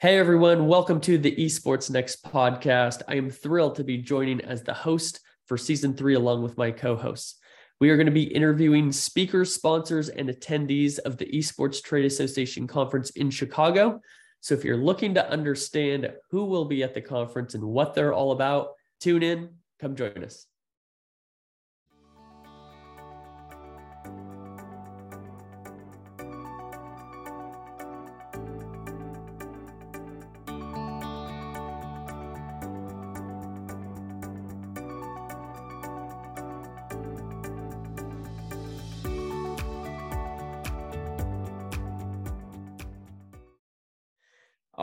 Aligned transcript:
Hey 0.00 0.16
everyone, 0.16 0.68
welcome 0.68 1.00
to 1.00 1.18
the 1.18 1.34
Esports 1.34 1.90
Next 1.90 2.22
podcast. 2.22 3.02
I 3.08 3.16
am 3.16 3.28
thrilled 3.28 3.74
to 3.74 3.82
be 3.82 3.98
joining 3.98 4.40
as 4.42 4.62
the 4.62 4.72
host 4.72 5.18
for 5.46 5.58
season 5.58 5.92
three, 5.92 6.14
along 6.14 6.44
with 6.44 6.56
my 6.56 6.70
co 6.70 6.94
hosts. 6.94 7.34
We 7.80 7.90
are 7.90 7.96
going 7.96 8.06
to 8.06 8.12
be 8.12 8.32
interviewing 8.32 8.92
speakers, 8.92 9.52
sponsors, 9.52 10.08
and 10.08 10.28
attendees 10.28 11.00
of 11.00 11.16
the 11.16 11.26
Esports 11.26 11.82
Trade 11.82 12.04
Association 12.04 12.68
Conference 12.68 13.10
in 13.10 13.28
Chicago. 13.28 14.00
So 14.40 14.54
if 14.54 14.62
you're 14.62 14.76
looking 14.76 15.14
to 15.14 15.28
understand 15.28 16.12
who 16.30 16.44
will 16.44 16.66
be 16.66 16.84
at 16.84 16.94
the 16.94 17.00
conference 17.00 17.56
and 17.56 17.64
what 17.64 17.96
they're 17.96 18.14
all 18.14 18.30
about, 18.30 18.74
tune 19.00 19.24
in, 19.24 19.48
come 19.80 19.96
join 19.96 20.22
us. 20.22 20.46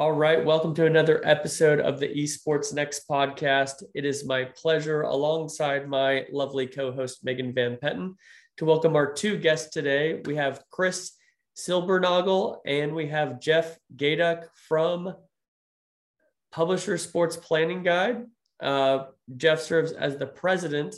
All 0.05 0.11
right. 0.11 0.45
Welcome 0.45 0.75
to 0.75 0.85
another 0.85 1.19
episode 1.25 1.79
of 1.79 1.99
the 1.99 2.07
Esports 2.07 2.71
Next 2.71 3.09
podcast. 3.09 3.81
It 3.95 4.05
is 4.05 4.23
my 4.23 4.43
pleasure, 4.43 5.01
alongside 5.01 5.89
my 5.89 6.27
lovely 6.31 6.67
co 6.67 6.91
host, 6.91 7.25
Megan 7.25 7.51
Van 7.55 7.77
Petten, 7.77 8.13
to 8.57 8.65
welcome 8.65 8.95
our 8.95 9.11
two 9.11 9.35
guests 9.35 9.71
today. 9.71 10.21
We 10.23 10.35
have 10.35 10.63
Chris 10.69 11.13
Silbernagel 11.57 12.59
and 12.67 12.93
we 12.93 13.07
have 13.07 13.39
Jeff 13.39 13.79
Gayduk 13.95 14.45
from 14.67 15.15
Publisher 16.51 16.99
Sports 16.99 17.35
Planning 17.35 17.81
Guide. 17.81 18.25
Uh, 18.61 19.05
Jeff 19.35 19.59
serves 19.59 19.91
as 19.91 20.17
the 20.17 20.27
president 20.27 20.93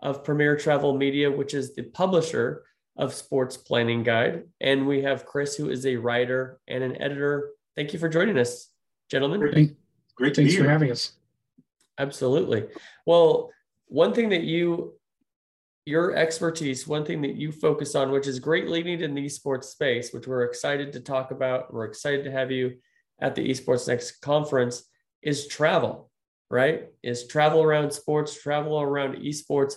of 0.00 0.22
Premier 0.22 0.56
Travel 0.56 0.96
Media, 0.96 1.28
which 1.28 1.52
is 1.52 1.74
the 1.74 1.82
publisher 1.82 2.62
of 2.96 3.12
Sports 3.12 3.56
Planning 3.56 4.04
Guide. 4.04 4.44
And 4.60 4.86
we 4.86 5.02
have 5.02 5.26
Chris, 5.26 5.56
who 5.56 5.68
is 5.68 5.84
a 5.84 5.96
writer 5.96 6.60
and 6.68 6.84
an 6.84 7.02
editor 7.02 7.50
thank 7.76 7.92
you 7.92 7.98
for 7.98 8.08
joining 8.08 8.38
us, 8.38 8.68
gentlemen. 9.10 9.40
Great, 9.40 9.76
Great 10.16 10.36
Thanks 10.36 10.54
for 10.54 10.68
having 10.68 10.90
us. 10.90 11.12
Absolutely. 11.98 12.66
Well, 13.06 13.50
one 13.86 14.14
thing 14.14 14.30
that 14.30 14.42
you, 14.42 14.94
your 15.84 16.14
expertise, 16.16 16.86
one 16.86 17.04
thing 17.04 17.22
that 17.22 17.36
you 17.36 17.52
focus 17.52 17.94
on, 17.94 18.10
which 18.10 18.26
is 18.26 18.38
greatly 18.38 18.82
needed 18.82 19.02
in 19.02 19.14
the 19.14 19.26
esports 19.26 19.64
space, 19.64 20.12
which 20.12 20.26
we're 20.26 20.44
excited 20.44 20.92
to 20.92 21.00
talk 21.00 21.30
about. 21.30 21.72
We're 21.72 21.84
excited 21.84 22.24
to 22.24 22.30
have 22.30 22.50
you 22.50 22.78
at 23.20 23.34
the 23.34 23.48
Esports 23.48 23.88
Next 23.88 24.20
conference, 24.20 24.84
is 25.22 25.46
travel, 25.46 26.10
right? 26.50 26.88
Is 27.02 27.26
travel 27.26 27.62
around 27.62 27.92
sports, 27.92 28.40
travel 28.40 28.80
around 28.80 29.16
esports. 29.16 29.74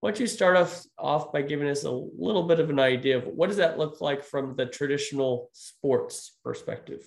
Why 0.00 0.10
don't 0.10 0.20
you 0.20 0.26
start 0.26 0.56
off, 0.56 0.84
off 0.98 1.32
by 1.32 1.42
giving 1.42 1.68
us 1.68 1.84
a 1.84 1.90
little 1.90 2.44
bit 2.44 2.60
of 2.60 2.70
an 2.70 2.80
idea 2.80 3.18
of 3.18 3.26
what 3.26 3.48
does 3.48 3.56
that 3.56 3.78
look 3.78 4.00
like 4.00 4.24
from 4.24 4.54
the 4.56 4.66
traditional 4.66 5.50
sports 5.52 6.36
perspective? 6.44 7.02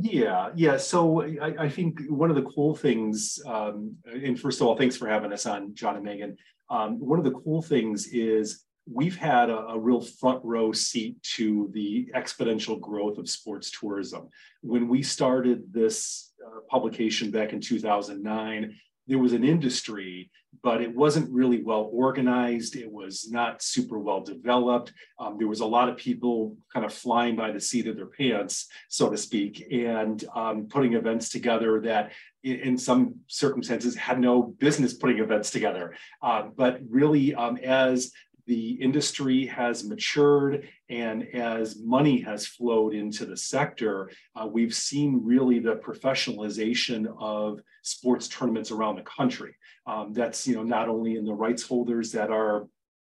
Yeah, 0.00 0.50
yeah. 0.54 0.76
So 0.76 1.22
I, 1.22 1.64
I, 1.64 1.68
think 1.68 2.00
one 2.08 2.30
of 2.30 2.36
the 2.36 2.42
cool 2.42 2.76
things, 2.76 3.40
um, 3.46 3.96
and 4.04 4.38
first 4.38 4.60
of 4.60 4.66
all, 4.66 4.76
thanks 4.76 4.96
for 4.96 5.08
having 5.08 5.32
us 5.32 5.46
on, 5.46 5.74
John 5.74 5.96
and 5.96 6.04
Megan. 6.04 6.36
Um, 6.70 6.98
one 6.98 7.18
of 7.18 7.24
the 7.24 7.32
cool 7.32 7.62
things 7.62 8.06
is 8.08 8.64
we've 8.90 9.16
had 9.16 9.50
a, 9.50 9.58
a, 9.68 9.78
real 9.78 10.00
front 10.00 10.44
row 10.44 10.72
seat 10.72 11.22
to 11.22 11.70
the 11.72 12.08
exponential 12.14 12.80
growth 12.80 13.18
of 13.18 13.28
sports 13.28 13.70
tourism. 13.70 14.28
When 14.62 14.88
we 14.88 15.02
started 15.02 15.72
this 15.72 16.32
uh, 16.44 16.60
publication 16.70 17.30
back 17.30 17.52
in 17.52 17.60
2009, 17.60 18.74
there 19.08 19.18
was 19.18 19.32
an 19.32 19.42
industry, 19.42 20.30
but 20.62 20.82
it 20.82 20.94
wasn't 20.94 21.32
really 21.32 21.62
well 21.62 21.88
organized. 21.92 22.76
It 22.76 22.90
was 22.90 23.28
not 23.30 23.62
super 23.62 23.98
well 23.98 24.20
developed. 24.20 24.92
Um, 25.18 25.36
there 25.38 25.48
was 25.48 25.60
a 25.60 25.66
lot 25.66 25.88
of 25.88 25.96
people 25.96 26.56
kind 26.72 26.84
of 26.84 26.92
flying 26.92 27.34
by 27.34 27.50
the 27.50 27.60
seat 27.60 27.86
of 27.86 27.96
their 27.96 28.06
pants, 28.06 28.66
so 28.88 29.10
to 29.10 29.16
speak, 29.16 29.66
and 29.72 30.22
um, 30.34 30.66
putting 30.68 30.92
events 30.92 31.30
together 31.30 31.80
that 31.80 32.12
in 32.44 32.78
some 32.78 33.16
circumstances 33.26 33.96
had 33.96 34.20
no 34.20 34.42
business 34.42 34.94
putting 34.94 35.18
events 35.18 35.50
together. 35.50 35.94
Uh, 36.22 36.42
but 36.54 36.80
really, 36.88 37.34
um, 37.34 37.56
as 37.58 38.12
the 38.46 38.70
industry 38.72 39.46
has 39.46 39.84
matured 39.84 40.68
and 40.90 41.26
as 41.34 41.78
money 41.78 42.20
has 42.20 42.46
flowed 42.46 42.94
into 42.94 43.26
the 43.26 43.36
sector, 43.36 44.10
uh, 44.34 44.46
we've 44.46 44.74
seen 44.74 45.20
really 45.22 45.58
the 45.58 45.76
professionalization 45.76 47.06
of 47.18 47.60
sports 47.82 48.28
tournaments 48.28 48.70
around 48.70 48.96
the 48.96 49.02
country. 49.02 49.54
Um, 49.86 50.12
that's 50.12 50.46
you 50.46 50.54
know 50.54 50.62
not 50.62 50.88
only 50.88 51.16
in 51.16 51.24
the 51.24 51.34
rights 51.34 51.62
holders 51.62 52.12
that 52.12 52.30
are 52.30 52.68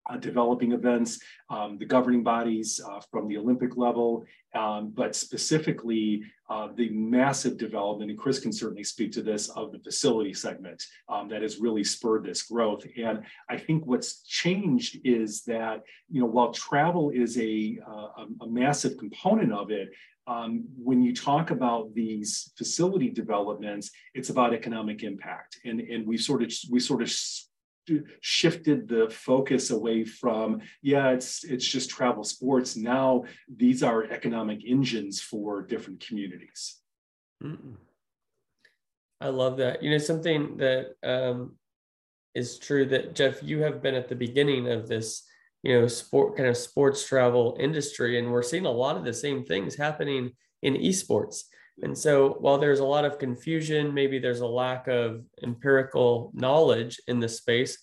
uh, 0.09 0.17
developing 0.17 0.72
events, 0.72 1.19
um, 1.50 1.78
the 1.78 1.85
governing 1.85 2.23
bodies 2.23 2.81
uh, 2.85 3.00
from 3.12 3.28
the 3.28 3.38
Olympic 3.38 3.78
level, 3.78 4.25
um, 4.56 4.91
but 4.94 5.16
specifically 5.16 6.23
uh, 6.50 6.67
the 6.75 6.89
massive 6.89 7.57
development, 7.57 8.12
and 8.12 8.19
Chris 8.19 8.39
can 8.39 8.51
certainly 8.51 8.84
speak 8.84 9.12
to 9.13 9.22
this, 9.22 9.50
of 9.50 9.72
the 9.72 9.79
facility 9.79 10.34
segment 10.34 10.84
um, 11.07 11.29
that 11.29 11.41
has 11.41 11.59
really 11.59 11.84
spurred 11.84 12.23
this 12.23 12.44
growth. 12.44 12.85
And 12.97 13.23
I 13.50 13.57
think 13.57 13.85
what's 13.85 14.23
changed 14.23 15.00
is 15.06 15.44
that, 15.44 15.84
you 16.09 16.19
know, 16.19 16.28
while 16.28 16.51
travel 16.51 17.12
is 17.12 17.38
a, 17.38 17.79
uh, 17.88 18.25
a 18.41 18.47
massive 18.47 18.97
component 18.97 19.53
of 19.53 19.72
it, 19.72 19.89
um, 20.28 20.66
when 20.78 21.01
you 21.01 21.16
talk 21.16 21.51
about 21.51 21.94
these 21.94 22.51
facility 22.57 23.09
developments, 23.09 23.91
it's 24.13 24.29
about 24.29 24.53
economic 24.53 25.03
impact, 25.03 25.59
and 25.66 25.81
and 25.81 26.06
we 26.06 26.16
sort 26.18 26.44
of 26.44 26.53
we 26.69 26.79
sort 26.79 27.01
of 27.01 27.12
shifted 28.22 28.88
the 28.88 29.09
focus 29.09 29.72
away 29.72 30.03
from 30.03 30.62
yeah 30.81 31.09
it's 31.09 31.44
it's 31.44 31.68
just 31.68 31.90
travel 31.90 32.24
sports. 32.24 32.75
Now 32.75 33.24
these 33.53 33.84
are 33.84 34.03
economic 34.03 34.62
engines 34.66 35.19
for 35.19 35.62
different 35.62 36.06
communities. 36.06 36.78
Mm-mm. 37.44 37.75
i 39.19 39.30
love 39.30 39.58
that. 39.58 39.81
You 39.81 39.92
know 39.92 39.97
something 39.97 40.58
that 40.58 40.96
um, 41.03 41.56
is 42.36 42.59
true 42.59 42.86
that 42.86 43.16
jeff 43.16 43.42
you 43.44 43.62
have 43.64 43.81
been 43.81 43.96
at 43.96 44.08
the 44.08 44.16
beginning 44.16 44.68
of 44.72 44.88
this 44.88 45.24
you 45.63 45.80
know 45.80 45.88
sport 45.88 46.38
kind 46.38 46.48
of 46.48 46.58
sports 46.58 47.06
travel 47.06 47.58
industry 47.59 48.18
and 48.18 48.31
we're 48.31 48.42
seeing 48.42 48.66
a 48.66 48.72
lot 48.72 48.96
of 48.96 49.03
the 49.03 49.13
same 49.13 49.44
things 49.44 49.75
happening 49.75 50.31
in 50.62 50.75
esports 50.75 51.44
and 51.82 51.98
so 51.98 52.38
while 52.40 52.58
there's 52.58 52.80
a 52.80 52.86
lot 52.86 53.06
of 53.06 53.20
confusion, 53.20 53.94
maybe 53.94 54.20
there's 54.20 54.42
a 54.42 54.48
lack 54.48 54.88
of 54.88 55.24
empirical 55.44 56.32
knowledge 56.34 57.00
in 57.08 57.20
the 57.20 57.30
space, 57.30 57.78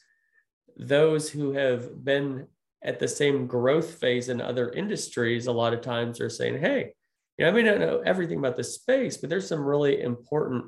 those 0.77 1.29
who 1.29 1.53
have 1.53 2.05
been 2.05 2.47
at 2.83 3.01
the 3.01 3.09
same 3.09 3.47
growth 3.47 3.95
phase 3.95 4.29
in 4.29 4.41
other 4.41 4.71
industries, 4.71 5.47
a 5.47 5.53
lot 5.53 5.75
of 5.75 5.81
times 5.81 6.21
are 6.21 6.31
saying, 6.31 6.59
hey, 6.59 6.93
you 7.37 7.45
know, 7.45 7.51
I 7.51 7.55
may 7.55 7.63
not 7.63 7.79
know 7.79 8.03
everything 8.05 8.39
about 8.39 8.57
the 8.57 8.65
space, 8.65 9.17
but 9.17 9.31
there's 9.31 9.49
some 9.49 9.65
really 9.65 10.01
important 10.01 10.65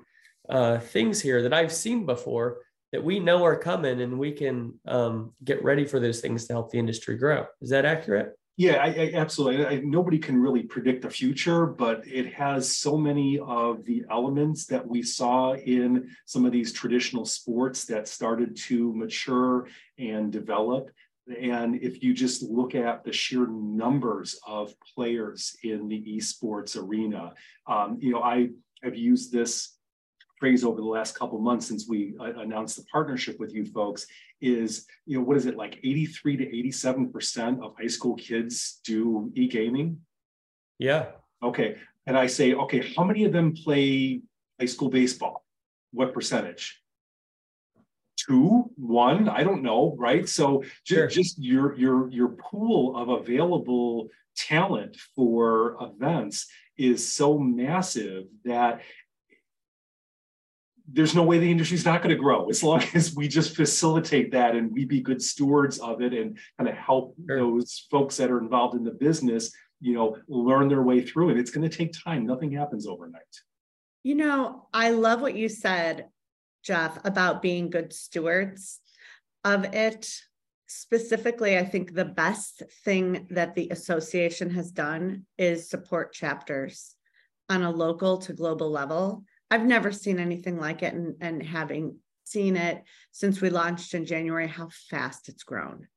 uh, 0.49 0.79
things 0.79 1.21
here 1.21 1.43
that 1.43 1.53
I've 1.53 1.73
seen 1.73 2.07
before 2.07 2.59
that 2.93 3.05
we 3.05 3.21
know 3.21 3.45
are 3.45 3.57
coming 3.57 4.01
and 4.01 4.19
we 4.19 4.33
can 4.33 4.75
um, 4.87 5.33
get 5.45 5.63
ready 5.63 5.85
for 5.85 6.01
those 6.01 6.21
things 6.21 6.47
to 6.47 6.53
help 6.53 6.71
the 6.71 6.79
industry 6.79 7.17
grow. 7.17 7.47
Is 7.61 7.71
that 7.71 7.85
accurate? 7.85 8.37
Yeah, 8.61 8.75
I, 8.75 8.89
I, 8.89 9.13
absolutely. 9.15 9.65
I, 9.65 9.81
nobody 9.83 10.19
can 10.19 10.39
really 10.39 10.63
predict 10.65 11.01
the 11.01 11.09
future, 11.09 11.65
but 11.65 12.07
it 12.07 12.31
has 12.35 12.77
so 12.77 12.99
many 12.99 13.39
of 13.39 13.87
the 13.87 14.05
elements 14.11 14.67
that 14.67 14.87
we 14.87 15.03
saw 15.03 15.55
in 15.55 16.11
some 16.27 16.45
of 16.45 16.53
these 16.53 16.71
traditional 16.71 17.25
sports 17.25 17.87
that 17.87 18.07
started 18.07 18.55
to 18.69 18.93
mature 18.95 19.67
and 19.99 20.31
develop. 20.31 20.91
And 21.41 21.77
if 21.77 22.03
you 22.03 22.13
just 22.13 22.43
look 22.43 22.75
at 22.75 23.03
the 23.03 23.15
sheer 23.15 23.47
numbers 23.47 24.39
of 24.47 24.75
players 24.95 25.57
in 25.65 25.89
the 25.89 26.19
esports 26.19 26.77
arena, 26.77 27.33
um, 27.67 27.97
you 27.99 28.13
know, 28.13 28.23
I 28.23 28.51
have 28.83 28.95
used 28.95 29.33
this 29.33 29.79
phrase 30.41 30.65
over 30.65 30.81
the 30.81 30.87
last 30.87 31.17
couple 31.17 31.39
months 31.39 31.67
since 31.67 31.87
we 31.87 32.15
uh, 32.19 32.33
announced 32.41 32.77
the 32.77 32.85
partnership 32.85 33.39
with 33.39 33.53
you 33.55 33.67
folks 33.67 34.07
is 34.41 34.87
you 35.05 35.19
know 35.19 35.23
what 35.23 35.37
is 35.37 35.47
it 35.47 35.57
like 35.57 35.79
83 35.85 36.39
to 36.39 36.59
87 36.59 37.13
percent 37.13 37.63
of 37.63 37.75
high 37.79 37.87
school 37.87 38.17
kids 38.17 38.81
do 38.83 39.31
e-gaming? 39.37 39.99
Yeah. 40.79 41.07
Okay. 41.43 41.77
And 42.07 42.17
i 42.17 42.27
say 42.27 42.55
okay 42.55 42.93
how 42.97 43.05
many 43.05 43.25
of 43.25 43.33
them 43.33 43.55
play 43.55 44.23
high 44.59 44.67
school 44.67 44.89
baseball? 44.89 45.45
What 45.93 46.15
percentage? 46.15 46.81
Two? 48.17 48.71
One? 48.77 49.29
I 49.29 49.45
don't 49.45 49.63
know 49.63 49.95
right? 49.99 50.29
So 50.29 50.63
just, 50.63 50.85
sure. 50.85 51.07
just 51.07 51.39
your 51.39 51.77
your 51.77 52.11
your 52.11 52.29
pool 52.29 52.97
of 52.97 53.11
available 53.11 54.09
talent 54.37 54.97
for 55.15 55.77
events 55.81 56.47
is 56.81 57.07
so 57.07 57.39
massive 57.39 58.25
that 58.45 58.81
there's 60.93 61.15
no 61.15 61.23
way 61.23 61.39
the 61.39 61.51
industry 61.51 61.77
is 61.77 61.85
not 61.85 62.03
going 62.03 62.15
to 62.15 62.21
grow 62.21 62.49
as 62.49 62.63
long 62.63 62.83
as 62.95 63.15
we 63.15 63.29
just 63.29 63.57
facilitate 63.57 64.33
that 64.33 64.55
and 64.55 64.73
we 64.73 64.85
be 64.85 65.01
good 65.01 65.23
stewards 65.23 65.79
of 65.79 66.03
it 66.03 66.13
and 66.13 66.39
kind 66.59 66.69
of 66.69 66.77
help 66.77 67.15
sure. 67.27 67.39
those 67.39 67.87
folks 67.91 68.17
that 68.17 68.31
are 68.31 68.39
involved 68.39 68.75
in 68.75 68.85
the 68.85 68.91
business 68.91 69.53
you 69.81 69.95
know 69.95 70.17
learn 70.29 70.69
their 70.69 70.83
way 70.83 71.01
through 71.01 71.31
it 71.31 71.39
it's 71.39 71.51
going 71.51 71.69
to 71.69 71.77
take 71.77 71.93
time 71.93 72.27
nothing 72.27 72.53
happens 72.53 72.87
overnight 72.87 73.23
You 74.03 74.15
know, 74.15 74.69
I 74.73 74.91
love 74.91 75.21
what 75.21 75.35
you 75.35 75.49
said, 75.49 76.09
Jeff, 76.63 76.99
about 77.05 77.43
being 77.43 77.69
good 77.69 77.93
stewards 77.93 78.81
of 79.45 79.65
it. 79.75 80.11
Specifically, 80.67 81.59
I 81.59 81.65
think 81.65 81.95
the 81.95 82.05
best 82.05 82.63
thing 82.85 83.27
that 83.31 83.55
the 83.55 83.69
association 83.71 84.51
has 84.51 84.71
done 84.71 85.27
is 85.37 85.69
support 85.69 86.15
chapters 86.15 86.95
on 87.51 87.63
a 87.63 87.71
local 87.71 88.19
to 88.19 88.33
global 88.33 88.71
level. 88.71 89.25
I've 89.51 89.65
never 89.65 89.93
seen 89.93 90.19
anything 90.19 90.59
like 90.59 90.83
it, 90.83 90.95
and, 90.95 91.17
and 91.21 91.43
having 91.43 91.97
seen 92.25 92.57
it 92.57 92.85
since 93.11 93.41
we 93.41 93.51
launched 93.51 93.95
in 93.95 94.07
January, 94.07 94.47
how 94.47 94.69
fast 94.89 95.29
it's 95.29 95.43
grown. 95.43 95.89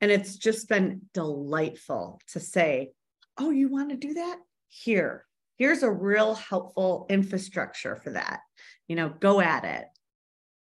And 0.00 0.10
it's 0.10 0.36
just 0.36 0.68
been 0.68 1.02
delightful 1.12 2.20
to 2.32 2.40
say, 2.40 2.92
oh, 3.38 3.50
you 3.50 3.68
want 3.68 3.90
to 3.90 3.96
do 3.96 4.14
that? 4.14 4.38
Here, 4.68 5.24
here's 5.56 5.82
a 5.82 5.90
real 5.90 6.34
helpful 6.34 7.06
infrastructure 7.08 7.96
for 7.96 8.10
that. 8.12 8.40
You 8.88 8.96
know, 8.96 9.08
go 9.08 9.40
at 9.40 9.64
it. 9.64 9.86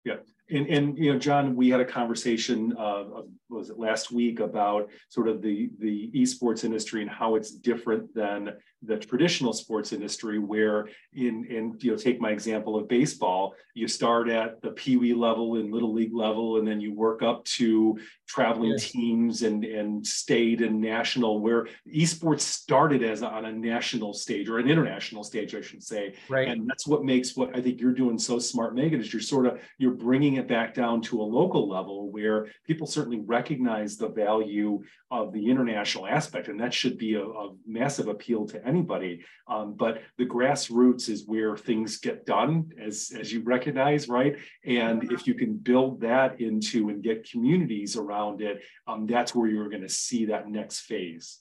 Yeah. 0.05 0.17
And, 0.51 0.67
and 0.69 0.99
you 0.99 1.13
know, 1.13 1.19
John, 1.19 1.55
we 1.57 1.69
had 1.69 1.81
a 1.81 1.85
conversation, 1.85 2.75
uh, 2.79 3.05
was 3.51 3.71
it 3.71 3.79
last 3.79 4.11
week 4.11 4.41
about 4.41 4.91
sort 5.11 5.29
of 5.29 5.43
the 5.43 5.71
the 5.79 6.11
esports 6.15 6.65
industry 6.65 7.03
and 7.03 7.11
how 7.11 7.35
it's 7.35 7.51
different 7.51 8.15
than 8.15 8.55
the 8.83 8.97
traditional 8.97 9.53
sports 9.53 9.93
industry 9.93 10.39
where 10.39 10.89
in 11.13 11.45
in 11.47 11.77
you 11.81 11.91
know 11.91 11.97
take 11.97 12.21
my 12.21 12.31
example 12.31 12.77
of 12.77 12.87
baseball 12.87 13.53
you 13.75 13.89
start 13.89 14.29
at 14.29 14.63
the 14.63 14.71
pee 14.71 14.97
wee 14.97 15.15
level 15.15 15.57
and 15.57 15.73
little 15.73 15.93
league 15.93 16.15
level 16.15 16.59
and 16.59 16.69
then 16.69 16.81
you 16.81 16.95
work 16.95 17.21
up 17.21 17.45
to 17.45 17.99
traveling 18.29 18.71
yes. 18.71 18.91
teams 18.91 19.43
and 19.43 19.65
and 19.65 20.07
state 20.07 20.63
and 20.63 20.81
national 20.81 21.41
where 21.41 21.67
esports 21.93 22.43
started 22.43 23.03
as 23.03 23.23
on 23.23 23.47
a 23.47 23.53
national 23.53 24.13
stage 24.13 24.49
or 24.49 24.59
an 24.59 24.69
international 24.69 25.25
stage 25.25 25.57
i 25.57 25.61
should 25.61 25.83
say 25.83 26.15
right 26.29 26.47
and 26.47 26.69
that's 26.69 26.87
what 26.87 27.05
makes 27.05 27.37
what 27.37 27.57
i 27.57 27.61
think 27.61 27.81
you're 27.81 27.93
doing 27.93 28.17
so 28.17 28.39
smart 28.39 28.77
megan 28.77 29.01
is 29.01 29.13
you're 29.13 29.21
sort 29.21 29.47
of 29.47 29.59
you're 29.79 29.91
bringing 29.91 30.37
it 30.37 30.47
back 30.47 30.73
down 30.73 31.01
to 31.01 31.21
a 31.21 31.23
local 31.23 31.69
level 31.69 32.13
where 32.13 32.47
people 32.65 32.87
certainly 32.87 33.21
recognize 33.27 33.97
the 33.97 34.09
value 34.09 34.81
of 35.11 35.33
the 35.33 35.51
international 35.51 36.07
aspect 36.07 36.47
and 36.47 36.61
that 36.61 36.73
should 36.73 36.97
be 36.97 37.15
a, 37.15 37.25
a 37.25 37.55
massive 37.67 38.07
appeal 38.07 38.47
to 38.47 38.68
anybody. 38.69 39.25
Um, 39.49 39.75
but 39.75 40.03
the 40.19 40.27
grassroots 40.27 41.09
is 41.09 41.27
where 41.27 41.57
things 41.57 41.99
get 41.99 42.27
done, 42.27 42.71
as, 42.81 43.11
as 43.19 43.33
you 43.33 43.41
recognize, 43.43 44.09
right? 44.09 44.37
And 44.65 45.11
if 45.11 45.27
you 45.27 45.35
can 45.35 45.57
build 45.57 46.03
that 46.03 46.41
into 46.41 46.91
and 46.91 47.03
get 47.03 47.31
communities 47.31 47.97
around 47.97 48.43
it, 48.43 48.63
um, 48.87 49.07
that's 49.07 49.35
where 49.35 49.49
you're 49.49 49.71
going 49.71 49.83
to 49.83 49.89
see 49.89 50.27
that 50.27 50.49
next 50.49 50.81
phase. 50.81 51.41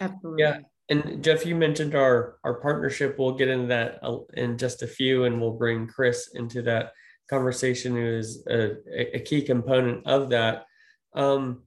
Absolutely. 0.00 0.42
Yeah. 0.42 0.58
And 0.88 1.22
Jeff, 1.22 1.44
you 1.44 1.56
mentioned 1.56 1.94
our 1.96 2.38
our 2.44 2.54
partnership. 2.54 3.18
We'll 3.18 3.34
get 3.34 3.48
into 3.48 3.66
that 3.66 4.00
in 4.34 4.56
just 4.56 4.82
a 4.82 4.86
few, 4.86 5.24
and 5.24 5.40
we'll 5.40 5.58
bring 5.58 5.88
Chris 5.88 6.30
into 6.34 6.62
that 6.62 6.92
conversation, 7.28 7.96
who 7.96 8.06
is 8.06 8.46
a, 8.48 8.76
a 9.16 9.20
key 9.20 9.42
component 9.42 10.06
of 10.06 10.30
that. 10.30 10.64
Um, 11.12 11.65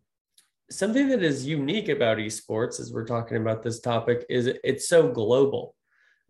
something 0.72 1.10
that 1.10 1.24
is 1.24 1.46
unique 1.46 1.90
about 1.90 2.18
esports 2.18 2.80
as 2.80 2.94
we're 2.94 3.06
talking 3.06 3.38
about 3.38 3.64
this 3.64 3.80
topic 3.80 4.26
is 4.30 4.48
it's 4.64 4.88
so 4.88 5.10
global. 5.10 5.76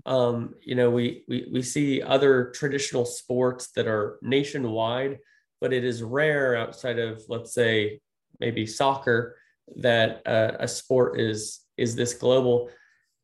Um, 0.06 0.56
you 0.62 0.76
know 0.76 0.90
we, 0.90 1.26
we 1.28 1.50
we 1.52 1.62
see 1.62 2.02
other 2.02 2.52
traditional 2.52 3.06
sports 3.06 3.72
that 3.76 3.86
are 3.86 4.18
nationwide 4.22 5.20
but 5.62 5.74
it 5.74 5.84
is 5.84 6.02
rare 6.02 6.56
outside 6.56 7.00
of 7.00 7.22
let's 7.28 7.54
say 7.54 8.00
maybe 8.40 8.66
soccer 8.66 9.36
that 9.78 10.22
uh, 10.26 10.54
a 10.60 10.68
sport 10.68 11.20
is 11.20 11.62
is 11.78 11.96
this 11.96 12.14
global. 12.14 12.70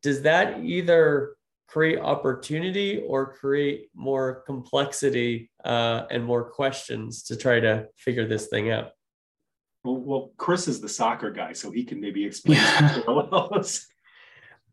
Does 0.03 0.21
that 0.21 0.63
either 0.63 1.35
create 1.67 2.00
opportunity 2.00 3.03
or 3.07 3.33
create 3.33 3.89
more 3.95 4.44
complexity 4.45 5.50
uh, 5.63 6.03
and 6.12 6.23
more 6.23 6.44
questions 6.44 7.23
to 7.23 7.35
try 7.35 7.59
to 7.59 7.88
figure 7.97 8.27
this 8.27 8.47
thing 8.47 8.71
out 8.71 8.91
well, 9.86 9.98
well, 9.98 10.32
Chris 10.38 10.68
is 10.68 10.82
the 10.82 10.90
soccer 10.90 11.32
guy, 11.32 11.54
so 11.54 11.72
he 11.72 11.84
can 11.84 12.02
maybe 12.02 12.26
explain 12.30 12.60
parallels. 12.60 13.88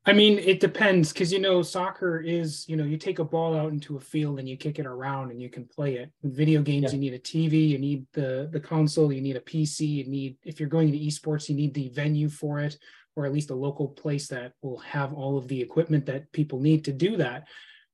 I 0.04 0.12
mean, 0.12 0.40
it 0.40 0.58
depends 0.58 1.12
because 1.12 1.32
you 1.32 1.38
know, 1.38 1.62
soccer 1.62 2.18
is 2.18 2.68
you 2.68 2.76
know, 2.76 2.84
you 2.84 2.96
take 2.96 3.20
a 3.20 3.24
ball 3.24 3.56
out 3.56 3.70
into 3.70 3.96
a 3.96 4.00
field 4.00 4.40
and 4.40 4.48
you 4.48 4.56
kick 4.56 4.80
it 4.80 4.86
around 4.86 5.30
and 5.30 5.40
you 5.40 5.48
can 5.48 5.64
play 5.64 5.96
it. 5.96 6.10
With 6.22 6.36
video 6.36 6.60
games, 6.60 6.84
yeah. 6.84 6.90
you 6.92 6.98
need 6.98 7.14
a 7.14 7.18
TV, 7.20 7.68
you 7.68 7.78
need 7.78 8.06
the 8.12 8.48
the 8.50 8.60
console, 8.60 9.12
you 9.12 9.20
need 9.20 9.36
a 9.36 9.40
PC, 9.40 9.86
you 9.86 10.04
need 10.04 10.38
if 10.44 10.58
you're 10.58 10.68
going 10.68 10.90
to 10.90 10.98
esports, 10.98 11.48
you 11.48 11.54
need 11.54 11.74
the 11.74 11.88
venue 11.90 12.28
for 12.28 12.58
it, 12.58 12.78
or 13.14 13.26
at 13.26 13.32
least 13.32 13.50
a 13.50 13.54
local 13.54 13.88
place 13.88 14.26
that 14.28 14.54
will 14.60 14.78
have 14.78 15.12
all 15.12 15.38
of 15.38 15.46
the 15.46 15.60
equipment 15.60 16.06
that 16.06 16.32
people 16.32 16.58
need 16.58 16.84
to 16.86 16.92
do 16.92 17.16
that. 17.18 17.46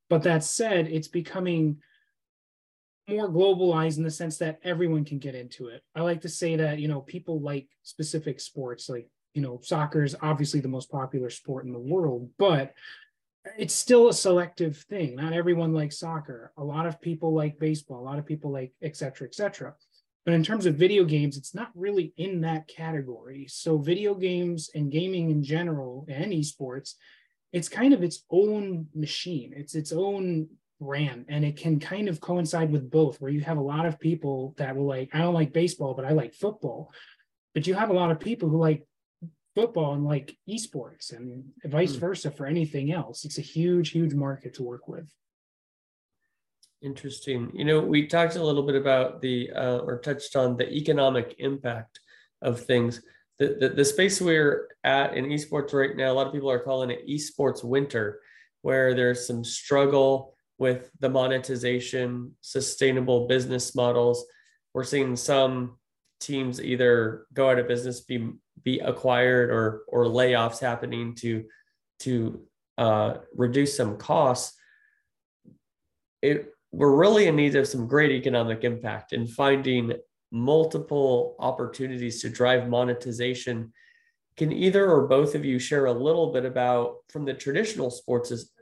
But 0.08 0.22
that 0.22 0.44
said, 0.44 0.88
it's 0.88 1.08
becoming 1.08 1.82
more 3.08 3.28
globalized 3.28 3.96
in 3.96 4.02
the 4.02 4.10
sense 4.10 4.38
that 4.38 4.60
everyone 4.62 5.04
can 5.04 5.18
get 5.18 5.34
into 5.34 5.68
it. 5.68 5.82
I 5.94 6.02
like 6.02 6.20
to 6.22 6.28
say 6.28 6.56
that, 6.56 6.78
you 6.78 6.88
know, 6.88 7.00
people 7.00 7.40
like 7.40 7.68
specific 7.82 8.40
sports, 8.40 8.88
like, 8.88 9.08
you 9.34 9.42
know, 9.42 9.60
soccer 9.62 10.02
is 10.02 10.16
obviously 10.20 10.60
the 10.60 10.68
most 10.68 10.90
popular 10.90 11.30
sport 11.30 11.64
in 11.64 11.72
the 11.72 11.78
world, 11.78 12.30
but 12.38 12.74
it's 13.56 13.74
still 13.74 14.08
a 14.08 14.14
selective 14.14 14.76
thing. 14.76 15.16
Not 15.16 15.32
everyone 15.32 15.72
likes 15.72 15.98
soccer. 15.98 16.52
A 16.58 16.64
lot 16.64 16.86
of 16.86 17.00
people 17.00 17.32
like 17.32 17.58
baseball, 17.58 18.00
a 18.00 18.04
lot 18.04 18.18
of 18.18 18.26
people 18.26 18.50
like 18.52 18.72
et 18.82 18.96
cetera, 18.96 19.26
et 19.26 19.34
cetera. 19.34 19.74
But 20.24 20.34
in 20.34 20.42
terms 20.42 20.66
of 20.66 20.74
video 20.74 21.04
games, 21.04 21.38
it's 21.38 21.54
not 21.54 21.70
really 21.74 22.12
in 22.18 22.42
that 22.42 22.68
category. 22.68 23.46
So 23.48 23.78
video 23.78 24.14
games 24.14 24.70
and 24.74 24.92
gaming 24.92 25.30
in 25.30 25.42
general 25.42 26.04
and 26.08 26.32
esports, 26.32 26.94
it's 27.52 27.68
kind 27.68 27.94
of 27.94 28.02
its 28.02 28.24
own 28.30 28.88
machine. 28.94 29.54
It's 29.56 29.74
its 29.74 29.92
own 29.92 30.48
ran 30.80 31.24
and 31.28 31.44
it 31.44 31.56
can 31.56 31.80
kind 31.80 32.08
of 32.08 32.20
coincide 32.20 32.70
with 32.70 32.88
both 32.90 33.20
where 33.20 33.32
you 33.32 33.40
have 33.40 33.58
a 33.58 33.62
lot 33.62 33.84
of 33.84 33.98
people 33.98 34.54
that 34.58 34.76
will 34.76 34.86
like 34.86 35.10
i 35.12 35.18
don't 35.18 35.34
like 35.34 35.52
baseball 35.52 35.92
but 35.92 36.04
i 36.04 36.12
like 36.12 36.32
football 36.32 36.92
but 37.52 37.66
you 37.66 37.74
have 37.74 37.90
a 37.90 37.94
lot 37.94 38.12
of 38.12 38.20
people 38.20 38.48
who 38.48 38.58
like 38.58 38.86
football 39.58 39.94
and 39.94 40.04
like 40.04 40.36
esports 40.48 41.12
and 41.12 41.42
vice 41.64 41.96
mm. 41.96 41.98
versa 41.98 42.30
for 42.30 42.46
anything 42.46 42.92
else. 42.92 43.24
It's 43.24 43.38
a 43.38 43.42
huge 43.42 43.90
huge 43.90 44.14
market 44.14 44.54
to 44.54 44.62
work 44.62 44.86
with. 44.86 45.12
Interesting. 46.80 47.50
You 47.54 47.64
know 47.64 47.80
we 47.80 48.06
talked 48.06 48.36
a 48.36 48.44
little 48.44 48.62
bit 48.62 48.76
about 48.76 49.20
the 49.20 49.50
uh, 49.50 49.78
or 49.78 49.98
touched 49.98 50.36
on 50.36 50.56
the 50.56 50.72
economic 50.72 51.34
impact 51.38 51.98
of 52.40 52.60
things. 52.60 53.02
The, 53.40 53.56
the, 53.58 53.68
the 53.70 53.84
space 53.84 54.20
we're 54.20 54.68
at 54.84 55.16
in 55.16 55.24
esports 55.26 55.72
right 55.72 55.96
now 55.96 56.12
a 56.12 56.14
lot 56.14 56.28
of 56.28 56.32
people 56.32 56.50
are 56.50 56.60
calling 56.60 56.90
it 56.90 57.08
esports 57.08 57.64
winter 57.64 58.20
where 58.62 58.94
there's 58.94 59.26
some 59.26 59.42
struggle 59.42 60.34
with 60.58 60.90
the 60.98 61.08
monetization, 61.08 62.36
sustainable 62.40 63.26
business 63.26 63.74
models. 63.74 64.24
We're 64.74 64.84
seeing 64.84 65.16
some 65.16 65.78
teams 66.20 66.60
either 66.60 67.26
go 67.32 67.50
out 67.50 67.58
of 67.58 67.68
business, 67.68 68.00
be 68.00 68.30
be 68.62 68.80
acquired, 68.80 69.50
or 69.50 69.82
or 69.88 70.04
layoffs 70.04 70.60
happening 70.60 71.14
to 71.16 71.44
to 72.00 72.42
uh, 72.76 73.14
reduce 73.34 73.76
some 73.76 73.96
costs. 73.96 74.56
It 76.22 76.52
we're 76.72 76.94
really 76.94 77.26
in 77.26 77.36
need 77.36 77.56
of 77.56 77.66
some 77.66 77.86
great 77.86 78.10
economic 78.10 78.62
impact 78.64 79.12
in 79.12 79.26
finding 79.26 79.94
multiple 80.30 81.34
opportunities 81.38 82.20
to 82.20 82.28
drive 82.28 82.68
monetization. 82.68 83.72
Can 84.36 84.52
either 84.52 84.90
or 84.90 85.06
both 85.08 85.34
of 85.34 85.44
you 85.44 85.58
share 85.58 85.86
a 85.86 85.92
little 85.92 86.32
bit 86.32 86.44
about, 86.44 86.96
from 87.08 87.24
the 87.24 87.34
traditional 87.34 87.90
sports 87.90 88.52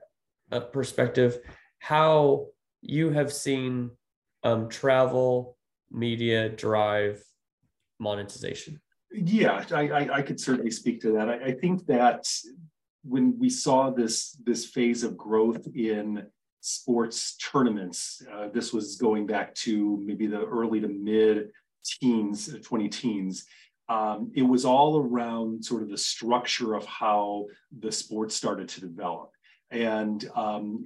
uh, 0.52 0.60
perspective, 0.60 1.38
how 1.86 2.46
you 2.82 3.10
have 3.10 3.32
seen 3.32 3.90
um, 4.42 4.68
travel 4.68 5.56
media 5.90 6.48
drive 6.48 7.22
monetization. 8.00 8.80
Yeah, 9.12 9.64
I, 9.70 9.88
I, 9.88 10.14
I, 10.16 10.22
could 10.22 10.40
certainly 10.40 10.72
speak 10.72 11.00
to 11.02 11.12
that. 11.12 11.28
I, 11.28 11.36
I 11.36 11.52
think 11.52 11.86
that 11.86 12.28
when 13.04 13.38
we 13.38 13.48
saw 13.48 13.90
this 13.90 14.32
this 14.44 14.66
phase 14.66 15.04
of 15.04 15.16
growth 15.16 15.64
in 15.76 16.26
sports 16.60 17.36
tournaments, 17.36 18.20
uh, 18.32 18.48
this 18.52 18.72
was 18.72 18.96
going 18.96 19.24
back 19.26 19.54
to 19.66 20.02
maybe 20.04 20.26
the 20.26 20.44
early 20.44 20.80
to 20.80 20.88
mid 20.88 21.50
teens, 21.84 22.52
20 22.64 22.88
teens. 22.88 23.46
Um, 23.88 24.32
it 24.34 24.42
was 24.42 24.64
all 24.64 24.98
around 24.98 25.64
sort 25.64 25.82
of 25.82 25.88
the 25.88 25.98
structure 25.98 26.74
of 26.74 26.84
how 26.84 27.46
the 27.78 27.92
sport 27.92 28.32
started 28.32 28.68
to 28.70 28.80
develop. 28.80 29.30
And 29.70 30.28
um, 30.34 30.84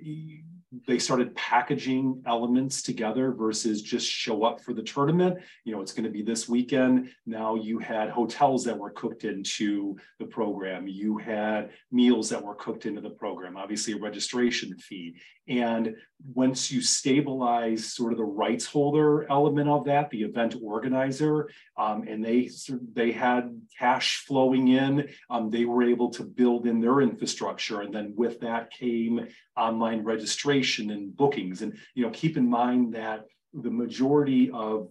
they 0.87 0.99
started 0.99 1.35
packaging 1.35 2.23
elements 2.27 2.83
together 2.83 3.33
versus 3.33 3.83
just 3.83 4.07
show 4.07 4.45
up 4.45 4.61
for 4.61 4.73
the 4.73 4.83
tournament. 4.83 5.39
You 5.65 5.75
know, 5.75 5.81
it's 5.81 5.93
going 5.93 6.05
to 6.05 6.11
be 6.11 6.23
this 6.23 6.49
weekend. 6.49 7.11
Now 7.27 7.57
you 7.57 7.79
had 7.79 8.09
hotels 8.09 8.65
that 8.65 8.79
were 8.79 8.91
cooked 8.91 9.25
into 9.25 9.97
the 10.21 10.27
program. 10.27 10.87
You 10.87 11.19
had 11.19 11.71
meals 11.91 12.29
that 12.29 12.43
were 12.43 12.55
cooked 12.55 12.87
into 12.87 13.01
the 13.01 13.11
program, 13.11 13.57
obviously 13.57 13.95
a 13.95 13.99
registration 13.99 14.77
fee. 14.79 15.17
And 15.51 15.97
once 16.33 16.71
you 16.71 16.81
stabilize 16.81 17.93
sort 17.93 18.13
of 18.13 18.19
the 18.19 18.25
rights 18.25 18.67
holder 18.67 19.29
element 19.29 19.69
of 19.69 19.85
that, 19.87 20.09
the 20.11 20.23
event 20.23 20.55
organizer, 20.63 21.51
um, 21.77 22.07
and 22.07 22.25
they 22.25 22.49
they 22.93 23.11
had 23.11 23.61
cash 23.77 24.25
flowing 24.27 24.69
in, 24.69 25.09
um, 25.29 25.51
they 25.51 25.65
were 25.65 25.83
able 25.83 26.09
to 26.11 26.23
build 26.23 26.69
in 26.69 26.81
their 26.81 27.01
infrastructure, 27.01 27.81
and 27.81 27.93
then 27.93 28.15
with 28.17 28.39
that 28.41 28.71
came 28.71 29.27
online 29.57 30.05
registration 30.05 30.91
and 30.91 31.17
bookings. 31.17 31.63
And 31.63 31.77
you 31.95 32.05
know, 32.05 32.11
keep 32.11 32.37
in 32.37 32.49
mind 32.49 32.95
that 32.95 33.25
the 33.53 33.71
majority 33.71 34.51
of 34.53 34.89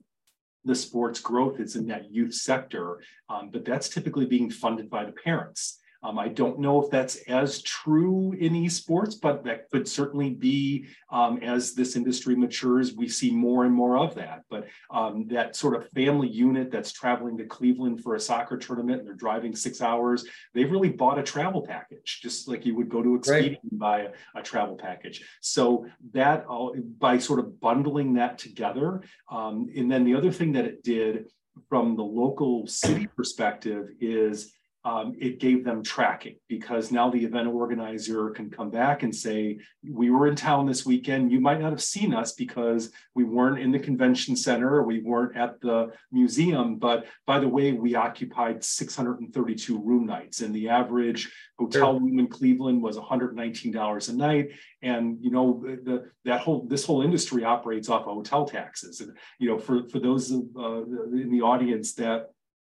the 0.66 0.76
sports 0.76 1.22
growth 1.22 1.62
is 1.62 1.78
in 1.78 1.88
that 1.88 2.12
youth 2.12 2.34
sector, 2.34 3.02
um, 3.30 3.50
but 3.50 3.64
that's 3.64 3.88
typically 3.88 4.26
being 4.26 4.50
funded 4.52 4.90
by 4.90 5.06
the 5.06 5.14
parents. 5.14 5.79
Um, 6.02 6.18
I 6.18 6.30
don't 6.30 6.60
know 6.60 6.82
if 6.82 6.90
that's 6.90 7.18
as 7.28 7.62
true 7.62 8.34
in 8.40 8.54
esports, 8.54 9.16
but 9.22 9.44
that 9.44 9.70
could 9.70 9.88
certainly 9.88 10.30
be 10.30 10.88
um, 11.12 11.38
as 11.40 11.74
this 11.74 11.96
industry 11.96 12.36
matures, 12.36 12.94
we 12.94 13.10
see 13.10 13.32
more 13.32 13.66
and 13.66 13.74
more 13.74 13.98
of 13.98 14.16
that. 14.16 14.44
But 14.50 14.68
um, 14.92 15.28
that 15.28 15.56
sort 15.56 15.76
of 15.76 15.90
family 15.90 16.30
unit 16.30 16.72
that's 16.72 16.94
traveling 16.94 17.38
to 17.38 17.46
Cleveland 17.46 18.02
for 18.02 18.16
a 18.16 18.20
soccer 18.20 18.58
tournament 18.58 19.00
and 19.00 19.08
they're 19.08 19.16
driving 19.16 19.56
six 19.56 19.82
hours, 19.82 20.26
they've 20.54 20.72
really 20.72 20.90
bought 20.90 21.20
a 21.20 21.24
travel 21.24 21.62
package, 21.62 22.20
just 22.22 22.48
like 22.48 22.66
you 22.66 22.76
would 22.76 22.90
go 22.90 23.04
to 23.04 23.10
Expedia 23.10 23.30
right. 23.32 23.60
and 23.70 23.80
buy 23.80 24.02
a, 24.02 24.40
a, 24.40 24.42
travel 24.42 24.76
package. 24.76 25.24
So 25.42 25.86
that 26.14 26.46
uh, 26.50 26.70
by 26.98 27.18
sort 27.18 27.40
of 27.40 27.60
bundling 27.60 28.14
that 28.14 28.38
together, 28.38 29.02
um, 29.30 29.68
and 29.76 29.92
then 29.92 30.06
the 30.06 30.16
other 30.16 30.32
thing 30.32 30.54
that 30.54 30.66
it 30.66 30.84
did 30.84 31.26
from 31.68 31.96
the 31.96 32.04
local 32.04 32.66
city 32.68 33.08
perspective 33.08 33.90
is 34.00 34.54
um, 34.86 35.14
it 35.20 35.40
gave 35.40 35.66
them 35.66 35.84
tracking 35.84 36.38
because 36.48 36.90
now 36.90 37.10
the 37.10 37.26
event 37.26 37.50
organizer 37.50 38.30
can 38.30 38.50
come 38.50 38.70
back 38.70 39.04
and 39.04 39.14
say, 39.14 39.60
we 39.84 40.10
were 40.10 40.28
in 40.28 40.38
town 40.38 40.66
this 40.66 40.86
weekend. 40.86 41.34
You 41.34 41.42
might 41.42 41.60
not 41.60 41.72
have 41.72 41.84
seen 41.84 42.14
us 42.14 42.32
because 42.32 42.92
we 43.14 43.26
weren't 43.26 43.60
in 43.60 43.72
the 43.72 43.80
convention 43.80 44.38
center 44.38 44.74
or 44.74 44.84
we 44.84 45.02
weren't 45.02 45.36
at 45.36 45.60
the 45.60 45.92
museum. 46.14 46.78
But 46.78 47.08
by 47.28 47.40
the 47.40 47.48
way, 47.48 47.74
we 47.74 47.96
occupied 47.96 48.64
632 48.64 49.84
room 49.84 50.06
nights 50.06 50.40
and 50.40 50.56
the 50.56 50.70
average 50.70 51.30
hotel 51.58 52.00
room 52.00 52.18
in 52.18 52.28
Cleveland 52.28 52.82
was 52.82 52.98
$119 52.98 54.10
a 54.10 54.14
night. 54.14 54.48
And, 54.82 55.18
you 55.20 55.30
know, 55.30 55.62
the, 55.62 56.10
that 56.24 56.40
whole, 56.40 56.66
this 56.68 56.86
whole 56.86 57.02
industry 57.02 57.44
operates 57.44 57.90
off 57.90 58.08
of 58.08 58.14
hotel 58.14 58.46
taxes. 58.46 59.02
And, 59.02 59.12
you 59.40 59.50
know, 59.50 59.60
for, 59.60 59.90
for 59.90 60.00
those 60.00 60.32
of, 60.32 60.44
uh, 60.58 60.84
in 60.84 61.30
the 61.30 61.42
audience 61.42 61.96
that 61.96 62.30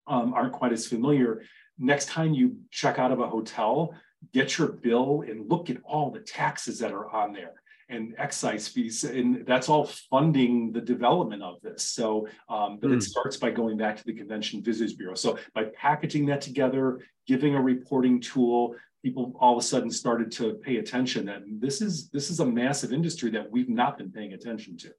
um, 0.07 0.35
aren't 0.35 0.52
quite 0.52 0.73
as 0.73 0.87
familiar, 0.87 1.42
next 1.80 2.08
time 2.08 2.34
you 2.34 2.56
check 2.70 2.99
out 2.99 3.10
of 3.10 3.20
a 3.20 3.26
hotel, 3.26 3.94
get 4.32 4.58
your 4.58 4.68
bill 4.68 5.25
and 5.26 5.50
look 5.50 5.70
at 5.70 5.78
all 5.82 6.10
the 6.10 6.20
taxes 6.20 6.78
that 6.78 6.92
are 6.92 7.10
on 7.10 7.32
there 7.32 7.54
and 7.88 8.14
excise 8.18 8.68
fees, 8.68 9.02
and 9.02 9.44
that's 9.44 9.68
all 9.68 9.84
funding 9.84 10.70
the 10.70 10.80
development 10.80 11.42
of 11.42 11.60
this. 11.60 11.82
So, 11.82 12.28
um, 12.49 12.78
but 12.80 12.90
mm. 12.90 12.92
it 12.92 12.96
hmm. 12.96 13.00
starts 13.00 13.37
by 13.37 13.50
going 13.50 13.76
back 13.76 13.96
to 13.96 14.04
the 14.04 14.12
Convention 14.12 14.62
Visitors 14.62 14.94
Bureau. 14.94 15.16
So, 15.16 15.38
by 15.54 15.64
packaging 15.76 16.26
that 16.26 16.40
together, 16.40 17.00
giving 17.26 17.56
a 17.56 17.60
reporting 17.60 18.20
tool, 18.20 18.76
people 19.02 19.34
all 19.40 19.56
of 19.56 19.58
a 19.58 19.66
sudden 19.66 19.90
started 19.90 20.30
to 20.32 20.54
pay 20.54 20.76
attention. 20.76 21.26
That 21.26 21.42
this 21.58 21.82
is 21.82 22.08
this 22.10 22.30
is 22.30 22.38
a 22.38 22.46
massive 22.46 22.92
industry 22.92 23.30
that 23.32 23.50
we've 23.50 23.68
not 23.68 23.99
been 23.99 24.12
paying 24.12 24.34
attention 24.34 24.76
to. 24.78 24.92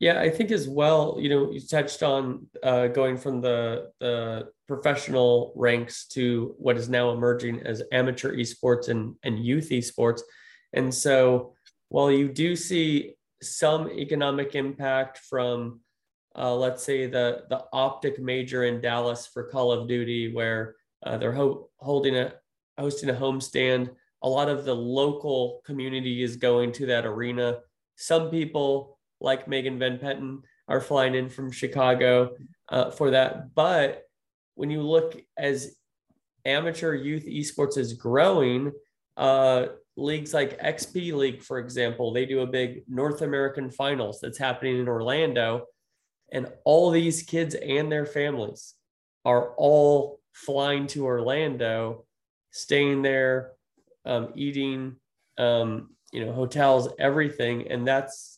Yeah, 0.00 0.20
I 0.20 0.30
think 0.30 0.52
as 0.52 0.68
well, 0.68 1.16
you 1.18 1.28
know, 1.28 1.50
you 1.50 1.60
touched 1.60 2.04
on 2.04 2.46
uh, 2.62 2.86
going 2.88 3.16
from 3.16 3.40
the 3.40 3.90
the 3.98 4.50
professional 4.68 5.52
ranks 5.56 6.06
to 6.08 6.54
what 6.58 6.76
is 6.76 6.88
now 6.88 7.10
emerging 7.10 7.60
as 7.66 7.82
amateur 7.90 8.36
esports 8.36 8.88
and 8.88 9.16
and 9.24 9.44
youth 9.44 9.70
esports, 9.70 10.20
and 10.72 10.94
so 10.94 11.54
while 11.88 12.12
you 12.12 12.28
do 12.28 12.54
see 12.54 13.14
some 13.42 13.88
economic 13.90 14.54
impact 14.54 15.18
from, 15.18 15.80
uh, 16.36 16.54
let's 16.54 16.84
say 16.84 17.06
the 17.06 17.44
the 17.48 17.64
OpTic 17.72 18.20
major 18.20 18.64
in 18.64 18.80
Dallas 18.80 19.26
for 19.26 19.44
Call 19.44 19.72
of 19.72 19.88
Duty, 19.88 20.32
where 20.32 20.76
uh, 21.04 21.16
they're 21.18 21.32
ho- 21.32 21.70
holding 21.78 22.16
a 22.16 22.34
hosting 22.78 23.10
a 23.10 23.14
homestand, 23.14 23.90
a 24.22 24.28
lot 24.28 24.48
of 24.48 24.64
the 24.64 24.74
local 24.74 25.60
community 25.64 26.22
is 26.22 26.36
going 26.36 26.70
to 26.72 26.86
that 26.86 27.04
arena. 27.04 27.58
Some 27.96 28.30
people 28.30 28.97
like 29.20 29.48
Megan 29.48 29.78
Van 29.78 29.98
Petten 29.98 30.42
are 30.68 30.80
flying 30.80 31.14
in 31.14 31.28
from 31.28 31.50
Chicago 31.50 32.36
uh, 32.68 32.90
for 32.90 33.10
that. 33.10 33.54
But 33.54 34.04
when 34.54 34.70
you 34.70 34.82
look 34.82 35.20
as 35.36 35.76
amateur 36.44 36.94
youth 36.94 37.26
esports 37.26 37.78
is 37.78 37.94
growing, 37.94 38.72
uh, 39.16 39.66
leagues 39.96 40.32
like 40.32 40.60
XP 40.60 41.12
League, 41.12 41.42
for 41.42 41.58
example, 41.58 42.12
they 42.12 42.24
do 42.24 42.40
a 42.40 42.46
big 42.46 42.82
North 42.88 43.22
American 43.22 43.70
finals 43.70 44.20
that's 44.20 44.38
happening 44.38 44.78
in 44.78 44.88
Orlando. 44.88 45.66
And 46.30 46.46
all 46.64 46.90
these 46.90 47.22
kids 47.22 47.54
and 47.54 47.90
their 47.90 48.06
families 48.06 48.74
are 49.24 49.54
all 49.56 50.20
flying 50.32 50.86
to 50.88 51.06
Orlando, 51.06 52.04
staying 52.50 53.02
there, 53.02 53.52
um, 54.04 54.32
eating, 54.36 54.96
um, 55.36 55.90
you 56.12 56.24
know, 56.24 56.32
hotels, 56.32 56.88
everything. 56.98 57.70
And 57.70 57.86
that's 57.86 58.37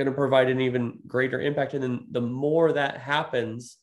going 0.00 0.12
to 0.12 0.16
provide 0.16 0.48
an 0.48 0.62
even 0.62 0.98
greater 1.06 1.38
impact. 1.38 1.74
And 1.74 1.82
then 1.82 2.06
the 2.10 2.22
more 2.22 2.72
that 2.72 2.96
happens, 2.96 3.76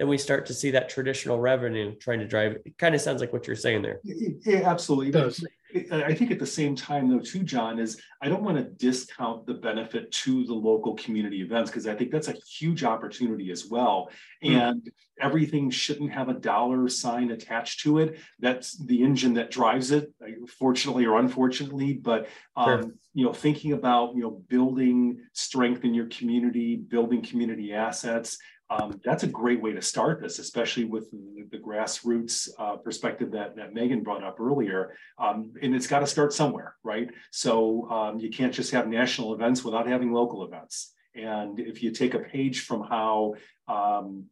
then 0.00 0.08
we 0.08 0.18
start 0.18 0.46
to 0.46 0.54
see 0.54 0.72
that 0.72 0.88
traditional 0.88 1.38
revenue 1.38 1.94
trying 1.94 2.18
to 2.18 2.26
drive. 2.26 2.56
It 2.64 2.76
kind 2.76 2.92
of 2.96 3.00
sounds 3.00 3.20
like 3.20 3.32
what 3.32 3.46
you're 3.46 3.54
saying 3.54 3.82
there. 3.82 4.00
Yeah, 4.02 4.68
absolutely. 4.68 5.12
does. 5.12 5.44
I 5.92 6.14
think 6.14 6.30
at 6.30 6.38
the 6.38 6.46
same 6.46 6.74
time, 6.74 7.08
though, 7.08 7.20
too, 7.20 7.42
John, 7.42 7.78
is 7.78 8.00
I 8.20 8.28
don't 8.28 8.42
want 8.42 8.56
to 8.56 8.64
discount 8.64 9.46
the 9.46 9.54
benefit 9.54 10.10
to 10.12 10.44
the 10.44 10.54
local 10.54 10.94
community 10.94 11.40
events 11.40 11.70
because 11.70 11.86
I 11.86 11.94
think 11.94 12.10
that's 12.10 12.28
a 12.28 12.34
huge 12.58 12.84
opportunity 12.84 13.50
as 13.50 13.66
well. 13.66 14.10
Mm. 14.44 14.56
And 14.56 14.90
everything 15.20 15.70
shouldn't 15.70 16.12
have 16.12 16.28
a 16.28 16.34
dollar 16.34 16.88
sign 16.88 17.30
attached 17.30 17.80
to 17.80 17.98
it. 17.98 18.18
That's 18.38 18.76
the 18.84 19.02
engine 19.02 19.34
that 19.34 19.50
drives 19.50 19.90
it, 19.90 20.12
fortunately 20.58 21.06
or 21.06 21.18
unfortunately. 21.18 21.94
But 21.94 22.28
um, 22.56 22.82
sure. 22.82 22.92
you 23.14 23.24
know, 23.24 23.32
thinking 23.32 23.72
about 23.72 24.14
you 24.14 24.22
know 24.22 24.42
building 24.48 25.20
strength 25.32 25.84
in 25.84 25.94
your 25.94 26.06
community, 26.06 26.76
building 26.76 27.22
community 27.22 27.72
assets. 27.72 28.38
Um, 28.70 29.00
that's 29.04 29.24
a 29.24 29.26
great 29.26 29.60
way 29.60 29.72
to 29.72 29.82
start 29.82 30.22
this, 30.22 30.38
especially 30.38 30.84
with 30.84 31.10
the, 31.10 31.46
the 31.50 31.58
grassroots 31.58 32.48
uh, 32.58 32.76
perspective 32.76 33.32
that, 33.32 33.56
that 33.56 33.74
Megan 33.74 34.02
brought 34.02 34.22
up 34.22 34.38
earlier. 34.38 34.96
Um, 35.18 35.52
and 35.60 35.74
it's 35.74 35.88
got 35.88 36.00
to 36.00 36.06
start 36.06 36.32
somewhere, 36.32 36.76
right? 36.84 37.08
So 37.32 37.90
um, 37.90 38.20
you 38.20 38.30
can't 38.30 38.54
just 38.54 38.70
have 38.70 38.86
national 38.86 39.34
events 39.34 39.64
without 39.64 39.88
having 39.88 40.12
local 40.12 40.44
events. 40.44 40.92
And 41.16 41.58
if 41.58 41.82
you 41.82 41.90
take 41.90 42.14
a 42.14 42.20
page 42.20 42.60
from 42.60 42.84
how 42.84 43.34
um, 43.66 44.26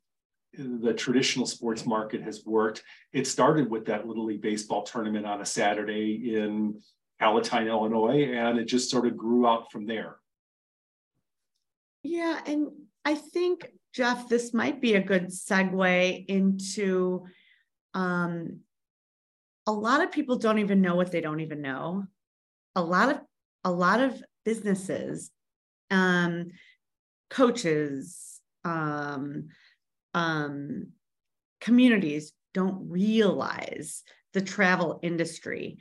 the 0.57 0.95
traditional 0.95 1.47
sports 1.47 1.87
market 1.87 2.23
has 2.23 2.45
worked. 2.45 2.83
It 3.12 3.26
started 3.26 3.71
with 3.71 3.87
that 3.87 4.07
Little 4.07 4.25
League 4.25 4.42
Baseball 4.42 4.83
tournament 4.83 5.26
on 5.26 5.40
a 5.40 5.47
Saturday 5.47 6.35
in 6.37 6.80
Palatine, 7.21 7.68
Illinois, 7.68 8.25
and 8.33 8.59
it 8.59 8.64
just 8.64 8.90
sort 8.90 9.07
of 9.07 9.16
grew 9.16 9.47
out 9.47 9.71
from 9.71 9.87
there. 9.87 10.16
Yeah, 12.02 12.40
and 12.47 12.68
I 13.04 13.14
think, 13.14 13.71
Jeff, 13.95 14.28
this 14.28 14.52
might 14.52 14.80
be 14.80 14.95
a 14.95 15.02
good 15.02 15.28
segue 15.28 16.26
into 16.26 17.25
um, 17.95 18.61
a 19.66 19.73
lot 19.73 20.02
of 20.02 20.12
people 20.12 20.37
don't 20.37 20.59
even 20.59 20.80
know 20.80 20.95
what 20.95 21.11
they 21.11 21.21
don't 21.21 21.40
even 21.40 21.61
know. 21.61 22.04
A 22.75 22.83
lot 22.83 23.11
of 23.11 23.21
a 23.64 23.71
lot 23.71 24.00
of 24.00 24.23
businesses, 24.45 25.30
um, 25.90 26.47
coaches, 27.28 28.40
um, 28.64 29.49
um, 30.14 30.88
communities 31.61 32.33
don't 32.54 32.88
realize 32.88 34.04
the 34.33 34.40
travel 34.40 35.00
industry 35.02 35.78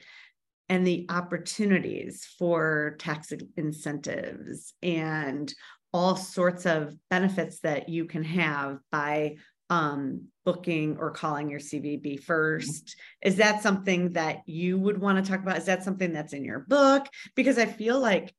and 0.70 0.86
the 0.86 1.06
opportunities 1.10 2.28
for 2.38 2.96
tax 3.00 3.32
incentives 3.56 4.74
and 4.82 5.54
all 5.98 6.16
sorts 6.16 6.66
of 6.66 6.96
benefits 7.10 7.60
that 7.62 7.90
you 7.90 8.06
can 8.06 8.24
have 8.24 8.80
by 8.92 9.36
um, 9.70 10.26
booking 10.46 10.98
or 10.98 11.12
calling 11.12 11.50
your 11.50 11.60
CVB 11.60 12.24
first. 12.24 12.96
Is 13.22 13.38
that 13.38 13.62
something 13.62 14.14
that 14.14 14.44
you 14.46 14.78
would 14.78 15.00
want 15.00 15.24
to 15.24 15.30
talk 15.30 15.42
about? 15.42 15.58
Is 15.58 15.66
that 15.66 15.84
something 15.84 16.14
that's 16.14 16.34
in 16.34 16.46
your 16.46 16.60
book? 16.60 17.08
Because 17.36 17.58
I 17.58 17.66
feel 17.66 18.00
like, 18.00 18.34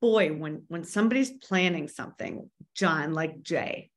boy, 0.00 0.32
when 0.32 0.62
when 0.68 0.84
somebody's 0.84 1.30
planning 1.30 1.88
something, 1.88 2.48
John, 2.74 3.14
like 3.14 3.42
Jay, 3.42 3.90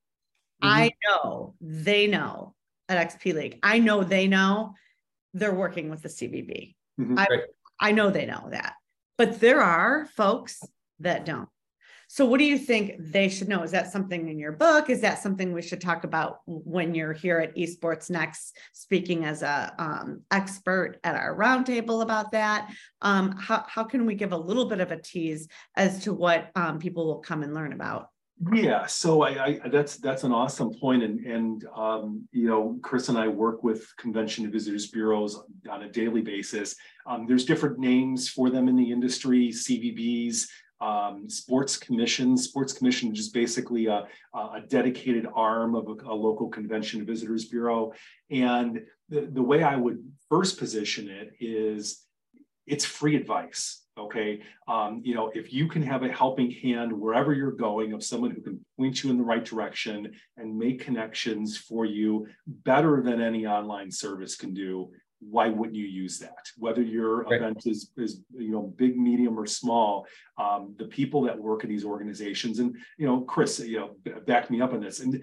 mm-hmm. 0.64 0.74
I 0.74 0.92
know 1.06 1.56
they 1.62 2.08
know 2.08 2.56
at 2.90 3.10
XP 3.10 3.34
League. 3.34 3.60
I 3.62 3.80
know 3.80 4.04
they 4.04 4.28
know 4.28 4.74
they're 5.34 5.54
working 5.54 5.90
with 5.90 6.02
the 6.02 6.10
CVB. 6.10 6.76
Mm-hmm. 7.00 7.20
I, 7.20 7.28
I 7.80 7.92
know 7.92 8.10
they 8.10 8.26
know 8.26 8.48
that, 8.50 8.74
but 9.18 9.40
there 9.40 9.62
are 9.62 10.08
folks 10.16 10.62
that 11.00 11.26
don't. 11.26 11.50
So, 12.14 12.28
what 12.28 12.38
do 12.38 12.46
you 12.46 12.60
think 12.60 12.94
they 13.00 13.28
should 13.28 13.48
know? 13.48 13.64
Is 13.64 13.72
that 13.72 13.92
something 13.92 14.30
in 14.30 14.38
your 14.38 14.52
book? 14.52 14.92
Is 14.92 15.02
that 15.02 15.24
something 15.24 15.52
we 15.52 15.64
should 15.64 15.82
talk 15.82 16.04
about 16.04 16.42
when 16.46 16.94
you're 16.94 17.12
here 17.12 17.40
at 17.40 17.56
Esports 17.56 18.12
Next, 18.12 18.56
speaking 18.72 19.26
as 19.26 19.42
a 19.42 19.74
um, 19.80 20.22
expert 20.30 21.00
at 21.04 21.16
our 21.16 21.36
roundtable 21.36 22.04
about 22.04 22.32
that? 22.34 22.70
Um, 23.02 23.36
how 23.36 23.66
how 23.68 23.84
can 23.84 24.06
we 24.06 24.14
give 24.14 24.32
a 24.32 24.38
little 24.38 24.66
bit 24.66 24.80
of 24.80 24.92
a 24.92 25.02
tease 25.02 25.48
as 25.76 26.04
to 26.04 26.14
what 26.14 26.52
um, 26.56 26.78
people 26.78 27.08
will 27.08 27.18
come 27.18 27.42
and 27.42 27.52
learn 27.52 27.74
about? 27.74 28.10
Yeah, 28.52 28.86
so 28.86 29.24
I, 29.24 29.46
I, 29.46 29.70
that's 29.70 29.98
that's 29.98 30.24
an 30.24 30.32
awesome 30.32 30.72
point, 30.80 31.02
and 31.02 31.20
and 31.26 31.66
um, 31.76 32.28
you 32.32 32.48
know, 32.48 32.78
Chris 32.84 33.10
and 33.10 33.18
I 33.18 33.28
work 33.28 33.64
with 33.64 33.92
convention 33.98 34.44
and 34.44 34.54
visitors 34.54 34.86
bureaus 34.88 35.42
on 35.68 35.82
a 35.82 35.90
daily 35.90 36.22
basis. 36.22 36.76
Um, 37.08 37.26
there's 37.26 37.46
different 37.46 37.80
names 37.80 38.30
for 38.30 38.52
them 38.52 38.68
in 38.68 38.76
the 38.76 38.92
industry, 38.92 39.50
CVBs, 39.50 40.46
um, 40.84 41.30
sports 41.30 41.78
commission. 41.78 42.38
Sports 42.38 42.74
commission 42.74 43.12
is 43.12 43.18
just 43.18 43.34
basically 43.34 43.88
a, 43.88 44.06
a 44.34 44.62
dedicated 44.68 45.26
arm 45.34 45.76
of 45.76 45.88
a, 45.88 46.12
a, 46.12 46.14
local 46.14 46.50
convention 46.50 47.00
and 47.00 47.08
visitors 47.08 47.46
bureau. 47.46 47.94
And 48.30 48.82
the, 49.08 49.22
the 49.32 49.42
way 49.42 49.64
I 49.64 49.78
would 49.78 50.04
first 50.30 50.60
position 50.60 51.10
it 51.10 51.34
is 51.40 52.04
it's 52.68 52.84
free 52.84 53.16
advice. 53.16 53.82
Okay. 53.98 54.42
Um, 54.68 55.02
you 55.06 55.14
know, 55.16 55.32
if 55.34 55.54
you 55.54 55.70
can 55.70 55.84
have 55.84 56.04
a 56.04 56.12
helping 56.12 56.52
hand 56.52 56.92
wherever 56.92 57.32
you're 57.34 57.52
going 57.52 57.94
of 57.94 58.04
someone 58.04 58.32
who 58.32 58.42
can 58.42 58.60
point 58.78 59.04
you 59.04 59.12
in 59.12 59.18
the 59.18 59.24
right 59.24 59.46
direction 59.46 60.12
and 60.36 60.58
make 60.58 60.84
connections 60.84 61.58
for 61.58 61.86
you 61.86 62.28
better 62.48 63.02
than 63.04 63.22
any 63.22 63.46
online 63.46 63.92
service 63.92 64.36
can 64.36 64.54
do, 64.54 64.92
why 65.30 65.50
wouldn't 65.50 65.76
you 65.76 65.86
use 65.86 66.20
that? 66.20 66.48
Whether 66.58 66.82
your 66.82 67.24
right. 67.24 67.42
event 67.42 67.64
is 67.66 67.92
is 67.98 68.22
you 68.36 68.52
know 68.52 68.74
big, 68.76 68.98
medium, 68.98 69.40
or 69.40 69.46
small, 69.46 70.06
um, 70.38 70.76
the 70.78 70.86
people 70.86 71.22
that 71.24 71.38
work 71.38 71.64
in 71.64 71.70
these 71.70 71.86
organizations, 71.86 72.60
and 72.60 72.76
you 72.98 73.06
know, 73.06 73.22
Chris, 73.22 73.60
you 73.60 73.80
know, 73.80 74.20
back 74.26 74.50
me 74.50 74.62
up 74.62 74.74
on 74.74 74.82
this, 74.82 75.00
and 75.00 75.22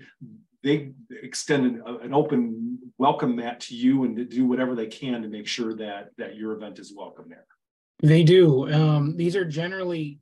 they 0.63 0.93
extend 1.23 1.67
an, 1.67 1.83
an 2.03 2.15
open 2.15 2.79
welcome 2.99 3.37
mat 3.37 3.61
to 3.61 3.75
you 3.75 4.05
and 4.05 4.17
to 4.17 4.25
do 4.25 4.45
whatever 4.45 4.75
they 4.75 4.87
can 4.87 5.23
to 5.23 5.29
make 5.29 5.47
sure 5.47 5.75
that 5.77 6.11
that 6.19 6.37
your 6.37 6.53
event 6.53 6.79
is 6.79 6.93
welcome 6.95 7.27
there. 7.29 7.47
They 8.03 8.23
do. 8.23 8.73
Um, 8.73 9.17
these 9.17 9.37
are 9.37 9.45
generally 9.45 10.21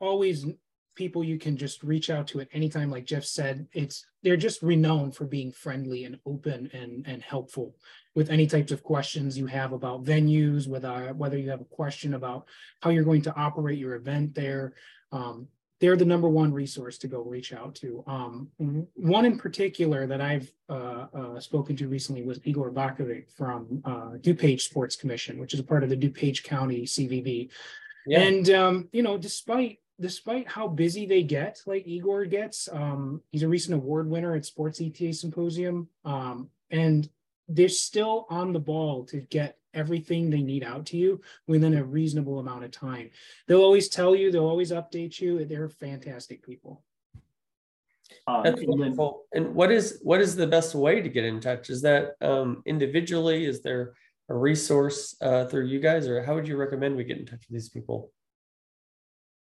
always 0.00 0.46
people 0.94 1.24
you 1.24 1.38
can 1.38 1.56
just 1.56 1.82
reach 1.82 2.10
out 2.10 2.26
to 2.26 2.40
at 2.40 2.48
any 2.52 2.68
time 2.68 2.90
like 2.90 3.04
jeff 3.04 3.24
said 3.24 3.66
it's 3.72 4.06
they're 4.22 4.36
just 4.36 4.62
renowned 4.62 5.14
for 5.14 5.24
being 5.24 5.50
friendly 5.50 6.04
and 6.04 6.18
open 6.26 6.70
and 6.72 7.06
and 7.06 7.22
helpful 7.22 7.74
with 8.14 8.30
any 8.30 8.46
types 8.46 8.72
of 8.72 8.82
questions 8.82 9.36
you 9.36 9.46
have 9.46 9.72
about 9.72 10.04
venues 10.04 10.66
whether 10.66 11.12
whether 11.14 11.38
you 11.38 11.50
have 11.50 11.60
a 11.60 11.76
question 11.76 12.14
about 12.14 12.46
how 12.80 12.90
you're 12.90 13.04
going 13.04 13.22
to 13.22 13.34
operate 13.36 13.78
your 13.78 13.94
event 13.94 14.34
there 14.34 14.74
um, 15.12 15.48
they're 15.80 15.96
the 15.96 16.04
number 16.04 16.28
one 16.28 16.52
resource 16.52 16.96
to 16.98 17.08
go 17.08 17.20
reach 17.20 17.52
out 17.52 17.74
to. 17.74 18.02
Um, 18.06 18.48
one 18.94 19.26
in 19.26 19.38
particular 19.38 20.06
that 20.06 20.20
I've 20.20 20.50
uh, 20.70 21.06
uh, 21.14 21.40
spoken 21.40 21.76
to 21.76 21.88
recently 21.88 22.22
was 22.22 22.40
Igor 22.44 22.70
Bakovic 22.70 23.30
from 23.30 23.82
uh, 23.84 24.12
DuPage 24.20 24.62
Sports 24.62 24.96
Commission, 24.96 25.38
which 25.38 25.52
is 25.52 25.60
a 25.60 25.64
part 25.64 25.82
of 25.82 25.90
the 25.90 25.96
DuPage 25.96 26.42
County 26.44 26.82
CVB. 26.82 27.50
Yeah. 28.06 28.20
And 28.20 28.48
um, 28.50 28.88
you 28.92 29.02
know, 29.02 29.18
despite 29.18 29.80
despite 30.00 30.48
how 30.48 30.68
busy 30.68 31.06
they 31.06 31.22
get, 31.22 31.60
like 31.66 31.86
Igor 31.86 32.24
gets, 32.26 32.68
um, 32.72 33.22
he's 33.30 33.42
a 33.42 33.48
recent 33.48 33.74
award 33.74 34.08
winner 34.08 34.34
at 34.34 34.44
Sports 34.44 34.80
ETA 34.80 35.12
Symposium, 35.12 35.88
um, 36.04 36.50
and 36.70 37.08
they're 37.48 37.68
still 37.68 38.26
on 38.30 38.52
the 38.52 38.58
ball 38.58 39.04
to 39.06 39.20
get 39.20 39.58
everything 39.74 40.30
they 40.30 40.42
need 40.42 40.64
out 40.64 40.86
to 40.86 40.96
you 40.96 41.20
within 41.46 41.74
a 41.74 41.84
reasonable 41.84 42.38
amount 42.38 42.64
of 42.64 42.70
time. 42.70 43.10
They'll 43.46 43.62
always 43.62 43.88
tell 43.88 44.14
you, 44.14 44.30
they'll 44.30 44.46
always 44.46 44.72
update 44.72 45.20
you. 45.20 45.44
They're 45.44 45.68
fantastic 45.68 46.44
people. 46.44 46.82
Um, 48.26 48.42
That's 48.44 48.62
wonderful. 48.64 49.24
And 49.32 49.54
what 49.54 49.70
is 49.70 50.00
what 50.02 50.20
is 50.20 50.36
the 50.36 50.46
best 50.46 50.74
way 50.74 51.00
to 51.00 51.08
get 51.08 51.24
in 51.24 51.40
touch? 51.40 51.70
Is 51.70 51.82
that 51.82 52.14
um, 52.20 52.62
individually? 52.64 53.44
Is 53.44 53.60
there 53.60 53.94
a 54.28 54.34
resource 54.34 55.16
uh, 55.20 55.46
through 55.46 55.66
you 55.66 55.80
guys, 55.80 56.08
or 56.08 56.22
how 56.22 56.34
would 56.34 56.48
you 56.48 56.56
recommend 56.56 56.96
we 56.96 57.04
get 57.04 57.18
in 57.18 57.26
touch 57.26 57.44
with 57.48 57.50
these 57.50 57.68
people? 57.68 58.10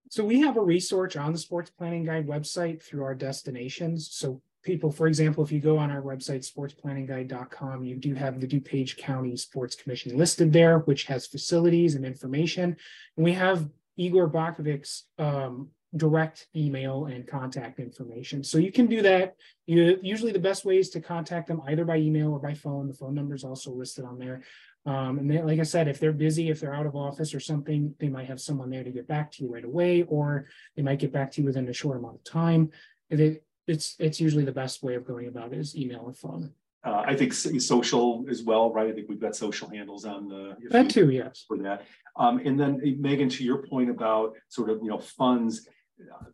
So 0.09 0.25
we 0.25 0.41
have 0.41 0.57
a 0.57 0.61
resource 0.61 1.15
on 1.15 1.31
the 1.31 1.37
Sports 1.37 1.69
Planning 1.69 2.03
Guide 2.03 2.27
website 2.27 2.81
through 2.81 3.03
our 3.03 3.13
destinations. 3.13 4.09
So 4.11 4.41
people, 4.63 4.91
for 4.91 5.07
example, 5.07 5.43
if 5.43 5.51
you 5.51 5.59
go 5.59 5.77
on 5.77 5.91
our 5.91 6.01
website, 6.01 6.49
sportsplanningguide.com, 6.51 7.83
you 7.83 7.95
do 7.95 8.15
have 8.15 8.41
the 8.41 8.47
DuPage 8.47 8.97
County 8.97 9.37
Sports 9.37 9.75
Commission 9.75 10.17
listed 10.17 10.51
there, 10.51 10.79
which 10.79 11.03
has 11.05 11.27
facilities 11.27 11.93
and 11.93 12.03
information. 12.03 12.75
And 13.17 13.23
we 13.23 13.33
have 13.33 13.69
Igor 13.97 14.29
Bakovic's 14.29 15.05
um, 15.19 15.69
direct 15.95 16.47
email 16.55 17.05
and 17.05 17.27
contact 17.27 17.79
information. 17.79 18.43
So 18.43 18.57
you 18.57 18.71
can 18.71 18.87
do 18.87 19.01
that. 19.01 19.35
You, 19.65 19.99
usually 20.01 20.31
the 20.31 20.39
best 20.39 20.65
way 20.65 20.77
is 20.77 20.89
to 20.91 21.01
contact 21.01 21.47
them 21.47 21.61
either 21.67 21.85
by 21.85 21.97
email 21.97 22.31
or 22.31 22.39
by 22.39 22.53
phone. 22.53 22.87
The 22.87 22.93
phone 22.93 23.15
number 23.15 23.35
is 23.35 23.43
also 23.43 23.71
listed 23.71 24.05
on 24.05 24.19
there. 24.19 24.41
Um, 24.85 25.19
and 25.19 25.29
they, 25.29 25.41
like 25.41 25.59
I 25.59 25.63
said, 25.63 25.87
if 25.87 25.99
they're 25.99 26.11
busy, 26.13 26.49
if 26.49 26.59
they're 26.59 26.73
out 26.73 26.85
of 26.85 26.95
office 26.95 27.33
or 27.33 27.39
something, 27.39 27.93
they 27.99 28.07
might 28.07 28.27
have 28.27 28.39
someone 28.39 28.69
there 28.69 28.83
to 28.83 28.91
get 28.91 29.07
back 29.07 29.31
to 29.33 29.43
you 29.43 29.53
right 29.53 29.65
away, 29.65 30.03
or 30.03 30.47
they 30.75 30.81
might 30.81 30.99
get 30.99 31.11
back 31.11 31.31
to 31.33 31.41
you 31.41 31.47
within 31.47 31.67
a 31.67 31.73
short 31.73 31.97
amount 31.97 32.15
of 32.15 32.23
time. 32.23 32.71
They, 33.09 33.39
it's 33.67 33.95
it's 33.99 34.19
usually 34.19 34.45
the 34.45 34.51
best 34.51 34.81
way 34.81 34.95
of 34.95 35.05
going 35.05 35.27
about 35.27 35.53
it 35.53 35.59
is 35.59 35.75
email 35.75 36.03
or 36.05 36.13
phone. 36.13 36.53
Uh, 36.83 37.03
I 37.05 37.15
think 37.15 37.33
social 37.33 38.25
as 38.29 38.41
well, 38.41 38.71
right? 38.71 38.87
I 38.87 38.93
think 38.93 39.09
we've 39.09 39.19
got 39.19 39.35
social 39.35 39.69
handles 39.69 40.05
on 40.05 40.29
the 40.29 40.55
that 40.69 40.89
too, 40.89 41.09
yes. 41.09 41.43
For 41.47 41.57
that, 41.57 41.85
um, 42.15 42.39
and 42.39 42.59
then 42.59 42.81
Megan, 42.99 43.29
to 43.29 43.43
your 43.43 43.67
point 43.67 43.89
about 43.89 44.35
sort 44.47 44.69
of 44.69 44.79
you 44.81 44.89
know 44.89 44.97
funds, 44.97 45.67
uh, 46.01 46.25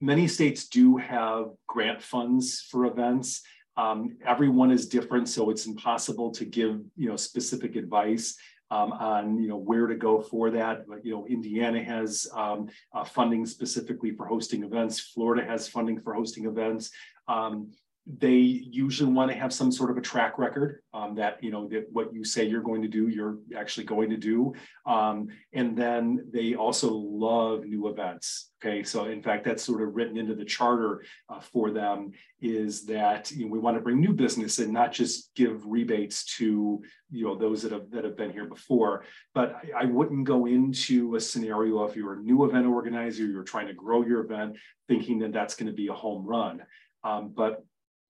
many 0.00 0.28
states 0.28 0.68
do 0.68 0.96
have 0.96 1.46
grant 1.66 2.00
funds 2.00 2.60
for 2.70 2.86
events. 2.86 3.42
Um, 3.76 4.16
everyone 4.24 4.70
is 4.70 4.88
different, 4.88 5.28
so 5.28 5.50
it's 5.50 5.66
impossible 5.66 6.30
to 6.32 6.44
give 6.44 6.80
you 6.96 7.08
know 7.08 7.16
specific 7.16 7.76
advice 7.76 8.36
um, 8.70 8.92
on 8.92 9.38
you 9.38 9.48
know 9.48 9.56
where 9.56 9.86
to 9.86 9.94
go 9.94 10.20
for 10.20 10.50
that. 10.50 10.88
But, 10.88 11.04
you 11.04 11.12
know, 11.12 11.26
Indiana 11.26 11.82
has 11.82 12.28
um, 12.34 12.68
uh, 12.92 13.04
funding 13.04 13.46
specifically 13.46 14.12
for 14.12 14.26
hosting 14.26 14.64
events. 14.64 15.00
Florida 15.00 15.44
has 15.46 15.68
funding 15.68 16.00
for 16.00 16.14
hosting 16.14 16.46
events. 16.46 16.90
Um, 17.28 17.72
they 18.06 18.36
usually 18.36 19.12
want 19.12 19.30
to 19.30 19.36
have 19.36 19.52
some 19.52 19.72
sort 19.72 19.90
of 19.90 19.96
a 19.96 20.00
track 20.00 20.38
record 20.38 20.80
um, 20.94 21.14
that 21.16 21.42
you 21.42 21.50
know 21.50 21.68
that 21.68 21.86
what 21.92 22.14
you 22.14 22.24
say 22.24 22.44
you're 22.44 22.62
going 22.62 22.82
to 22.82 22.88
do 22.88 23.08
you're 23.08 23.38
actually 23.56 23.84
going 23.84 24.10
to 24.10 24.16
do. 24.16 24.54
Um, 24.86 25.28
and 25.52 25.76
then 25.76 26.28
they 26.32 26.54
also 26.54 26.92
love 26.92 27.64
new 27.64 27.88
events 27.88 28.50
okay? 28.66 28.82
So 28.82 29.06
in 29.06 29.22
fact 29.22 29.44
that's 29.44 29.62
sort 29.62 29.82
of 29.82 29.94
written 29.94 30.16
into 30.16 30.34
the 30.34 30.44
charter 30.44 31.04
uh, 31.28 31.40
for 31.40 31.70
them 31.70 32.12
is 32.40 32.84
that 32.86 33.30
you 33.30 33.46
know, 33.46 33.50
we 33.50 33.58
want 33.58 33.76
to 33.76 33.82
bring 33.82 34.00
new 34.00 34.12
business 34.12 34.58
and 34.58 34.72
not 34.72 34.92
just 34.92 35.34
give 35.34 35.66
rebates 35.66 36.24
to 36.36 36.82
you 37.10 37.24
know 37.24 37.36
those 37.36 37.62
that 37.62 37.72
have 37.72 37.90
that 37.90 38.04
have 38.04 38.16
been 38.16 38.32
here 38.32 38.46
before. 38.46 39.04
But 39.34 39.56
I, 39.56 39.82
I 39.82 39.84
wouldn't 39.84 40.24
go 40.24 40.46
into 40.46 41.16
a 41.16 41.20
scenario 41.20 41.84
if 41.84 41.96
you're 41.96 42.14
a 42.14 42.20
new 42.20 42.44
event 42.44 42.66
organizer 42.66 43.26
you're 43.26 43.42
trying 43.42 43.68
to 43.68 43.74
grow 43.74 44.04
your 44.04 44.20
event 44.20 44.56
thinking 44.88 45.18
that 45.20 45.32
that's 45.32 45.54
going 45.54 45.68
to 45.68 45.76
be 45.76 45.88
a 45.88 45.94
home 45.94 46.24
run. 46.26 46.62
Um, 47.04 47.32
but 47.34 47.64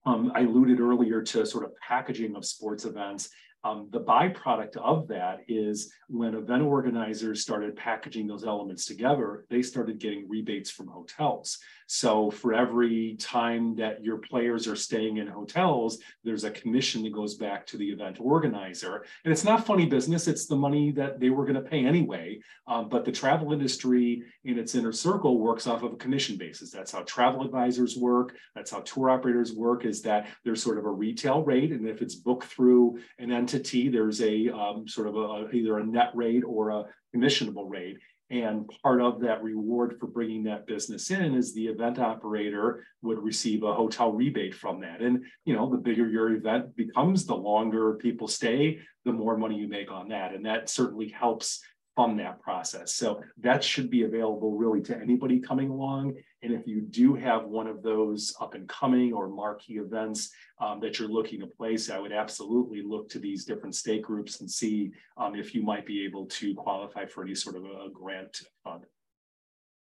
um, 0.07 0.33
I 0.35 0.40
alluded 0.40 0.81
earlier 0.81 1.21
to 1.21 1.45
sort 1.45 1.64
of 1.64 1.77
packaging 1.77 2.37
of 2.37 2.45
sports 2.47 2.85
events. 2.85 3.29
Um, 3.64 3.88
the 3.90 4.01
byproduct 4.01 4.77
of 4.77 5.09
that 5.09 5.40
is 5.49 5.92
when 6.09 6.35
event 6.35 6.62
organizers 6.62 7.42
started 7.42 7.75
packaging 7.75 8.29
those 8.29 8.45
elements 8.45 8.87
together, 8.87 9.45
they 9.51 9.62
started 9.62 9.99
getting 9.99 10.29
rebates 10.29 10.71
from 10.71 10.87
hotels. 10.87 11.59
So 11.87 12.31
for 12.31 12.53
every 12.53 13.16
time 13.18 13.77
that 13.77 14.03
your 14.03 14.18
players 14.18 14.66
are 14.66 14.77
staying 14.77 15.18
in 15.18 15.27
hotels, 15.27 15.99
there's 16.25 16.44
a 16.44 16.51
commission 16.51 17.03
that 17.05 17.12
goes 17.12 17.37
back 17.37 17.66
to 17.68 17.77
the 17.77 17.88
event 17.88 18.18
organizer. 18.20 19.05
And 19.25 19.33
it's 19.33 19.44
not 19.44 19.64
funny 19.64 19.87
business, 19.87 20.27
it's 20.27 20.46
the 20.46 20.57
money 20.57 20.90
that 20.92 21.20
they 21.20 21.31
were 21.31 21.44
going 21.44 21.62
to 21.62 21.70
pay 21.70 21.85
anyway. 21.85 22.40
Um, 22.66 22.88
but 22.88 23.05
the 23.05 23.12
travel 23.12 23.53
industry 23.53 24.22
in 24.44 24.59
its 24.59 24.75
inner 24.75 24.92
circle 24.92 25.38
works 25.38 25.66
off 25.66 25.83
of 25.85 25.92
a 25.92 25.96
commission 25.96 26.37
basis. 26.37 26.70
That's 26.70 26.92
how 26.92 27.03
travel 27.03 27.44
advisors 27.44 27.96
work. 27.96 28.37
That's 28.55 28.72
how 28.72 28.81
tour 28.81 29.11
operators 29.11 29.53
work 29.53 29.85
is 29.85 30.03
that 30.03 30.29
there's 30.44 30.62
sort 30.62 30.79
of 30.79 30.85
a 30.85 30.90
retail 30.90 31.44
rate. 31.44 31.70
And 31.70 31.88
if 31.88 32.03
it's 32.03 32.16
booked 32.16 32.46
through 32.46 32.99
an 33.18 33.31
entity, 33.31 33.88
there's 33.88 34.20
a 34.20 34.49
um, 34.49 34.88
sort 34.88 35.07
of 35.07 35.16
a, 35.16 35.49
either 35.53 35.79
a 35.79 35.87
net 35.87 36.11
rate 36.14 36.42
or 36.44 36.70
a 36.70 36.85
commissionable 37.14 37.70
rate. 37.70 37.99
And 38.29 38.69
part 38.83 39.01
of 39.01 39.21
that 39.21 39.43
reward 39.43 39.99
for 40.01 40.09
bringing 40.09 40.43
that 40.45 40.67
business 40.67 41.11
in 41.12 41.35
is 41.37 41.55
the 41.55 41.69
event 41.69 42.01
operator 42.01 42.85
would 43.03 43.23
receive 43.23 43.62
a 43.62 43.73
hotel 43.73 44.12
rebate 44.12 44.55
from 44.55 44.81
that. 44.81 45.01
And, 45.01 45.25
you 45.45 45.55
know, 45.55 45.71
the 45.71 45.77
bigger 45.77 46.09
your 46.09 46.33
event 46.33 46.75
becomes, 46.75 47.25
the 47.25 47.37
longer 47.37 47.95
people 47.95 48.27
stay, 48.27 48.81
the 49.05 49.12
more 49.12 49.37
money 49.37 49.57
you 49.57 49.69
make 49.69 49.93
on 49.93 50.09
that. 50.09 50.35
And 50.35 50.45
that 50.45 50.69
certainly 50.69 51.09
helps 51.09 51.61
fund 51.97 52.21
that 52.21 52.39
process. 52.41 52.95
So 52.95 53.23
that 53.39 53.65
should 53.65 53.91
be 53.91 54.05
available 54.05 54.55
really 54.55 54.83
to 54.83 54.97
anybody 54.97 55.41
coming 55.41 55.71
along. 55.71 56.15
And 56.43 56.53
if 56.53 56.67
you 56.67 56.83
do 56.83 57.15
have 57.15 57.47
one 57.47 57.67
of 57.67 57.83
those 57.83 58.35
up 58.39 58.55
and 58.55 58.69
coming 58.69 59.15
or 59.15 59.29
marquee 59.29 59.79
events 59.79 60.31
um, 60.61 60.79
that 60.81 60.99
you're 60.99 61.09
looking 61.09 61.41
to 61.41 61.47
place, 61.47 61.91
I 61.91 61.99
would 61.99 62.13
absolutely 62.13 62.83
look 62.83 63.09
to 63.11 63.19
these 63.19 63.47
different 63.47 63.75
state 63.75 64.03
groups 64.03 64.41
and 64.41 64.51
see 64.51 64.93
um, 65.17 65.35
if 65.35 65.55
you 65.55 65.63
might 65.63 65.87
be 65.87 66.05
able 66.05 66.27
to 66.27 66.55
qualify 66.55 67.07
for 67.07 67.25
any 67.25 67.35
sort 67.35 67.57
of 67.57 67.65
a 67.65 67.89
grant 67.91 68.43
fund. 68.63 68.85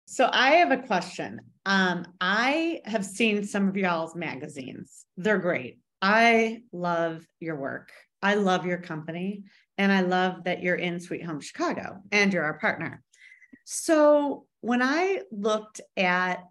So 0.07 0.29
I 0.31 0.51
have 0.51 0.71
a 0.71 0.77
question. 0.77 1.41
Um, 1.65 2.05
I 2.21 2.81
have 2.85 3.03
seen 3.03 3.43
some 3.43 3.67
of 3.67 3.75
y'all's 3.75 4.15
magazines. 4.15 5.05
They're 5.17 5.39
great. 5.39 5.79
I 6.01 6.61
love 6.71 7.25
your 7.39 7.55
work. 7.55 7.91
I 8.21 8.35
love 8.35 8.65
your 8.65 8.77
company. 8.77 9.43
And 9.77 9.91
I 9.91 10.01
love 10.01 10.45
that 10.45 10.63
you're 10.63 10.75
in 10.75 10.99
Sweet 10.99 11.25
Home 11.25 11.41
Chicago 11.41 12.01
and 12.11 12.31
you're 12.31 12.43
our 12.43 12.57
partner. 12.59 13.03
So 13.65 14.45
when 14.61 14.81
I 14.81 15.21
looked 15.31 15.81
at 15.97 16.43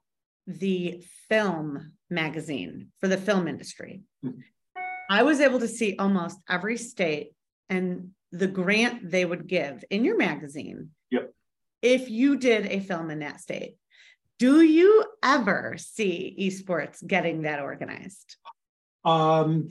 the 0.47 1.03
film 1.29 1.93
magazine 2.11 2.89
for 3.01 3.09
the 3.09 3.17
film 3.17 3.49
industry, 3.49 4.03
mm-hmm. 4.25 4.41
I 5.09 5.23
was 5.23 5.41
able 5.41 5.61
to 5.61 5.69
see 5.69 5.97
almost 5.99 6.39
every 6.49 6.77
state 6.77 7.33
and 7.69 8.11
the 8.33 8.47
grant 8.47 9.11
they 9.11 9.25
would 9.25 9.47
give 9.47 9.85
in 9.91 10.05
your 10.05 10.17
magazine. 10.17 10.91
Yep. 11.11 11.33
If 11.83 12.11
you 12.11 12.37
did 12.37 12.67
a 12.67 12.81
film 12.81 13.11
in 13.11 13.21
that 13.21 13.41
state, 13.41 13.77
do 14.39 14.61
you 14.63 15.05
ever 15.23 15.77
see 15.79 16.35
esports 16.41 17.07
getting 17.07 17.43
that 17.43 17.61
organized? 17.61 18.37
Um, 19.05 19.69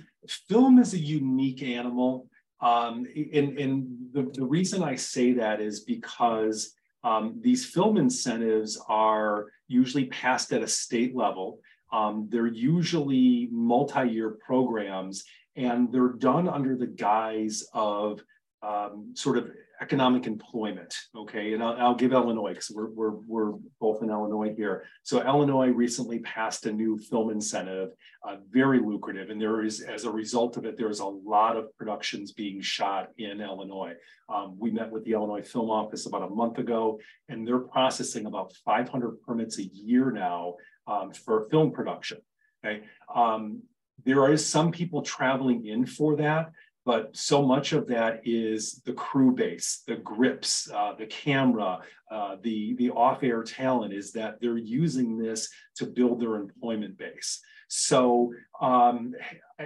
film 0.47 0.79
is 0.79 0.93
a 0.93 0.99
unique 0.99 1.63
animal. 1.63 2.29
Um, 2.63 3.06
and 3.34 3.60
and 3.60 3.97
the, 4.13 4.23
the 4.34 4.45
reason 4.45 4.82
I 4.82 4.95
say 4.95 5.34
that 5.34 5.60
is 5.60 5.82
because 5.82 6.73
um, 7.04 7.36
these 7.41 7.65
film 7.65 7.97
incentives 7.97 8.82
are 8.88 9.47
usually 9.67 10.06
passed 10.06 10.54
at 10.54 10.63
a 10.63 10.67
state 10.67 11.13
level. 11.13 11.60
Um, 11.91 12.28
they're 12.32 12.47
usually 12.47 13.49
multi-year 13.52 14.32
programs 14.32 15.26
and 15.56 15.91
they're 15.91 16.13
done 16.13 16.47
under 16.47 16.76
the 16.76 16.88
guise 16.88 17.63
of 17.73 18.23
um, 18.63 19.12
sort 19.13 19.38
of 19.38 19.52
economic 19.83 20.27
employment. 20.27 20.95
Okay, 21.13 21.53
and 21.53 21.61
I'll, 21.61 21.75
I'll 21.77 21.95
give 21.95 22.13
Illinois 22.13 22.53
because 22.53 22.71
we're, 22.73 22.89
we're, 22.89 23.15
we're 23.27 23.51
both 23.81 24.01
in 24.01 24.09
Illinois 24.09 24.53
here. 24.55 24.85
So 25.03 25.21
Illinois 25.21 25.67
recently 25.67 26.19
passed 26.19 26.65
a 26.65 26.71
new 26.71 26.97
film 26.97 27.29
incentive, 27.31 27.89
uh, 28.25 28.37
very 28.49 28.79
lucrative, 28.79 29.29
and 29.29 29.41
there 29.41 29.61
is, 29.63 29.81
as 29.81 30.05
a 30.05 30.11
result 30.11 30.55
of 30.55 30.63
it, 30.65 30.77
there 30.77 30.89
is 30.89 31.01
a 31.01 31.05
lot 31.05 31.57
of 31.57 31.75
productions 31.77 32.31
being 32.31 32.61
shot 32.61 33.09
in 33.17 33.41
Illinois. 33.41 33.93
Um, 34.33 34.55
we 34.57 34.71
met 34.71 34.89
with 34.89 35.03
the 35.03 35.11
Illinois 35.11 35.45
Film 35.45 35.69
Office 35.69 36.05
about 36.05 36.23
a 36.23 36.29
month 36.29 36.59
ago, 36.59 36.99
and 37.27 37.45
they're 37.45 37.59
processing 37.59 38.25
about 38.25 38.53
500 38.63 39.21
permits 39.21 39.59
a 39.59 39.65
year 39.65 40.11
now 40.11 40.55
um, 40.87 41.11
for 41.11 41.49
film 41.49 41.71
production. 41.71 42.19
Okay. 42.65 42.83
Um, 43.13 43.63
there 44.05 44.31
is 44.31 44.45
some 44.45 44.71
people 44.71 45.01
traveling 45.01 45.65
in 45.65 45.85
for 45.85 46.15
that, 46.17 46.51
but 46.85 47.15
so 47.15 47.41
much 47.41 47.71
of 47.71 47.87
that 47.87 48.21
is 48.25 48.81
the 48.85 48.93
crew 48.93 49.31
base, 49.31 49.83
the 49.87 49.95
grips, 49.97 50.69
uh, 50.71 50.93
the 50.97 51.05
camera, 51.05 51.79
uh, 52.11 52.35
the, 52.41 52.75
the 52.75 52.89
off-air 52.89 53.43
talent 53.43 53.93
is 53.93 54.11
that 54.11 54.41
they're 54.41 54.57
using 54.57 55.17
this 55.17 55.49
to 55.75 55.85
build 55.85 56.19
their 56.19 56.35
employment 56.35 56.97
base. 56.97 57.39
So 57.69 58.33
um, 58.61 59.13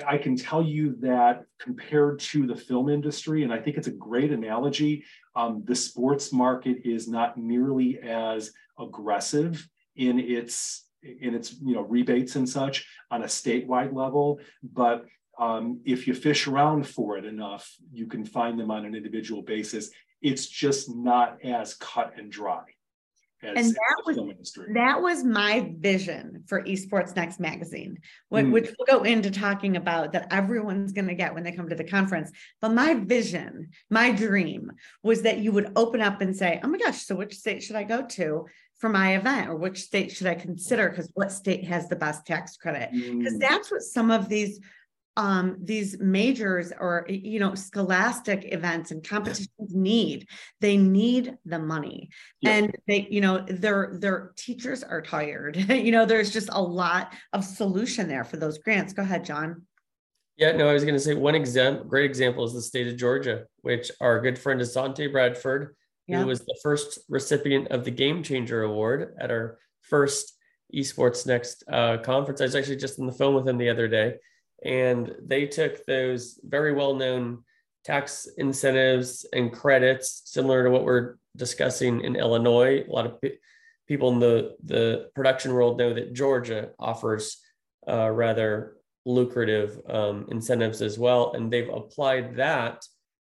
I 0.05 0.17
can 0.17 0.37
tell 0.37 0.61
you 0.61 0.95
that 1.01 1.43
compared 1.59 2.19
to 2.19 2.45
the 2.45 2.55
film 2.55 2.87
industry, 2.87 3.43
and 3.43 3.51
I 3.51 3.59
think 3.59 3.77
it's 3.77 3.87
a 3.87 3.91
great 3.91 4.31
analogy, 4.31 5.03
um, 5.35 5.63
the 5.65 5.75
sports 5.75 6.31
market 6.31 6.77
is 6.85 7.07
not 7.07 7.37
nearly 7.37 7.99
as 7.99 8.51
aggressive 8.79 9.67
in 9.95 10.19
its 10.19 10.85
in 11.03 11.35
its 11.35 11.53
you 11.61 11.75
know 11.75 11.81
rebates 11.81 12.35
and 12.35 12.47
such 12.47 12.85
on 13.11 13.21
a 13.21 13.27
statewide 13.27 13.93
level 13.93 14.39
but 14.63 15.05
um, 15.39 15.81
if 15.85 16.07
you 16.07 16.13
fish 16.13 16.47
around 16.47 16.87
for 16.87 17.17
it 17.17 17.25
enough, 17.25 17.75
you 17.91 18.07
can 18.07 18.25
find 18.25 18.59
them 18.59 18.71
on 18.71 18.85
an 18.85 18.95
individual 18.95 19.41
basis. 19.41 19.91
It's 20.21 20.47
just 20.47 20.93
not 20.93 21.37
as 21.43 21.75
cut 21.75 22.13
and 22.17 22.31
dry. 22.31 22.63
As, 23.43 23.67
and 23.67 23.75
that 23.75 24.03
was 24.03 24.57
that 24.73 24.99
was 24.99 25.23
my 25.23 25.71
vision 25.77 26.43
for 26.47 26.63
Esports 26.63 27.15
Next 27.15 27.39
magazine, 27.39 27.99
which, 28.29 28.45
mm. 28.45 28.51
which 28.51 28.73
we'll 28.77 28.99
go 28.99 29.03
into 29.03 29.29
talking 29.29 29.77
about 29.77 30.13
that 30.13 30.33
everyone's 30.33 30.91
going 30.91 31.07
to 31.07 31.13
get 31.13 31.35
when 31.35 31.43
they 31.43 31.51
come 31.51 31.69
to 31.69 31.75
the 31.75 31.83
conference. 31.83 32.31
But 32.61 32.73
my 32.73 32.95
vision, 32.95 33.69
my 33.91 34.11
dream 34.11 34.71
was 35.03 35.21
that 35.21 35.37
you 35.37 35.51
would 35.51 35.71
open 35.75 36.01
up 36.01 36.19
and 36.21 36.35
say, 36.35 36.59
"Oh 36.63 36.67
my 36.67 36.79
gosh, 36.79 37.03
so 37.03 37.15
which 37.15 37.35
state 37.37 37.61
should 37.61 37.75
I 37.75 37.83
go 37.83 38.03
to?" 38.03 38.45
for 38.79 38.89
my 38.89 39.15
event 39.15 39.49
or 39.49 39.55
which 39.55 39.81
state 39.81 40.11
should 40.11 40.27
I 40.27 40.35
consider 40.35 40.89
because 40.89 41.09
what 41.15 41.31
state 41.31 41.65
has 41.65 41.89
the 41.89 41.95
best 41.95 42.27
tax 42.27 42.57
credit 42.57 42.91
because 42.91 43.33
mm. 43.33 43.39
that's 43.39 43.71
what 43.71 43.81
some 43.81 44.11
of 44.11 44.29
these 44.29 44.59
um, 45.17 45.57
these 45.59 45.99
majors 45.99 46.71
or 46.79 47.05
you 47.09 47.39
know 47.39 47.55
scholastic 47.55 48.53
events 48.53 48.91
and 48.91 49.03
competitions 49.03 49.73
need 49.73 50.27
they 50.61 50.77
need 50.77 51.35
the 51.43 51.59
money. 51.59 52.09
Yeah. 52.39 52.51
and 52.51 52.75
they 52.87 53.07
you 53.09 53.19
know 53.19 53.39
their 53.39 53.97
their 53.99 54.31
teachers 54.37 54.83
are 54.83 55.01
tired. 55.01 55.57
You 55.87 55.91
know 55.91 56.05
there's 56.05 56.31
just 56.31 56.49
a 56.51 56.61
lot 56.61 57.13
of 57.33 57.43
solution 57.43 58.07
there 58.07 58.23
for 58.23 58.37
those 58.37 58.57
grants. 58.57 58.93
Go 58.93 59.01
ahead 59.01 59.25
john. 59.25 59.63
Yeah 60.37 60.51
no 60.51 60.69
i 60.69 60.73
was 60.73 60.83
going 60.83 60.93
to 60.95 60.99
say 60.99 61.15
one 61.15 61.33
example 61.33 61.83
great 61.85 62.05
example 62.05 62.43
is 62.43 62.53
the 62.53 62.61
state 62.61 62.87
of 62.87 62.95
georgia 62.95 63.45
which 63.61 63.89
our 64.01 64.21
good 64.21 64.37
friend 64.37 64.61
asante 64.61 65.11
bradford 65.11 65.75
yeah. 66.07 66.19
who 66.19 66.27
was 66.27 66.41
the 66.41 66.59
first 66.61 66.99
recipient 67.09 67.69
of 67.69 67.83
the 67.83 67.91
game 67.91 68.21
changer 68.21 68.61
award 68.63 69.15
at 69.19 69.31
our 69.31 69.57
first 69.81 70.33
esports 70.75 71.25
next 71.25 71.63
uh, 71.71 71.97
conference. 71.97 72.41
I 72.41 72.45
was 72.45 72.55
actually 72.55 72.75
just 72.77 72.99
on 72.99 73.07
the 73.07 73.13
phone 73.13 73.33
with 73.33 73.47
him 73.47 73.57
the 73.57 73.69
other 73.69 73.87
day 73.87 74.15
and 74.63 75.15
they 75.23 75.45
took 75.45 75.85
those 75.85 76.39
very 76.43 76.73
well 76.73 76.95
known 76.95 77.43
tax 77.83 78.27
incentives 78.37 79.25
and 79.31 79.51
credits, 79.53 80.23
similar 80.25 80.63
to 80.63 80.69
what 80.69 80.83
we're 80.83 81.15
discussing 81.35 82.01
in 82.01 82.15
Illinois. 82.15 82.83
A 82.87 82.91
lot 82.91 83.05
of 83.05 83.21
people 83.87 84.11
in 84.11 84.19
the, 84.19 84.55
the 84.65 85.09
production 85.15 85.53
world 85.53 85.77
know 85.77 85.93
that 85.93 86.13
Georgia 86.13 86.71
offers 86.77 87.37
uh, 87.87 88.09
rather 88.09 88.75
lucrative 89.05 89.79
um, 89.87 90.27
incentives 90.29 90.81
as 90.81 90.99
well. 90.99 91.31
And 91.33 91.51
they've 91.51 91.69
applied 91.69 92.35
that 92.35 92.85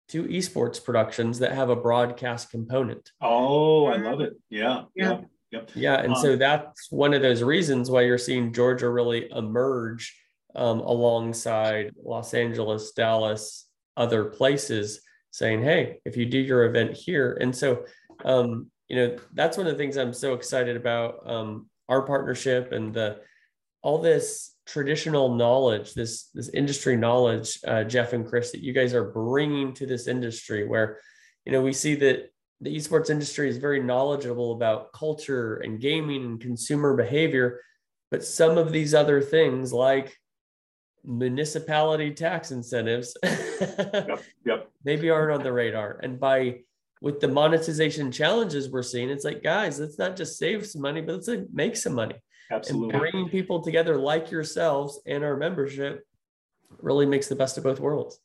to 0.10 0.26
esports 0.26 0.84
productions 0.84 1.40
that 1.40 1.54
have 1.54 1.70
a 1.70 1.76
broadcast 1.76 2.52
component. 2.52 3.10
Oh, 3.22 3.86
I 3.86 3.98
love 3.98 4.22
it. 4.22 4.34
Yeah. 4.50 4.84
Yeah. 4.96 5.22
Yeah. 5.52 5.62
Yeah. 5.74 5.96
And 5.96 6.14
um, 6.14 6.22
so 6.22 6.36
that's 6.36 6.92
one 6.92 7.16
of 7.16 7.24
those 7.24 7.42
reasons 7.42 7.90
why 7.90 8.02
you're 8.02 8.20
seeing 8.20 8.54
Georgia 8.54 8.90
really 8.90 9.30
emerge 9.32 10.16
um, 10.56 10.80
alongside 10.80 11.94
Los 12.04 12.34
Angeles, 12.34 12.92
Dallas, 12.92 13.68
other 13.98 14.26
places, 14.26 15.02
saying, 15.32 15.62
"Hey, 15.62 16.00
if 16.06 16.18
you 16.18 16.26
do 16.26 16.40
your 16.40 16.66
event 16.66 16.96
here," 16.96 17.38
and 17.40 17.56
so 17.56 17.86
um, 18.26 18.70
you 18.88 18.96
know 18.96 19.18
that's 19.34 19.58
one 19.58 19.68
of 19.68 19.74
the 19.74 19.78
things 19.78 19.98
I'm 19.98 20.14
so 20.14 20.34
excited 20.34 20.76
about 20.76 21.30
um, 21.30 21.70
our 21.90 22.04
partnership 22.04 22.72
and 22.72 22.94
the 22.94 23.20
all 23.82 24.00
this 24.00 24.56
traditional 24.66 25.36
knowledge, 25.36 25.94
this 25.94 26.30
this 26.34 26.50
industry 26.50 26.96
knowledge, 26.96 27.60
uh, 27.68 27.84
Jeff 27.84 28.14
and 28.14 28.26
Chris, 28.26 28.52
that 28.52 28.64
you 28.64 28.74
guys 28.74 28.94
are 28.94 29.12
bringing 29.12 29.74
to 29.74 29.86
this 29.86 30.08
industry, 30.08 30.68
where 30.68 31.00
you 31.46 31.52
know 31.52 31.62
we 31.62 31.74
see 31.74 31.96
that 31.96 32.30
the 32.62 32.76
esports 32.76 33.10
industry 33.10 33.50
is 33.50 33.58
very 33.58 33.84
knowledgeable 33.84 34.54
about 34.54 34.94
culture 34.94 35.56
and 35.56 35.82
gaming 35.82 36.24
and 36.24 36.40
consumer 36.40 36.96
behavior, 36.96 37.60
but 38.10 38.24
some 38.24 38.58
of 38.58 38.72
these 38.72 38.94
other 38.94 39.22
things 39.22 39.74
like 39.74 40.18
municipality 41.06 42.12
tax 42.12 42.52
incentives 42.52 43.16
yep, 43.24 44.24
yep. 44.46 44.72
maybe 44.86 45.10
aren't 45.10 45.34
on 45.34 45.44
the 45.44 45.52
radar. 45.52 46.00
And 46.02 46.20
by 46.20 46.60
with 47.02 47.20
the 47.20 47.28
monetization 47.28 48.12
challenges 48.12 48.70
we're 48.70 48.82
seeing, 48.82 49.10
it's 49.10 49.26
like, 49.26 49.44
guys, 49.44 49.80
let's 49.80 50.00
not 50.00 50.16
just 50.16 50.38
save 50.38 50.66
some 50.66 50.82
money, 50.82 51.02
but 51.02 51.16
let's 51.16 51.28
like 51.28 51.48
make 51.52 51.76
some 51.76 51.94
money. 51.94 52.16
Absolutely. 52.50 52.94
And 52.94 53.00
bringing 53.00 53.30
people 53.30 53.62
together 53.62 53.98
like 53.98 54.32
yourselves 54.32 55.02
and 55.06 55.24
our 55.24 55.36
membership 55.36 56.06
really 56.80 57.06
makes 57.06 57.28
the 57.28 57.36
best 57.36 57.58
of 57.58 57.66
both 57.66 57.80
worlds. 57.80 58.20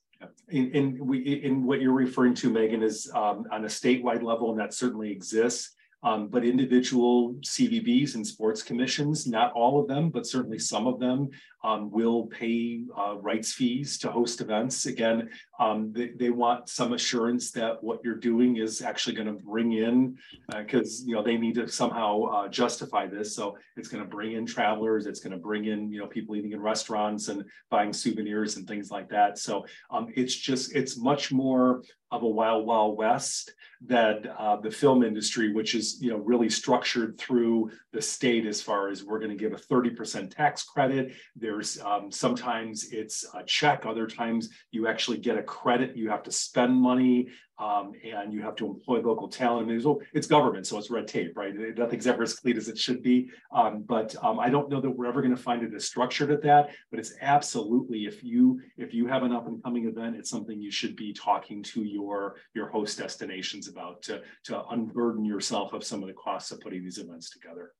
In, 0.48 0.70
in, 0.72 1.06
we, 1.06 1.18
in 1.18 1.64
what 1.64 1.80
you're 1.80 1.92
referring 1.92 2.34
to, 2.34 2.50
Megan, 2.50 2.82
is 2.82 3.10
um, 3.14 3.44
on 3.52 3.64
a 3.64 3.68
statewide 3.68 4.22
level, 4.22 4.50
and 4.50 4.60
that 4.60 4.72
certainly 4.72 5.10
exists. 5.10 5.74
Um, 6.04 6.28
but 6.28 6.44
individual 6.44 7.34
CVBs 7.40 8.14
and 8.14 8.24
sports 8.24 8.62
commissions, 8.62 9.26
not 9.26 9.52
all 9.54 9.80
of 9.80 9.88
them, 9.88 10.10
but 10.10 10.26
certainly 10.26 10.58
some 10.58 10.86
of 10.86 11.00
them, 11.00 11.28
um, 11.64 11.90
will 11.90 12.26
pay 12.26 12.82
uh, 12.96 13.16
rights 13.16 13.52
fees 13.52 13.98
to 13.98 14.10
host 14.10 14.40
events. 14.40 14.86
Again, 14.86 15.28
um, 15.58 15.92
they, 15.92 16.10
they, 16.10 16.30
want 16.30 16.68
some 16.68 16.92
assurance 16.92 17.50
that 17.52 17.82
what 17.82 18.00
you're 18.04 18.14
doing 18.14 18.58
is 18.58 18.80
actually 18.80 19.16
going 19.16 19.26
to 19.26 19.44
bring 19.44 19.72
in, 19.72 20.16
because 20.56 21.02
uh, 21.02 21.04
you 21.06 21.14
know 21.14 21.22
they 21.22 21.36
need 21.36 21.56
to 21.56 21.66
somehow 21.66 22.22
uh, 22.24 22.48
justify 22.48 23.06
this. 23.06 23.34
So 23.34 23.56
it's 23.76 23.88
going 23.88 24.04
to 24.04 24.08
bring 24.08 24.32
in 24.32 24.46
travelers, 24.46 25.06
it's 25.06 25.20
going 25.20 25.32
to 25.32 25.38
bring 25.38 25.64
in 25.64 25.90
you 25.90 25.98
know 25.98 26.06
people 26.06 26.36
eating 26.36 26.52
in 26.52 26.60
restaurants 26.60 27.28
and 27.28 27.44
buying 27.70 27.92
souvenirs 27.92 28.56
and 28.56 28.66
things 28.68 28.90
like 28.90 29.08
that. 29.08 29.38
So 29.38 29.66
um, 29.90 30.08
it's 30.14 30.34
just 30.34 30.74
it's 30.76 30.96
much 30.96 31.32
more 31.32 31.82
of 32.10 32.22
a 32.22 32.28
wild 32.28 32.66
wild 32.66 32.96
west 32.96 33.52
than 33.80 34.28
uh, 34.38 34.56
the 34.56 34.70
film 34.70 35.02
industry, 35.04 35.52
which 35.52 35.74
is 35.74 35.98
you 36.00 36.10
know 36.10 36.18
really 36.18 36.50
structured 36.50 37.18
through 37.18 37.70
the 37.92 38.02
state 38.02 38.46
as 38.46 38.60
far 38.60 38.88
as 38.88 39.04
we're 39.04 39.18
going 39.18 39.30
to 39.30 39.36
give 39.36 39.52
a 39.52 39.56
30% 39.56 40.34
tax 40.34 40.64
credit. 40.64 41.12
There's 41.48 41.70
um, 41.90 42.04
sometimes 42.24 42.74
it's 43.00 43.18
a 43.40 43.42
check, 43.58 43.78
other 43.86 44.06
times 44.06 44.42
you 44.74 44.86
actually 44.92 45.18
get 45.28 45.38
a 45.42 45.42
credit, 45.42 45.96
you 45.96 46.10
have 46.14 46.24
to 46.24 46.32
spend 46.46 46.72
money. 46.90 47.16
um, 47.58 47.92
and 48.04 48.32
you 48.32 48.40
have 48.42 48.54
to 48.56 48.66
employ 48.66 49.00
local 49.00 49.28
talent. 49.28 49.70
It's 50.12 50.26
government, 50.28 50.66
so 50.66 50.78
it's 50.78 50.90
red 50.90 51.08
tape, 51.08 51.36
right? 51.36 51.52
Nothing's 51.76 52.06
ever 52.06 52.22
as 52.22 52.34
clean 52.34 52.56
as 52.56 52.68
it 52.68 52.78
should 52.78 53.02
be. 53.02 53.30
Um, 53.52 53.82
but 53.82 54.14
um, 54.22 54.38
I 54.38 54.48
don't 54.48 54.70
know 54.70 54.80
that 54.80 54.90
we're 54.90 55.06
ever 55.06 55.22
going 55.22 55.34
to 55.34 55.42
find 55.42 55.62
it 55.64 55.74
as 55.74 55.84
structured 55.84 56.30
at 56.30 56.42
that. 56.42 56.70
But 56.90 57.00
it's 57.00 57.14
absolutely 57.20 58.06
if 58.06 58.22
you 58.22 58.60
if 58.76 58.94
you 58.94 59.08
have 59.08 59.24
an 59.24 59.32
up 59.32 59.48
and 59.48 59.62
coming 59.62 59.88
event, 59.88 60.16
it's 60.16 60.30
something 60.30 60.60
you 60.60 60.70
should 60.70 60.94
be 60.94 61.12
talking 61.12 61.62
to 61.64 61.82
your 61.82 62.36
your 62.54 62.68
host 62.68 62.98
destinations 62.98 63.66
about 63.66 64.02
to 64.02 64.22
to 64.44 64.64
unburden 64.66 65.24
yourself 65.24 65.72
of 65.72 65.82
some 65.82 66.02
of 66.02 66.08
the 66.08 66.14
costs 66.14 66.52
of 66.52 66.60
putting 66.60 66.84
these 66.84 66.98
events 66.98 67.30
together. 67.30 67.72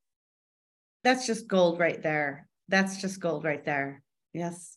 That's 1.05 1.27
just 1.27 1.47
gold 1.47 1.79
right 1.79 2.03
there. 2.03 2.48
That's 2.69 3.01
just 3.01 3.21
gold 3.21 3.45
right 3.45 3.65
there. 3.65 4.03
Yes. 4.33 4.77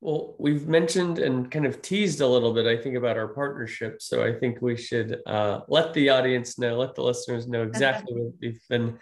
Well, 0.00 0.36
we've 0.38 0.68
mentioned 0.68 1.18
and 1.18 1.50
kind 1.50 1.66
of 1.66 1.82
teased 1.82 2.20
a 2.20 2.26
little 2.26 2.54
bit, 2.54 2.66
I 2.66 2.80
think, 2.80 2.94
about 2.94 3.16
our 3.16 3.28
partnership. 3.28 4.00
So 4.00 4.22
I 4.22 4.32
think 4.32 4.62
we 4.62 4.76
should 4.76 5.20
uh, 5.26 5.60
let 5.68 5.92
the 5.92 6.10
audience 6.10 6.56
know, 6.58 6.78
let 6.78 6.94
the 6.94 7.02
listeners 7.02 7.48
know 7.48 7.64
exactly 7.64 8.14
what 8.14 8.32
we've 8.40 8.60
been 8.68 8.98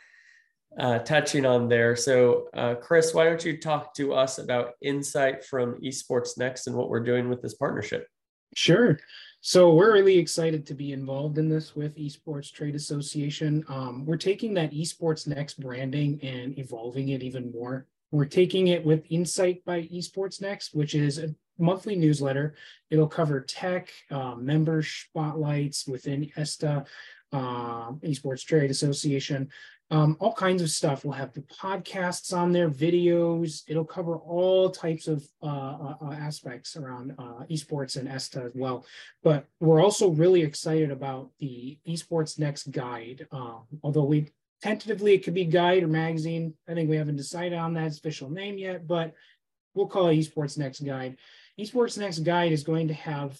uh, 0.79 1.01
touching 1.01 1.45
on 1.45 1.69
there. 1.69 1.97
So, 1.97 2.49
uh, 2.55 2.77
Chris, 2.77 3.13
why 3.13 3.25
don't 3.25 3.45
you 3.45 3.59
talk 3.59 3.95
to 3.97 4.15
us 4.15 4.39
about 4.39 4.73
insight 4.81 5.45
from 5.45 5.81
Esports 5.83 6.39
Next 6.39 6.67
and 6.67 6.75
what 6.75 6.89
we're 6.89 7.01
doing 7.01 7.29
with 7.29 7.43
this 7.43 7.55
partnership? 7.55 8.09
Sure. 8.55 8.99
So 9.43 9.75
we're 9.75 9.93
really 9.93 10.19
excited 10.19 10.67
to 10.67 10.75
be 10.75 10.93
involved 10.93 11.37
in 11.37 11.49
this 11.49 11.77
with 11.77 11.97
Esports 11.97 12.51
Trade 12.51 12.75
Association. 12.75 13.65
Um, 13.69 14.07
we're 14.07 14.17
taking 14.17 14.55
that 14.55 14.73
Esports 14.73 15.27
Next 15.27 15.61
branding 15.61 16.19
and 16.23 16.59
evolving 16.59 17.11
it 17.11 17.23
even 17.23 17.53
more. 17.53 17.87
We're 18.11 18.25
taking 18.27 18.69
it 18.69 18.85
with 18.85 19.05
Insight 19.11 19.65
by 19.65 19.83
Esports 19.83 20.41
Next, 20.41 20.75
which 20.75 20.95
is 20.95 21.19
a 21.19 21.35
monthly 21.59 21.97
newsletter. 21.97 22.55
It'll 22.91 23.09
cover 23.09 23.41
tech, 23.41 23.91
uh, 24.11 24.35
member 24.35 24.83
spotlights 24.83 25.87
within 25.87 26.31
ESTA, 26.37 26.85
uh, 27.33 27.93
Esports 28.05 28.45
Trade 28.45 28.71
Association, 28.71 29.51
um, 29.91 30.17
all 30.19 30.33
kinds 30.33 30.63
of 30.63 30.71
stuff. 30.71 31.05
We'll 31.05 31.15
have 31.15 31.33
the 31.33 31.43
podcasts 31.43 32.37
on 32.37 32.53
there, 32.53 32.69
videos. 32.69 33.63
It'll 33.69 33.85
cover 33.85 34.17
all 34.17 34.71
types 34.71 35.07
of 35.07 35.25
uh, 35.43 35.47
uh, 35.47 35.95
uh 36.03 36.13
aspects 36.13 36.77
around 36.77 37.15
uh, 37.19 37.45
esports 37.51 37.97
and 37.97 38.09
ESTA 38.09 38.43
as 38.43 38.53
well. 38.55 38.85
But 39.23 39.47
we're 39.61 39.83
also 39.83 40.09
really 40.11 40.43
excited 40.43 40.91
about 40.91 41.31
the 41.39 41.79
Esports 41.87 42.39
Next 42.39 42.73
guide. 42.73 43.29
Um, 43.31 43.63
although 43.85 44.05
we 44.05 44.29
tentatively 44.63 45.15
it 45.15 45.25
could 45.25 45.35
be 45.35 45.45
guide 45.45 45.83
or 45.83 45.89
magazine. 45.89 46.55
I 46.69 46.75
think 46.75 46.89
we 46.89 46.97
haven't 46.97 47.17
decided 47.17 47.59
on 47.59 47.75
that 47.75 47.97
official 47.97 48.31
name 48.31 48.59
yet, 48.59 48.87
but 48.87 49.15
we'll 49.75 49.87
call 49.87 50.09
it 50.09 50.17
Esports 50.17 50.59
Next 50.59 50.81
Guide. 50.81 51.17
Esports 51.59 51.99
Next 51.99 52.21
Guide 52.21 52.53
is 52.53 52.63
going 52.65 52.89
to 52.89 52.95
have 52.95 53.39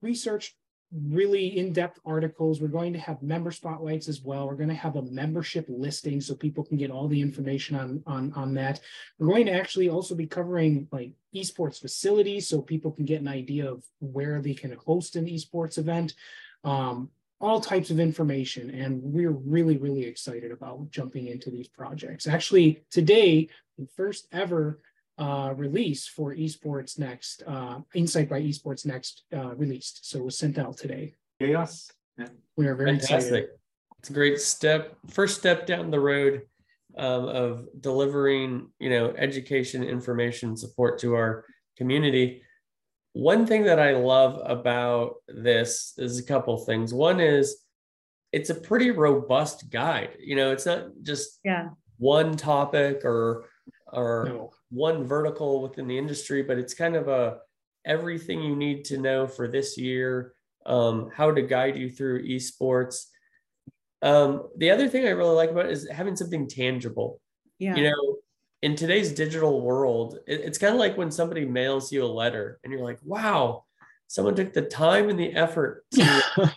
research 0.00 0.54
really 0.92 1.58
in-depth 1.58 1.98
articles. 2.04 2.60
We're 2.60 2.68
going 2.68 2.92
to 2.92 2.98
have 2.98 3.22
member 3.22 3.50
spotlights 3.50 4.08
as 4.08 4.20
well. 4.20 4.46
We're 4.46 4.56
going 4.56 4.68
to 4.68 4.74
have 4.74 4.96
a 4.96 5.02
membership 5.02 5.64
listing 5.68 6.20
so 6.20 6.34
people 6.34 6.64
can 6.64 6.76
get 6.76 6.90
all 6.90 7.08
the 7.08 7.20
information 7.20 7.76
on, 7.76 8.02
on, 8.06 8.32
on 8.34 8.52
that. 8.54 8.80
We're 9.18 9.28
going 9.28 9.46
to 9.46 9.52
actually 9.52 9.88
also 9.88 10.14
be 10.14 10.26
covering 10.26 10.88
like 10.92 11.12
esports 11.34 11.80
facilities 11.80 12.46
so 12.46 12.60
people 12.60 12.92
can 12.92 13.06
get 13.06 13.22
an 13.22 13.28
idea 13.28 13.70
of 13.70 13.82
where 14.00 14.42
they 14.42 14.52
can 14.52 14.72
host 14.72 15.16
an 15.16 15.26
esports 15.26 15.78
event. 15.78 16.14
Um, 16.62 17.08
all 17.42 17.60
types 17.60 17.90
of 17.90 17.98
information. 17.98 18.70
And 18.70 19.02
we're 19.02 19.32
really, 19.32 19.76
really 19.76 20.04
excited 20.04 20.52
about 20.52 20.88
jumping 20.90 21.26
into 21.26 21.50
these 21.50 21.68
projects. 21.68 22.28
Actually, 22.28 22.84
today, 22.90 23.48
the 23.76 23.86
first 23.96 24.28
ever 24.32 24.80
uh, 25.18 25.52
release 25.56 26.06
for 26.06 26.34
Esports 26.34 26.98
Next, 26.98 27.42
uh, 27.46 27.80
Insight 27.94 28.30
by 28.30 28.40
Esports 28.40 28.86
Next 28.86 29.24
uh, 29.34 29.56
released. 29.56 30.08
So 30.08 30.20
it 30.20 30.24
was 30.24 30.38
sent 30.38 30.56
out 30.56 30.78
today. 30.78 31.14
Yes. 31.40 31.90
Yeah. 32.16 32.28
We 32.56 32.68
are 32.68 32.76
very 32.76 32.90
Fantastic. 32.90 33.18
excited. 33.18 33.48
It's 33.98 34.10
a 34.10 34.14
great 34.14 34.40
step, 34.40 34.96
first 35.10 35.38
step 35.38 35.66
down 35.66 35.90
the 35.90 36.00
road 36.00 36.42
um, 36.96 37.28
of 37.28 37.66
delivering, 37.80 38.68
you 38.78 38.90
know, 38.90 39.14
education, 39.16 39.82
information, 39.82 40.56
support 40.56 40.98
to 41.00 41.14
our 41.14 41.44
community 41.76 42.42
one 43.12 43.46
thing 43.46 43.64
that 43.64 43.78
I 43.78 43.94
love 43.94 44.40
about 44.44 45.16
this 45.28 45.94
is 45.98 46.18
a 46.18 46.24
couple 46.24 46.56
things. 46.58 46.94
One 46.94 47.20
is 47.20 47.56
it's 48.32 48.50
a 48.50 48.54
pretty 48.54 48.90
robust 48.90 49.70
guide. 49.70 50.16
You 50.18 50.36
know, 50.36 50.52
it's 50.52 50.66
not 50.66 50.86
just 51.02 51.40
yeah 51.44 51.68
one 51.98 52.36
topic 52.36 53.04
or 53.04 53.44
or 53.92 54.24
no. 54.26 54.50
one 54.70 55.04
vertical 55.04 55.60
within 55.60 55.86
the 55.86 55.98
industry, 55.98 56.42
but 56.42 56.58
it's 56.58 56.74
kind 56.74 56.96
of 56.96 57.08
a 57.08 57.38
everything 57.84 58.42
you 58.42 58.56
need 58.56 58.84
to 58.86 58.98
know 58.98 59.26
for 59.26 59.48
this 59.48 59.76
year, 59.76 60.34
um, 60.66 61.10
how 61.14 61.30
to 61.30 61.42
guide 61.42 61.76
you 61.76 61.90
through 61.90 62.26
esports. 62.26 63.06
Um, 64.00 64.48
the 64.56 64.70
other 64.70 64.88
thing 64.88 65.06
I 65.06 65.10
really 65.10 65.34
like 65.34 65.50
about 65.50 65.66
it 65.66 65.72
is 65.72 65.88
having 65.88 66.16
something 66.16 66.48
tangible. 66.48 67.20
Yeah. 67.58 67.76
You 67.76 67.90
know, 67.90 68.16
in 68.62 68.76
today's 68.76 69.12
digital 69.12 69.60
world, 69.60 70.18
it, 70.26 70.40
it's 70.40 70.58
kind 70.58 70.72
of 70.72 70.78
like 70.78 70.96
when 70.96 71.10
somebody 71.10 71.44
mails 71.44 71.92
you 71.92 72.04
a 72.04 72.06
letter 72.06 72.60
and 72.62 72.72
you're 72.72 72.82
like, 72.82 72.98
wow, 73.04 73.64
someone 74.06 74.34
took 74.34 74.52
the 74.52 74.62
time 74.62 75.08
and 75.08 75.18
the 75.18 75.32
effort 75.34 75.84
to 75.92 76.54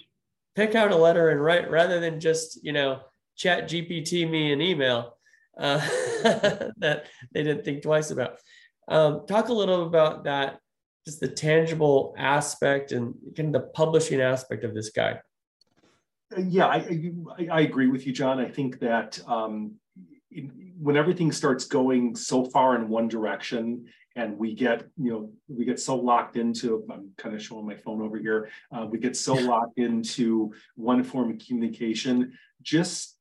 pick 0.55 0.75
out 0.75 0.91
a 0.91 0.95
letter 0.95 1.29
and 1.29 1.43
write 1.43 1.69
rather 1.69 1.99
than 1.99 2.19
just, 2.19 2.63
you 2.63 2.71
know, 2.71 3.01
chat 3.35 3.67
GPT 3.67 4.29
me 4.29 4.53
an 4.53 4.61
email 4.61 5.17
uh, 5.59 5.79
that 6.77 7.05
they 7.33 7.43
didn't 7.43 7.65
think 7.65 7.81
twice 7.81 8.11
about. 8.11 8.37
Um, 8.87 9.25
talk 9.27 9.49
a 9.49 9.53
little 9.53 9.87
about 9.87 10.25
that, 10.25 10.59
just 11.05 11.19
the 11.19 11.27
tangible 11.27 12.13
aspect 12.17 12.91
and 12.91 13.15
kind 13.35 13.55
of 13.55 13.61
the 13.61 13.67
publishing 13.69 14.21
aspect 14.21 14.63
of 14.63 14.75
this 14.75 14.91
guide. 14.91 15.21
Yeah, 16.37 16.67
I, 16.67 17.11
I, 17.37 17.47
I 17.51 17.61
agree 17.61 17.87
with 17.87 18.05
you, 18.05 18.13
John. 18.13 18.39
I 18.39 18.49
think 18.49 18.79
that 18.79 19.19
um, 19.27 19.75
when 20.79 20.97
everything 20.97 21.31
starts 21.31 21.65
going 21.65 22.15
so 22.15 22.45
far 22.45 22.75
in 22.75 22.89
one 22.89 23.07
direction 23.07 23.85
and 24.15 24.37
we 24.37 24.53
get 24.53 24.83
you 24.97 25.11
know 25.11 25.31
we 25.47 25.65
get 25.65 25.79
so 25.79 25.95
locked 25.95 26.37
into 26.37 26.85
i'm 26.91 27.09
kind 27.17 27.35
of 27.35 27.41
showing 27.41 27.65
my 27.65 27.75
phone 27.75 28.01
over 28.01 28.17
here 28.17 28.49
uh, 28.71 28.85
we 28.89 28.97
get 28.97 29.15
so 29.15 29.33
locked 29.53 29.77
into 29.77 30.53
one 30.75 31.03
form 31.03 31.31
of 31.31 31.39
communication 31.45 32.37
just 32.61 33.17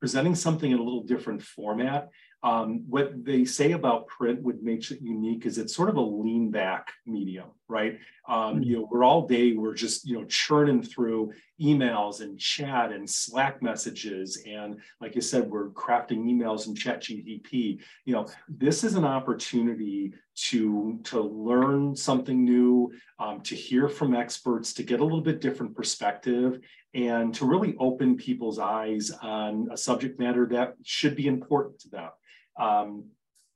presenting 0.00 0.34
something 0.34 0.70
in 0.70 0.78
a 0.78 0.82
little 0.82 1.02
different 1.02 1.42
format 1.42 2.10
um, 2.44 2.84
what 2.90 3.24
they 3.24 3.46
say 3.46 3.72
about 3.72 4.06
print 4.06 4.42
would 4.42 4.62
make 4.62 4.90
it 4.90 5.00
unique 5.00 5.46
is 5.46 5.56
it's 5.56 5.74
sort 5.74 5.88
of 5.88 5.96
a 5.96 6.02
lean 6.02 6.50
back 6.50 6.92
medium, 7.06 7.48
right? 7.68 7.98
Um, 8.28 8.62
you 8.62 8.76
know, 8.76 8.88
we're 8.90 9.02
all 9.02 9.26
day, 9.26 9.54
we're 9.54 9.72
just, 9.72 10.06
you 10.06 10.18
know, 10.18 10.26
churning 10.26 10.82
through 10.82 11.32
emails 11.60 12.20
and 12.20 12.38
chat 12.38 12.92
and 12.92 13.08
Slack 13.08 13.62
messages. 13.62 14.42
And 14.46 14.80
like 15.00 15.14
you 15.14 15.20
said, 15.20 15.48
we're 15.48 15.70
crafting 15.70 16.24
emails 16.24 16.66
and 16.66 16.76
chat 16.76 17.02
GTP. 17.02 17.80
You 18.04 18.14
know, 18.14 18.26
this 18.48 18.84
is 18.84 18.94
an 18.94 19.04
opportunity 19.04 20.12
to, 20.36 20.98
to 21.04 21.20
learn 21.20 21.94
something 21.94 22.44
new, 22.44 22.92
um, 23.18 23.40
to 23.42 23.54
hear 23.54 23.88
from 23.88 24.14
experts, 24.14 24.72
to 24.74 24.82
get 24.82 25.00
a 25.00 25.04
little 25.04 25.20
bit 25.20 25.40
different 25.40 25.76
perspective 25.76 26.60
and 26.94 27.34
to 27.34 27.44
really 27.44 27.74
open 27.78 28.16
people's 28.16 28.58
eyes 28.58 29.10
on 29.22 29.68
a 29.70 29.76
subject 29.76 30.18
matter 30.18 30.46
that 30.46 30.74
should 30.82 31.16
be 31.16 31.26
important 31.26 31.78
to 31.80 31.88
them. 31.88 32.10
Um, 32.58 33.04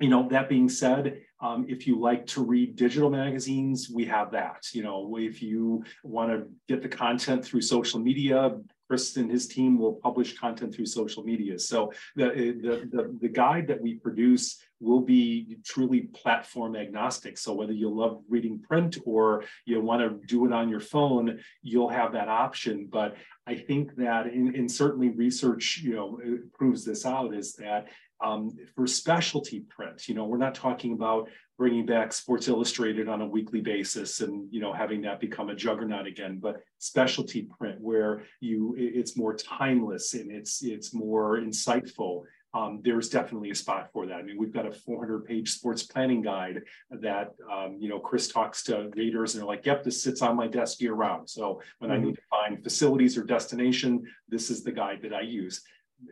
you 0.01 0.09
know, 0.09 0.29
that 0.29 0.49
being 0.49 0.69
said, 0.69 1.21
um, 1.41 1.67
if 1.69 1.87
you 1.87 1.99
like 1.99 2.27
to 2.27 2.43
read 2.43 2.77
digital 2.77 3.11
magazines, 3.11 3.91
we 3.93 4.05
have 4.07 4.31
that. 4.33 4.67
You 4.73 4.83
know, 4.83 5.17
if 5.19 5.43
you 5.43 5.85
want 6.03 6.31
to 6.31 6.47
get 6.69 6.83
the 6.83 6.89
content 6.89 7.45
through 7.45 7.63
social 7.63 8.01
media, 8.01 8.59
Chris 8.89 9.17
and 9.17 9.31
his 9.31 9.47
team 9.47 9.79
will 9.79 9.95
publish 9.95 10.37
content 10.39 10.75
through 10.75 10.87
social 10.87 11.23
media. 11.23 11.59
So 11.59 11.93
the, 12.17 12.27
the, 12.27 12.89
the, 12.91 13.19
the, 13.21 13.29
guide 13.29 13.67
that 13.69 13.81
we 13.81 13.97
produce 13.97 14.59
will 14.81 15.03
be 15.03 15.59
truly 15.65 16.03
platform 16.15 16.75
agnostic. 16.75 17.37
So 17.37 17.53
whether 17.53 17.73
you 17.73 17.91
love 17.91 18.23
reading 18.29 18.59
print 18.59 18.97
or 19.05 19.45
you 19.67 19.81
want 19.83 20.01
to 20.01 20.27
do 20.27 20.47
it 20.47 20.53
on 20.53 20.71
your 20.71 20.81
phone, 20.81 21.39
you'll 21.63 21.91
have 21.91 22.13
that 22.15 22.29
option. 22.29 22.89
But 22.91 23.17
I 23.47 23.57
think 23.57 23.95
that, 23.97 24.27
and 24.27 24.71
certainly 24.71 25.11
research, 25.11 25.81
you 25.85 25.95
know, 25.95 26.19
proves 26.55 26.85
this 26.85 27.05
out, 27.05 27.35
is 27.35 27.55
that 27.57 27.89
um, 28.25 28.57
for 28.75 28.87
specialty 28.87 29.61
print. 29.61 30.09
You 30.09 30.15
know, 30.15 30.25
we're 30.25 30.39
not 30.39 30.55
talking 30.55 30.93
about 30.93 31.29
bringing 31.57 31.85
back 31.85 32.13
Sports 32.13 32.49
Illustrated 32.49 33.09
on 33.09 33.21
a 33.21 33.27
weekly 33.27 33.61
basis 33.61 34.21
and 34.21 34.47
you 34.53 34.61
know 34.61 34.73
having 34.73 35.03
that 35.03 35.21
become 35.21 35.51
a 35.51 35.55
juggernaut 35.55 36.07
again, 36.07 36.39
but 36.41 36.63
specialty 36.79 37.49
print 37.59 37.81
where 37.81 38.23
you 38.41 38.75
it's 38.79 39.17
more 39.17 39.35
timeless 39.35 40.15
and 40.15 40.31
it's 40.31 40.63
it's 40.63 40.95
more 40.95 41.39
insightful. 41.39 42.23
Um, 42.55 42.81
there's 42.83 43.11
definitely 43.11 43.51
a 43.51 43.55
spot 43.55 43.91
for 43.93 44.07
that. 44.07 44.15
I 44.15 44.23
mean, 44.23 44.39
we've 44.39 44.55
got 44.55 44.65
a 44.65 44.71
400-page 44.71 45.51
sports 45.51 45.83
planning 45.83 46.23
guide 46.23 46.63
that 46.91 47.35
um, 47.53 47.77
you 47.79 47.91
know 47.91 47.99
Chris 47.99 48.29
talks 48.29 48.63
to 48.65 48.91
readers 48.97 49.35
and 49.35 49.43
they're 49.43 49.49
like, 49.49 49.67
"Yep, 49.67 49.85
this 49.85 50.03
sits 50.03 50.23
on 50.23 50.37
my 50.37 50.47
desk 50.47 50.81
year 50.81 50.95
round." 50.95 51.29
So 51.29 51.61
when 51.79 51.91
mm-hmm. 51.91 52.01
I 52.01 52.05
need 52.05 52.15
to 52.15 52.23
find 52.31 52.63
facilities 52.63 53.19
or 53.19 53.25
destination, 53.25 54.03
this 54.29 54.49
is 54.49 54.63
the 54.63 54.73
guide 54.73 55.01
that 55.03 55.13
I 55.13 55.21
use 55.21 55.63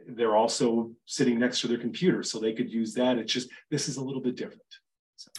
they're 0.09 0.37
also 0.37 0.90
sitting 1.05 1.38
next 1.38 1.61
to 1.61 1.68
their 1.68 1.79
computer, 1.79 2.22
so 2.22 2.38
they 2.38 2.53
could 2.53 2.70
use 2.70 2.94
that. 2.94 3.18
It's 3.18 3.33
just 3.33 3.49
this 3.70 3.88
is 3.88 3.96
a 3.96 4.05
little 4.05 4.22
bit 4.22 4.37
different. 4.37 4.62
So. 5.16 5.31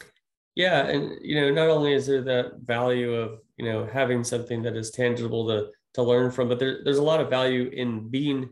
Yeah, 0.56 0.88
and 0.88 1.18
you 1.22 1.40
know, 1.40 1.52
not 1.52 1.70
only 1.70 1.94
is 1.94 2.08
there 2.08 2.24
that 2.24 2.60
value 2.62 3.14
of 3.14 3.40
you 3.58 3.66
know 3.66 3.86
having 3.86 4.24
something 4.24 4.62
that 4.64 4.76
is 4.76 4.92
tangible 4.92 5.48
to 5.48 5.70
to 5.98 6.04
learn 6.04 6.32
from 6.32 6.48
but 6.48 6.60
there, 6.60 6.80
there's 6.84 7.00
a 7.00 7.04
lot 7.04 7.20
of 7.20 7.30
value 7.30 7.70
in 7.74 8.08
being 8.08 8.50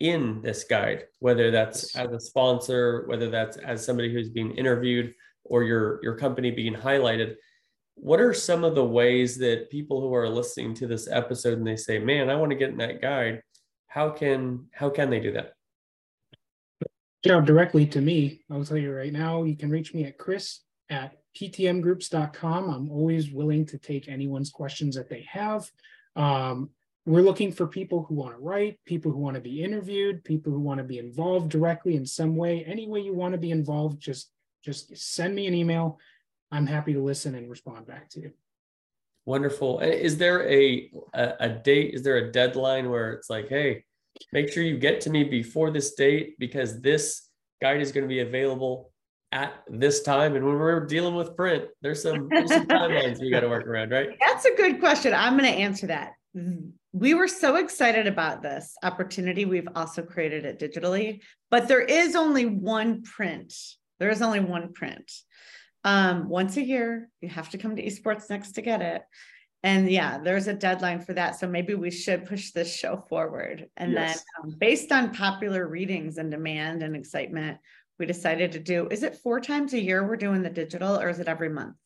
in 0.00 0.40
this 0.42 0.64
guide 0.64 1.04
whether 1.20 1.50
that's 1.50 1.94
as 1.94 2.10
a 2.10 2.20
sponsor 2.20 3.04
whether 3.06 3.30
that's 3.30 3.56
as 3.58 3.84
somebody 3.84 4.12
who's 4.12 4.28
being 4.28 4.50
interviewed 4.52 5.14
or 5.44 5.62
your 5.62 6.00
your 6.02 6.16
company 6.16 6.50
being 6.50 6.74
highlighted 6.74 7.36
what 7.94 8.20
are 8.20 8.34
some 8.34 8.64
of 8.64 8.74
the 8.74 8.84
ways 8.84 9.36
that 9.38 9.70
people 9.70 10.00
who 10.00 10.12
are 10.14 10.28
listening 10.28 10.74
to 10.74 10.86
this 10.86 11.06
episode 11.08 11.58
and 11.58 11.66
they 11.66 11.76
say 11.76 11.98
man 11.98 12.28
i 12.28 12.34
want 12.34 12.50
to 12.50 12.56
get 12.56 12.70
in 12.70 12.78
that 12.78 13.00
guide 13.00 13.40
how 13.90 14.08
can 14.08 14.66
how 14.72 14.88
can 14.88 15.10
they 15.10 15.20
do 15.20 15.32
that 15.32 15.52
reach 16.80 17.32
out 17.32 17.44
directly 17.44 17.84
to 17.84 18.00
me 18.00 18.40
i'll 18.50 18.64
tell 18.64 18.78
you 18.78 18.92
right 18.92 19.12
now 19.12 19.42
you 19.42 19.56
can 19.56 19.68
reach 19.68 19.92
me 19.92 20.04
at 20.04 20.16
chris 20.16 20.60
at 20.88 21.18
ptmgroups.com 21.36 22.70
i'm 22.70 22.90
always 22.90 23.30
willing 23.30 23.66
to 23.66 23.78
take 23.78 24.08
anyone's 24.08 24.50
questions 24.50 24.96
that 24.96 25.08
they 25.08 25.26
have 25.30 25.70
um, 26.16 26.70
we're 27.06 27.22
looking 27.22 27.50
for 27.50 27.66
people 27.66 28.04
who 28.04 28.14
want 28.14 28.34
to 28.34 28.40
write, 28.40 28.78
people 28.84 29.10
who 29.10 29.18
want 29.18 29.34
to 29.34 29.40
be 29.40 29.62
interviewed, 29.62 30.22
people 30.24 30.52
who 30.52 30.60
want 30.60 30.78
to 30.78 30.84
be 30.84 30.98
involved 30.98 31.50
directly 31.50 31.96
in 31.96 32.04
some 32.04 32.36
way. 32.36 32.64
Any 32.64 32.88
way 32.88 33.00
you 33.00 33.14
want 33.14 33.32
to 33.32 33.38
be 33.38 33.50
involved, 33.50 34.00
just 34.00 34.30
just 34.62 34.94
send 34.96 35.34
me 35.34 35.46
an 35.46 35.54
email. 35.54 35.98
I'm 36.52 36.66
happy 36.66 36.92
to 36.92 37.02
listen 37.02 37.34
and 37.34 37.50
respond 37.50 37.86
back 37.86 38.10
to 38.10 38.20
you. 38.20 38.32
Wonderful. 39.26 39.80
Is 39.80 40.18
there 40.18 40.48
a, 40.48 40.90
a, 41.14 41.32
a 41.40 41.48
date? 41.48 41.94
Is 41.94 42.02
there 42.02 42.16
a 42.16 42.32
deadline 42.32 42.90
where 42.90 43.12
it's 43.12 43.30
like, 43.30 43.48
hey, 43.48 43.84
make 44.32 44.52
sure 44.52 44.62
you 44.62 44.78
get 44.78 45.00
to 45.02 45.10
me 45.10 45.24
before 45.24 45.70
this 45.70 45.94
date 45.94 46.36
because 46.38 46.80
this 46.80 47.28
guide 47.60 47.80
is 47.80 47.92
going 47.92 48.04
to 48.04 48.08
be 48.08 48.20
available 48.20 48.90
at 49.32 49.62
this 49.68 50.02
time. 50.02 50.34
And 50.34 50.44
when 50.44 50.54
we're 50.56 50.86
dealing 50.86 51.14
with 51.14 51.36
print, 51.36 51.64
there's 51.82 52.02
some, 52.02 52.28
there's 52.28 52.50
some 52.50 52.66
timelines 52.66 53.20
we 53.20 53.30
got 53.30 53.40
to 53.40 53.48
work 53.48 53.66
around, 53.66 53.90
right? 53.90 54.08
That's 54.20 54.44
a 54.44 54.56
good 54.56 54.80
question. 54.80 55.14
I'm 55.14 55.38
going 55.38 55.52
to 55.52 55.58
answer 55.58 55.86
that 55.88 56.14
we 56.92 57.14
were 57.14 57.28
so 57.28 57.56
excited 57.56 58.06
about 58.06 58.42
this 58.42 58.74
opportunity. 58.82 59.44
We've 59.44 59.68
also 59.74 60.02
created 60.02 60.44
it 60.44 60.58
digitally, 60.58 61.20
but 61.50 61.68
there 61.68 61.80
is 61.82 62.16
only 62.16 62.46
one 62.46 63.02
print. 63.02 63.54
There 63.98 64.10
is 64.10 64.22
only 64.22 64.40
one 64.40 64.72
print. 64.72 65.10
Um, 65.84 66.28
once 66.28 66.56
a 66.56 66.64
year, 66.64 67.08
you 67.20 67.28
have 67.28 67.50
to 67.50 67.58
come 67.58 67.76
to 67.76 67.84
Esports 67.84 68.28
Next 68.28 68.52
to 68.52 68.62
get 68.62 68.82
it. 68.82 69.02
And 69.62 69.90
yeah, 69.90 70.18
there's 70.18 70.46
a 70.46 70.54
deadline 70.54 71.00
for 71.00 71.12
that. 71.14 71.38
So 71.38 71.46
maybe 71.46 71.74
we 71.74 71.90
should 71.90 72.24
push 72.24 72.52
this 72.52 72.74
show 72.74 73.04
forward. 73.08 73.68
And 73.76 73.92
yes. 73.92 74.24
then, 74.42 74.52
um, 74.52 74.58
based 74.58 74.90
on 74.90 75.12
popular 75.12 75.68
readings 75.68 76.16
and 76.16 76.30
demand 76.30 76.82
and 76.82 76.96
excitement, 76.96 77.58
we 77.98 78.06
decided 78.06 78.52
to 78.52 78.58
do 78.58 78.88
is 78.90 79.02
it 79.02 79.16
four 79.16 79.40
times 79.40 79.74
a 79.74 79.80
year 79.80 80.08
we're 80.08 80.16
doing 80.16 80.42
the 80.42 80.50
digital 80.50 80.98
or 80.98 81.10
is 81.10 81.20
it 81.20 81.28
every 81.28 81.50
month? 81.50 81.76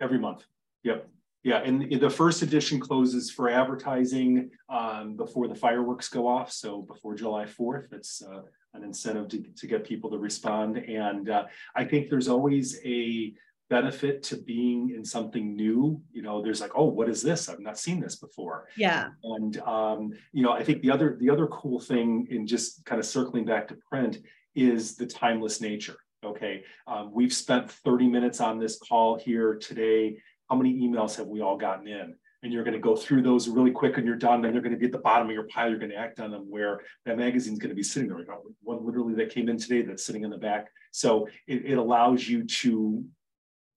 Every 0.00 0.18
month. 0.18 0.44
Yep. 0.84 1.08
Yeah, 1.44 1.58
and 1.58 2.00
the 2.00 2.10
first 2.10 2.42
edition 2.42 2.80
closes 2.80 3.30
for 3.30 3.48
advertising 3.48 4.50
um, 4.68 5.16
before 5.16 5.48
the 5.48 5.54
fireworks 5.54 6.08
go 6.08 6.26
off. 6.26 6.52
So 6.52 6.82
before 6.82 7.14
July 7.14 7.44
4th, 7.44 7.92
it's 7.92 8.22
uh, 8.22 8.42
an 8.78 8.84
incentive 8.84 9.28
to, 9.28 9.42
to 9.56 9.66
get 9.66 9.84
people 9.84 10.10
to 10.10 10.18
respond. 10.18 10.78
And 10.78 11.28
uh, 11.28 11.44
I 11.74 11.84
think 11.84 12.08
there's 12.08 12.28
always 12.28 12.80
a 12.84 13.34
benefit 13.68 14.22
to 14.22 14.36
being 14.36 14.94
in 14.96 15.04
something 15.04 15.54
new. 15.54 16.00
You 16.10 16.22
know, 16.22 16.40
there's 16.40 16.60
like, 16.60 16.72
oh, 16.74 16.86
what 16.86 17.08
is 17.08 17.22
this? 17.22 17.48
I've 17.48 17.60
not 17.60 17.78
seen 17.78 18.00
this 18.00 18.16
before. 18.16 18.68
Yeah. 18.76 19.08
And 19.22 19.58
um, 19.60 20.12
you 20.32 20.42
know, 20.42 20.52
I 20.52 20.64
think 20.64 20.80
the 20.82 20.90
other 20.90 21.16
the 21.20 21.30
other 21.30 21.46
cool 21.48 21.80
thing 21.80 22.26
in 22.30 22.46
just 22.46 22.84
kind 22.84 22.98
of 22.98 23.06
circling 23.06 23.44
back 23.44 23.68
to 23.68 23.76
print 23.88 24.18
is 24.54 24.96
the 24.96 25.06
timeless 25.06 25.60
nature. 25.60 25.96
Okay, 26.24 26.64
um, 26.88 27.12
we've 27.12 27.32
spent 27.32 27.70
30 27.70 28.08
minutes 28.08 28.40
on 28.40 28.58
this 28.58 28.76
call 28.78 29.16
here 29.16 29.54
today 29.54 30.16
how 30.48 30.56
many 30.56 30.74
emails 30.80 31.16
have 31.16 31.26
we 31.26 31.40
all 31.40 31.56
gotten 31.56 31.86
in? 31.86 32.14
And 32.42 32.52
you're 32.52 32.62
going 32.62 32.74
to 32.74 32.80
go 32.80 32.94
through 32.94 33.22
those 33.22 33.48
really 33.48 33.72
quick 33.72 33.96
and 33.96 34.06
you're 34.06 34.16
done. 34.16 34.44
And 34.44 34.54
they're 34.54 34.62
going 34.62 34.72
to 34.72 34.78
be 34.78 34.86
at 34.86 34.92
the 34.92 34.98
bottom 34.98 35.26
of 35.26 35.34
your 35.34 35.48
pile. 35.48 35.68
You're 35.68 35.78
going 35.78 35.90
to 35.90 35.96
act 35.96 36.20
on 36.20 36.30
them 36.30 36.46
where 36.48 36.82
that 37.04 37.18
magazine's 37.18 37.58
going 37.58 37.70
to 37.70 37.74
be 37.74 37.82
sitting 37.82 38.08
there. 38.08 38.24
One 38.62 38.86
literally 38.86 39.14
that 39.14 39.34
came 39.34 39.48
in 39.48 39.58
today 39.58 39.82
that's 39.82 40.04
sitting 40.04 40.22
in 40.22 40.30
the 40.30 40.38
back. 40.38 40.68
So 40.92 41.28
it, 41.46 41.64
it 41.66 41.78
allows 41.78 42.28
you 42.28 42.44
to 42.44 43.04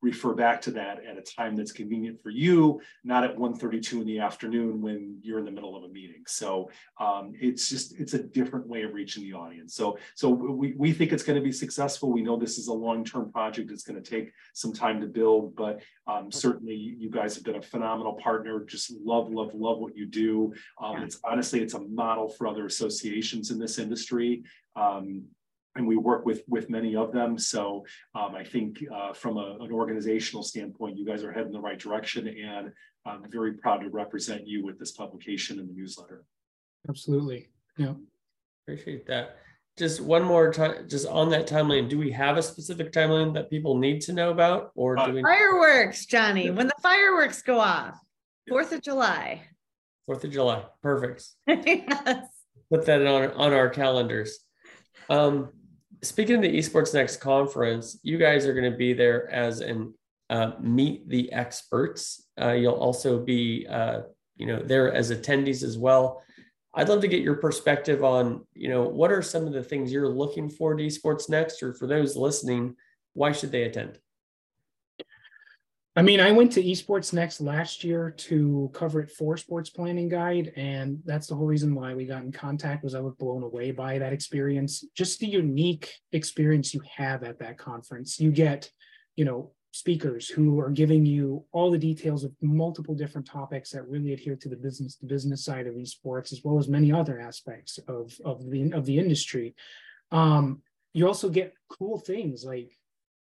refer 0.02 0.34
back 0.34 0.62
to 0.62 0.72
that 0.72 1.04
at 1.06 1.18
a 1.18 1.22
time 1.22 1.56
that's 1.56 1.72
convenient 1.72 2.22
for 2.22 2.30
you, 2.30 2.82
not 3.04 3.24
at 3.24 3.38
1.32 3.38 4.02
in 4.02 4.06
the 4.06 4.20
afternoon 4.20 4.82
when 4.82 5.20
you're 5.22 5.40
in 5.40 5.46
the 5.46 5.52
middle 5.52 5.76
of 5.76 5.84
a 5.84 5.90
meeting. 5.90 6.24
So 6.28 6.70
um, 7.00 7.34
it's 7.40 7.70
just, 7.70 8.00
it's 8.00 8.14
a 8.14 8.24
different 8.24 8.68
way 8.68 8.84
of 8.84 8.94
reaching 8.94 9.24
the 9.24 9.34
audience. 9.34 9.76
So, 9.76 9.98
so 10.16 10.30
we, 10.30 10.74
we 10.78 10.92
think 10.92 11.12
it's 11.12 11.24
going 11.24 11.38
to 11.38 11.44
be 11.44 11.52
successful. 11.52 12.12
We 12.12 12.24
know 12.24 12.38
this 12.38 12.58
is 12.58 12.68
a 12.68 12.74
long-term 12.74 13.32
project. 13.32 13.72
It's 13.72 13.84
going 13.84 14.02
to 14.02 14.10
take 14.10 14.32
some 14.54 14.74
time 14.74 15.00
to 15.02 15.08
build, 15.08 15.56
but 15.56 15.82
um, 16.08 16.32
certainly 16.32 16.76
you 16.76 17.10
guys 17.10 17.36
have 17.36 17.44
been 17.44 17.56
a 17.56 17.62
phenomenal 17.62 18.14
partner. 18.14 18.64
Just 18.66 18.92
love, 19.04 19.30
love, 19.30 19.54
love 19.54 19.80
what 19.80 19.96
you 19.96 20.06
do. 20.06 20.54
Um, 20.82 21.04
it's 21.04 21.20
honestly, 21.24 21.62
it's 21.62 21.74
a 21.74 21.80
model 21.80 22.30
for 22.30 22.48
other 22.48 22.66
associations 22.66 23.52
in 23.52 23.60
this 23.60 23.78
industry. 23.78 24.44
Um, 24.76 25.26
and 25.76 25.88
we 25.88 25.98
work 25.98 26.26
with 26.26 26.44
with 26.48 26.70
many 26.70 26.96
of 26.96 27.12
them. 27.12 27.38
So 27.38 27.86
um, 28.16 28.36
I 28.36 28.44
think 28.44 28.84
uh, 28.94 29.14
from 29.14 29.38
a, 29.38 29.58
an 29.60 29.72
organizational 29.72 30.44
standpoint, 30.44 30.98
you 30.98 31.06
guys 31.06 31.24
are 31.24 31.32
heading 31.32 31.52
the 31.52 31.60
right 31.60 31.80
direction, 31.80 32.28
and 32.28 32.72
I'm 33.06 33.30
very 33.30 33.54
proud 33.54 33.82
to 33.82 33.90
represent 33.90 34.48
you 34.48 34.66
with 34.66 34.80
this 34.80 34.92
publication 34.92 35.60
and 35.60 35.70
the 35.70 35.74
newsletter. 35.74 36.24
Absolutely, 36.90 37.50
yeah, 37.78 37.94
appreciate 38.66 39.08
that. 39.08 39.38
Just 39.78 40.02
one 40.02 40.24
more 40.24 40.52
time, 40.52 40.90
just 40.90 41.08
on 41.08 41.30
that 41.30 41.48
timeline. 41.48 41.90
Do 41.90 41.98
we 41.98 42.12
have 42.12 42.38
a 42.38 42.44
specific 42.44 42.92
timeline 42.92 43.34
that 43.34 43.50
people 43.50 43.78
need 43.78 44.02
to 44.02 44.14
know 44.14 44.32
about, 44.32 44.72
or 44.76 44.96
do 44.96 45.02
uh, 45.02 45.12
we 45.12 45.22
fireworks, 45.22 46.06
Johnny? 46.06 46.52
When 46.52 46.68
the 46.68 46.76
fireworks 46.82 47.42
go 47.42 47.60
off, 47.60 47.98
Fourth 48.50 48.74
of 48.74 48.82
July. 48.82 49.44
Fourth 50.06 50.24
of 50.24 50.32
July, 50.32 50.64
perfect. 50.82 51.26
yes. 51.48 52.28
Put 52.70 52.86
that 52.86 53.06
on 53.06 53.32
on 53.32 53.54
our 53.54 53.70
calendars. 53.70 54.40
Um, 55.10 55.50
speaking 56.04 56.36
of 56.36 56.42
the 56.42 56.58
esports 56.58 56.94
next 56.94 57.18
conference 57.18 58.00
you 58.04 58.18
guys 58.18 58.46
are 58.46 58.54
going 58.54 58.72
to 58.72 58.78
be 58.78 58.94
there 58.94 59.30
as 59.32 59.62
an 59.62 59.94
uh, 60.32 60.54
meet 60.62 61.08
the 61.10 61.32
experts. 61.34 62.30
Uh, 62.42 62.54
you'll 62.54 62.74
also 62.74 63.20
be 63.20 63.68
uh, 63.70 64.02
you 64.38 64.48
know 64.48 64.64
there 64.64 64.92
as 64.92 65.12
attendees 65.12 65.62
as 65.62 65.78
well. 65.78 66.24
I'd 66.74 66.88
love 66.88 67.02
to 67.02 67.10
get 67.10 67.22
your 67.22 67.36
perspective 67.36 68.04
on 68.04 68.46
you 68.54 68.70
know 68.70 68.84
what 68.84 69.12
are 69.12 69.22
some 69.22 69.46
of 69.46 69.52
the 69.52 69.62
things 69.62 69.92
you're 69.92 70.08
looking 70.08 70.50
for 70.50 70.74
to 70.74 70.84
esports 70.84 71.30
next 71.30 71.62
or 71.62 71.74
for 71.74 71.86
those 71.86 72.16
listening 72.16 72.76
why 73.14 73.34
should 73.34 73.52
they 73.52 73.64
attend 73.64 74.00
I 75.96 76.02
mean, 76.02 76.22
I 76.22 76.32
went 76.32 76.54
to 76.54 76.64
Esports 76.64 77.12
Next 77.12 77.42
last 77.42 77.84
year 77.84 78.12
to 78.12 78.72
cover 78.74 79.02
it 79.02 79.12
for 79.12 79.36
Sports 79.36 79.70
Planning 79.70 80.08
Guide, 80.08 80.54
and 80.56 81.00
that's 81.04 81.28
the 81.28 81.36
whole 81.36 81.46
reason 81.46 81.76
why 81.76 81.94
we 81.94 82.06
got 82.06 82.24
in 82.24 82.32
contact. 82.32 82.84
Was 82.86 82.96
I 82.96 83.02
was 83.02 83.14
blown 83.16 83.44
away 83.44 83.72
by 83.72 84.00
that 84.00 84.14
experience, 84.14 84.86
just 84.96 85.20
the 85.20 85.28
unique 85.28 85.94
experience 86.14 86.74
you 86.74 86.82
have 86.96 87.24
at 87.24 87.40
that 87.40 87.58
conference. 87.58 88.22
You 88.22 88.32
get, 88.32 88.72
you 89.18 89.26
know, 89.26 89.52
speakers 89.72 90.30
who 90.30 90.62
are 90.62 90.70
giving 90.70 91.06
you 91.06 91.44
all 91.52 91.70
the 91.70 91.78
details 91.78 92.24
of 92.24 92.32
multiple 92.42 92.96
different 92.96 93.28
topics 93.28 93.72
that 93.72 93.88
really 93.88 94.14
adhere 94.14 94.38
to 94.38 94.48
the 94.48 94.56
business 94.56 94.96
the 94.96 95.08
business 95.08 95.44
side 95.44 95.68
of 95.68 95.74
esports, 95.74 96.32
as 96.32 96.40
well 96.42 96.58
as 96.58 96.70
many 96.70 96.94
other 96.94 97.20
aspects 97.20 97.80
of 97.90 98.14
of 98.24 98.50
the 98.50 98.72
of 98.72 98.86
the 98.86 98.98
industry. 98.98 99.56
Um, 100.14 100.62
you 100.94 101.06
also 101.06 101.28
get 101.28 101.54
cool 101.70 102.00
things 102.00 102.46
like 102.46 102.72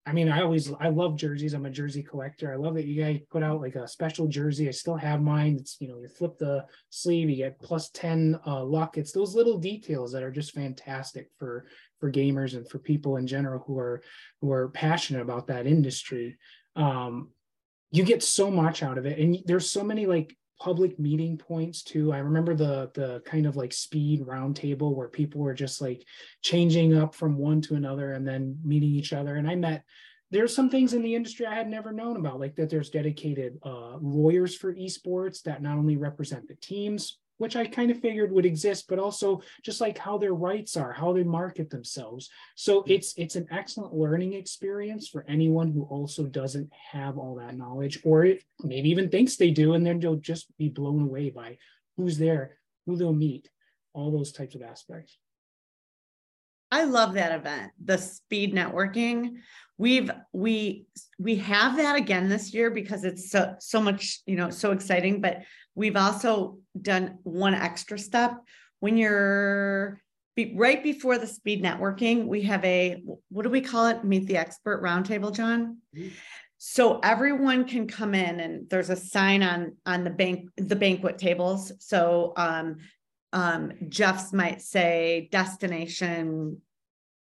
I 0.08 0.12
mean, 0.12 0.30
I 0.30 0.40
always 0.40 0.72
I 0.80 0.88
love 0.88 1.16
jerseys. 1.16 1.52
I'm 1.52 1.66
a 1.66 1.70
jersey 1.70 2.02
collector. 2.02 2.50
I 2.50 2.56
love 2.56 2.74
that 2.76 2.86
you 2.86 3.02
guys 3.02 3.20
put 3.30 3.42
out 3.42 3.60
like 3.60 3.74
a 3.74 3.86
special 3.86 4.26
jersey. 4.26 4.66
I 4.66 4.70
still 4.70 4.96
have 4.96 5.20
mine. 5.20 5.56
It's 5.60 5.76
you 5.80 5.88
know 5.88 5.98
you 5.98 6.08
flip 6.08 6.38
the 6.38 6.64
sleeve, 6.88 7.28
you 7.28 7.36
get 7.36 7.60
plus 7.60 7.90
ten 7.90 8.40
uh, 8.46 8.64
luck. 8.64 8.96
It's 8.96 9.12
those 9.12 9.34
little 9.34 9.58
details 9.58 10.10
that 10.12 10.22
are 10.22 10.30
just 10.30 10.54
fantastic 10.54 11.28
for 11.38 11.66
for 12.00 12.10
gamers 12.10 12.56
and 12.56 12.66
for 12.70 12.78
people 12.78 13.18
in 13.18 13.26
general 13.26 13.62
who 13.66 13.78
are 13.78 14.02
who 14.40 14.50
are 14.50 14.70
passionate 14.70 15.20
about 15.20 15.48
that 15.48 15.66
industry. 15.66 16.38
Um, 16.74 17.28
you 17.90 18.02
get 18.02 18.22
so 18.22 18.50
much 18.50 18.82
out 18.82 18.96
of 18.96 19.04
it, 19.04 19.18
and 19.18 19.36
there's 19.44 19.70
so 19.70 19.84
many 19.84 20.06
like 20.06 20.34
public 20.58 20.98
meeting 20.98 21.36
points 21.38 21.82
too. 21.82 22.12
I 22.12 22.18
remember 22.18 22.54
the 22.54 22.90
the 22.94 23.22
kind 23.24 23.46
of 23.46 23.56
like 23.56 23.72
speed 23.72 24.22
roundtable 24.22 24.94
where 24.94 25.08
people 25.08 25.40
were 25.40 25.54
just 25.54 25.80
like 25.80 26.04
changing 26.42 26.96
up 26.96 27.14
from 27.14 27.36
one 27.36 27.60
to 27.62 27.74
another 27.74 28.12
and 28.12 28.26
then 28.26 28.58
meeting 28.64 28.90
each 28.90 29.12
other. 29.12 29.36
And 29.36 29.48
I 29.48 29.54
met 29.54 29.84
there's 30.30 30.54
some 30.54 30.68
things 30.68 30.92
in 30.92 31.02
the 31.02 31.14
industry 31.14 31.46
I 31.46 31.54
had 31.54 31.68
never 31.68 31.90
known 31.90 32.16
about, 32.16 32.38
like 32.38 32.54
that 32.56 32.68
there's 32.68 32.90
dedicated 32.90 33.58
uh, 33.62 33.96
lawyers 33.96 34.54
for 34.54 34.74
esports 34.74 35.42
that 35.42 35.62
not 35.62 35.78
only 35.78 35.96
represent 35.96 36.48
the 36.48 36.56
teams, 36.56 37.18
which 37.38 37.56
I 37.56 37.66
kind 37.66 37.90
of 37.90 38.00
figured 38.00 38.32
would 38.32 38.46
exist, 38.46 38.86
but 38.88 38.98
also 38.98 39.40
just 39.62 39.80
like 39.80 39.96
how 39.96 40.18
their 40.18 40.34
rights 40.34 40.76
are, 40.76 40.92
how 40.92 41.12
they 41.12 41.24
market 41.24 41.70
themselves. 41.70 42.28
So 42.54 42.82
mm-hmm. 42.82 42.92
it's 42.92 43.14
it's 43.16 43.36
an 43.36 43.46
excellent 43.50 43.94
learning 43.94 44.34
experience 44.34 45.08
for 45.08 45.24
anyone 45.28 45.72
who 45.72 45.84
also 45.84 46.24
doesn't 46.24 46.70
have 46.92 47.16
all 47.16 47.36
that 47.36 47.56
knowledge, 47.56 48.00
or 48.04 48.34
maybe 48.62 48.90
even 48.90 49.08
thinks 49.08 49.36
they 49.36 49.50
do, 49.50 49.74
and 49.74 49.86
then 49.86 50.00
they'll 50.00 50.16
just 50.16 50.46
be 50.58 50.68
blown 50.68 51.02
away 51.02 51.30
by 51.30 51.58
who's 51.96 52.18
there, 52.18 52.58
who 52.86 52.96
they'll 52.96 53.12
meet, 53.12 53.48
all 53.94 54.10
those 54.10 54.32
types 54.32 54.54
of 54.54 54.62
aspects. 54.62 55.18
I 56.70 56.84
love 56.84 57.14
that 57.14 57.32
event, 57.32 57.72
the 57.82 57.98
speed 57.98 58.54
networking. 58.54 59.36
We've 59.78 60.10
we 60.32 60.86
we 61.18 61.36
have 61.36 61.76
that 61.76 61.96
again 61.96 62.28
this 62.28 62.52
year 62.52 62.70
because 62.70 63.04
it's 63.04 63.30
so 63.30 63.54
so 63.58 63.80
much, 63.80 64.20
you 64.26 64.36
know, 64.36 64.50
so 64.50 64.72
exciting, 64.72 65.20
but 65.20 65.42
we've 65.74 65.96
also 65.96 66.58
done 66.80 67.18
one 67.22 67.54
extra 67.54 67.98
step 67.98 68.38
when 68.80 68.96
you're 68.96 70.00
be, 70.36 70.54
right 70.54 70.82
before 70.82 71.18
the 71.18 71.26
speed 71.26 71.62
networking, 71.62 72.26
we 72.26 72.42
have 72.42 72.64
a 72.64 73.02
what 73.28 73.42
do 73.42 73.50
we 73.50 73.60
call 73.60 73.86
it? 73.86 74.04
Meet 74.04 74.26
the 74.26 74.36
expert 74.36 74.82
roundtable, 74.82 75.34
John. 75.34 75.78
Mm-hmm. 75.96 76.08
So 76.58 76.98
everyone 77.00 77.66
can 77.66 77.86
come 77.86 78.14
in, 78.14 78.40
and 78.40 78.68
there's 78.68 78.90
a 78.90 78.96
sign 78.96 79.42
on 79.42 79.76
on 79.86 80.04
the 80.04 80.10
bank 80.10 80.48
the 80.56 80.76
banquet 80.76 81.18
tables. 81.18 81.72
So 81.80 82.32
um, 82.36 82.76
um, 83.32 83.72
Jeff's 83.88 84.32
might 84.32 84.62
say 84.62 85.28
destination 85.30 86.60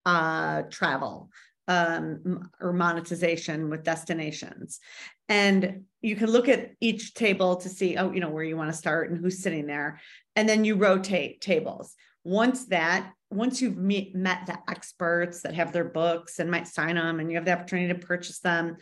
uh, 0.06 0.62
travel 0.70 1.30
um, 1.66 2.50
or 2.60 2.72
monetization 2.72 3.68
with 3.68 3.84
destinations. 3.84 4.80
And 5.28 5.84
you 6.00 6.16
can 6.16 6.30
look 6.30 6.48
at 6.48 6.70
each 6.80 7.12
table 7.12 7.56
to 7.56 7.68
see, 7.68 7.96
oh, 7.96 8.10
you 8.10 8.20
know, 8.20 8.30
where 8.30 8.44
you 8.44 8.56
want 8.56 8.70
to 8.70 8.76
start 8.76 9.10
and 9.10 9.18
who's 9.18 9.42
sitting 9.42 9.66
there. 9.66 10.00
And 10.34 10.48
then 10.48 10.64
you 10.64 10.76
rotate 10.76 11.42
tables. 11.42 11.94
Once 12.24 12.66
that, 12.66 13.12
once 13.30 13.60
you've 13.60 13.76
meet, 13.76 14.14
met 14.14 14.46
the 14.46 14.58
experts 14.68 15.42
that 15.42 15.54
have 15.54 15.72
their 15.72 15.84
books 15.84 16.38
and 16.38 16.50
might 16.50 16.66
sign 16.66 16.94
them 16.94 17.20
and 17.20 17.30
you 17.30 17.36
have 17.36 17.44
the 17.44 17.52
opportunity 17.52 17.92
to 17.92 18.06
purchase 18.06 18.38
them, 18.38 18.76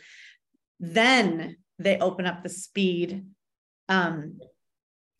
then 0.79 1.57
they 1.79 1.97
open 1.99 2.25
up 2.25 2.43
the 2.43 2.49
speed 2.49 3.25
um, 3.89 4.39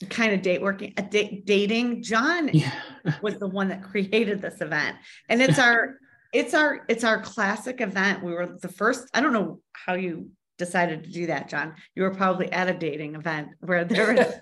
kind 0.06 0.34
of 0.34 0.42
date 0.42 0.62
working 0.62 0.94
a 0.98 1.02
date 1.02 1.46
dating. 1.46 2.04
John 2.04 2.50
yeah. 2.54 2.72
was 3.22 3.38
the 3.38 3.48
one 3.48 3.70
that 3.70 3.82
created 3.82 4.42
this 4.42 4.62
event. 4.62 4.98
And 5.28 5.42
it's 5.42 5.58
our 5.58 5.96
it's 6.34 6.54
our 6.54 6.86
it's 6.88 7.04
our 7.04 7.20
classic 7.22 7.82
event. 7.82 8.24
We 8.24 8.34
were 8.34 8.58
the 8.62 8.68
first 8.68 9.10
i 9.14 9.22
don't 9.22 9.34
know 9.34 9.60
how 9.74 9.96
you 9.96 10.30
decided 10.58 11.04
to 11.04 11.10
do 11.10 11.28
that 11.28 11.50
john. 11.50 11.74
You 11.96 12.04
were 12.04 12.14
probably 12.14 12.52
at 12.52 12.70
a 12.70 12.74
dating 12.74 13.16
event 13.16 13.50
where 13.60 13.86
there 13.86 14.14
was 14.14 14.28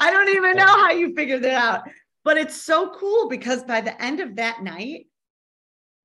i 0.00 0.10
don't 0.10 0.28
even 0.30 0.56
know 0.56 0.66
how 0.66 0.90
you 0.90 1.14
figured 1.14 1.44
it 1.44 1.52
out. 1.52 1.82
But 2.22 2.36
it's 2.36 2.62
so 2.62 2.90
cool 2.90 3.28
because 3.28 3.64
by 3.64 3.80
the 3.80 4.00
end 4.02 4.20
of 4.20 4.36
that 4.36 4.62
night 4.62 5.06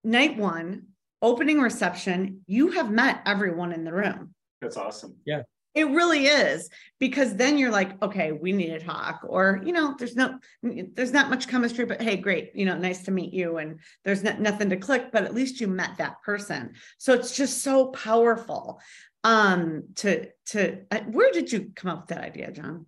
night 0.03 0.37
one 0.37 0.87
opening 1.21 1.61
reception 1.61 2.41
you 2.47 2.71
have 2.71 2.91
met 2.91 3.21
everyone 3.25 3.71
in 3.71 3.85
the 3.85 3.93
room. 3.93 4.33
That's 4.61 4.75
awesome. 4.77 5.15
Yeah 5.25 5.43
it 5.75 5.89
really 5.89 6.25
is 6.25 6.69
because 6.99 7.35
then 7.35 7.57
you're 7.57 7.71
like, 7.71 8.01
okay, 8.01 8.31
we 8.31 8.53
need 8.53 8.69
to 8.69 8.79
talk, 8.79 9.19
or 9.27 9.61
you 9.63 9.73
know, 9.73 9.93
there's 9.99 10.15
no, 10.15 10.39
there's 10.63 11.11
not 11.11 11.29
much 11.29 11.49
chemistry, 11.49 11.85
but 11.85 12.01
hey, 12.01 12.15
great, 12.15 12.51
you 12.55 12.65
know, 12.65 12.77
nice 12.77 13.03
to 13.03 13.11
meet 13.11 13.33
you, 13.33 13.57
and 13.57 13.79
there's 14.05 14.23
not, 14.23 14.39
nothing 14.39 14.69
to 14.69 14.77
click, 14.77 15.11
but 15.11 15.25
at 15.25 15.35
least 15.35 15.59
you 15.59 15.67
met 15.67 15.97
that 15.97 16.21
person. 16.23 16.73
So 16.97 17.13
it's 17.13 17.35
just 17.35 17.61
so 17.61 17.87
powerful. 17.87 18.79
Um, 19.25 19.85
to 19.95 20.27
to 20.47 20.83
uh, 20.91 20.99
where 21.11 21.31
did 21.31 21.51
you 21.51 21.71
come 21.75 21.89
up 21.89 22.01
with 22.01 22.09
that 22.09 22.23
idea, 22.23 22.51
John? 22.51 22.85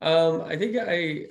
Um, 0.00 0.40
I 0.40 0.56
think 0.56 0.76
I, 0.76 1.26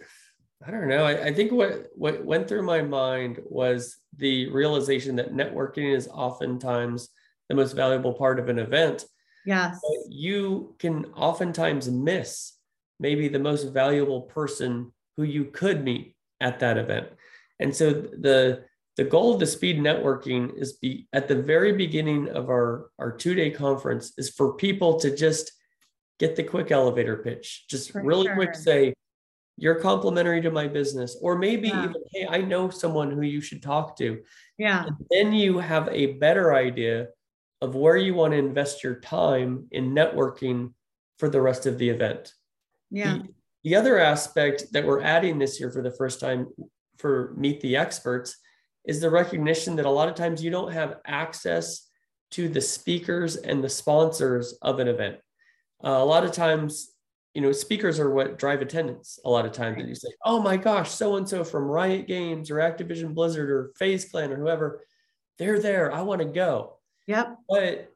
I 0.65 0.69
don't 0.69 0.88
know. 0.88 1.03
I, 1.03 1.25
I 1.25 1.34
think 1.34 1.51
what 1.51 1.88
what 1.95 2.23
went 2.23 2.47
through 2.47 2.61
my 2.61 2.84
mind 2.84 3.39
was 3.43 3.97
the 4.15 4.47
realization 4.51 5.15
that 5.15 5.34
networking 5.34 5.95
is 5.95 6.07
oftentimes 6.07 7.09
the 7.49 7.55
most 7.55 7.73
valuable 7.73 8.13
part 8.13 8.39
of 8.39 8.49
an 8.49 8.59
event 8.59 9.03
Yes. 9.45 9.79
you 10.09 10.75
can 10.79 11.05
oftentimes 11.15 11.89
miss 11.89 12.53
maybe 12.99 13.27
the 13.27 13.39
most 13.39 13.63
valuable 13.73 14.21
person 14.21 14.91
who 15.17 15.23
you 15.23 15.45
could 15.45 15.83
meet 15.83 16.15
at 16.39 16.59
that 16.59 16.77
event. 16.77 17.07
And 17.59 17.75
so 17.75 17.91
the 17.91 18.65
the 18.97 19.03
goal 19.05 19.33
of 19.33 19.39
the 19.39 19.47
speed 19.47 19.79
networking 19.79 20.55
is 20.57 20.73
be 20.73 21.07
at 21.13 21.27
the 21.27 21.41
very 21.41 21.73
beginning 21.73 22.29
of 22.29 22.49
our 22.49 22.89
our 22.99 23.11
two-day 23.11 23.51
conference 23.51 24.13
is 24.17 24.29
for 24.29 24.53
people 24.55 24.99
to 24.99 25.15
just 25.15 25.51
get 26.19 26.35
the 26.35 26.43
quick 26.43 26.71
elevator 26.71 27.17
pitch. 27.17 27.65
Just 27.67 27.91
for 27.91 28.03
really 28.03 28.25
sure. 28.25 28.35
quick 28.35 28.53
say, 28.53 28.93
you're 29.57 29.79
complimentary 29.79 30.41
to 30.41 30.51
my 30.51 30.67
business. 30.67 31.17
Or 31.21 31.37
maybe 31.37 31.69
yeah. 31.69 31.85
even, 31.85 32.03
hey, 32.11 32.27
I 32.29 32.41
know 32.41 32.69
someone 32.69 33.11
who 33.11 33.21
you 33.21 33.41
should 33.41 33.63
talk 33.63 33.97
to. 33.97 34.21
Yeah. 34.57 34.85
And 34.85 34.95
then 35.09 35.33
you 35.33 35.57
have 35.57 35.87
a 35.89 36.13
better 36.13 36.53
idea 36.53 37.07
of 37.62 37.76
where 37.76 37.97
you 37.97 38.14
want 38.14 38.34
to 38.34 38.38
invest 38.38 38.84
your 38.84 38.95
time 38.95 39.68
in 39.72 39.93
networking 39.93 40.74
for 41.20 41.30
the 41.30 41.41
rest 41.41 41.66
of 41.66 41.78
the 41.78 41.89
event. 41.89 42.34
Yeah. 42.89 43.18
The, 43.18 43.28
the 43.64 43.76
other 43.76 43.99
aspect 43.99 44.74
that 44.74 44.86
we're 44.86 45.01
adding 45.01 45.38
this 45.38 45.59
year 45.59 45.72
for 45.72 45.84
the 45.84 45.91
first 45.91 46.20
time 46.20 46.47
for 46.97 47.34
Meet 47.38 47.62
the 47.62 47.78
Experts 47.78 48.38
is 48.86 48.99
the 48.99 49.09
recognition 49.09 49.76
that 49.76 49.86
a 49.86 49.89
lot 49.89 50.09
of 50.09 50.16
times 50.16 50.43
you 50.43 50.49
don't 50.49 50.72
have 50.72 50.97
access 51.05 51.88
to 52.32 52.49
the 52.49 52.62
speakers 52.62 53.36
and 53.36 53.64
the 53.64 53.70
sponsors 53.70 54.53
of 54.62 54.80
an 54.80 54.88
event. 54.88 55.18
Uh, 55.84 55.89
a 55.89 56.05
lot 56.05 56.24
of 56.24 56.32
times, 56.32 56.91
you 57.34 57.41
know, 57.41 57.51
speakers 57.51 57.99
are 57.99 58.09
what 58.09 58.39
drive 58.39 58.62
attendance. 58.62 59.20
A 59.26 59.30
lot 59.30 59.45
of 59.45 59.51
times, 59.51 59.78
and 59.80 59.88
you 59.88 59.95
say, 59.95 60.09
"Oh 60.26 60.41
my 60.41 60.57
gosh, 60.57 60.91
so 60.91 61.18
and 61.18 61.28
so 61.28 61.43
from 61.43 61.66
Riot 61.66 62.07
Games 62.07 62.49
or 62.49 62.55
Activision 62.55 63.14
Blizzard 63.14 63.49
or 63.49 63.72
FaZe 63.78 64.05
Clan 64.05 64.32
or 64.32 64.38
whoever, 64.38 64.84
they're 65.38 65.59
there. 65.59 65.93
I 65.93 66.01
want 66.01 66.22
to 66.22 66.28
go." 66.28 66.78
Yep. 67.08 67.36
But 67.49 67.93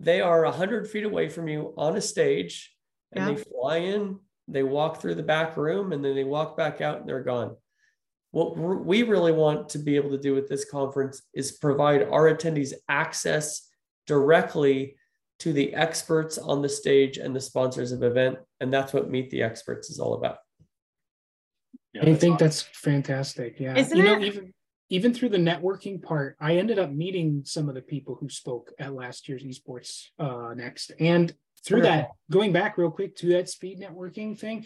they 0.00 0.20
are 0.20 0.44
100 0.44 0.88
feet 0.88 1.04
away 1.04 1.28
from 1.28 1.48
you 1.48 1.74
on 1.76 1.96
a 1.96 2.00
stage 2.00 2.74
and 3.12 3.26
yep. 3.26 3.36
they 3.36 3.44
fly 3.44 3.76
in, 3.78 4.18
they 4.48 4.62
walk 4.62 5.00
through 5.00 5.14
the 5.14 5.22
back 5.22 5.56
room, 5.56 5.92
and 5.92 6.04
then 6.04 6.14
they 6.14 6.24
walk 6.24 6.56
back 6.56 6.80
out 6.80 7.00
and 7.00 7.08
they're 7.08 7.22
gone. 7.22 7.56
What 8.32 8.56
we 8.56 9.02
really 9.02 9.32
want 9.32 9.70
to 9.70 9.78
be 9.78 9.96
able 9.96 10.10
to 10.10 10.18
do 10.18 10.34
with 10.34 10.48
this 10.48 10.64
conference 10.64 11.22
is 11.32 11.52
provide 11.52 12.02
our 12.02 12.32
attendees 12.34 12.74
access 12.88 13.68
directly 14.06 14.96
to 15.38 15.52
the 15.52 15.74
experts 15.74 16.38
on 16.38 16.62
the 16.62 16.68
stage 16.68 17.18
and 17.18 17.34
the 17.34 17.40
sponsors 17.40 17.92
of 17.92 18.02
event. 18.02 18.38
And 18.60 18.72
that's 18.72 18.92
what 18.92 19.10
Meet 19.10 19.30
the 19.30 19.42
Experts 19.42 19.90
is 19.90 19.98
all 19.98 20.14
about. 20.14 20.38
Yeah, 21.92 22.02
I 22.02 22.14
think 22.14 22.34
awesome. 22.34 22.46
that's 22.46 22.62
fantastic. 22.62 23.58
Yeah. 23.58 23.76
Isn't 23.76 23.96
you 23.96 24.02
know, 24.04 24.16
it? 24.16 24.22
even 24.22 24.54
even 24.88 25.12
through 25.12 25.30
the 25.30 25.38
networking 25.38 26.02
part, 26.02 26.36
I 26.40 26.56
ended 26.56 26.78
up 26.78 26.92
meeting 26.92 27.42
some 27.44 27.68
of 27.68 27.74
the 27.74 27.82
people 27.82 28.14
who 28.14 28.28
spoke 28.28 28.72
at 28.78 28.94
last 28.94 29.28
year's 29.28 29.42
esports 29.42 30.06
uh, 30.18 30.54
next. 30.54 30.92
And 31.00 31.34
through 31.64 31.82
that, 31.82 32.10
going 32.30 32.52
back 32.52 32.78
real 32.78 32.90
quick 32.90 33.16
to 33.16 33.30
that 33.30 33.48
speed 33.48 33.80
networking 33.80 34.38
thing, 34.38 34.64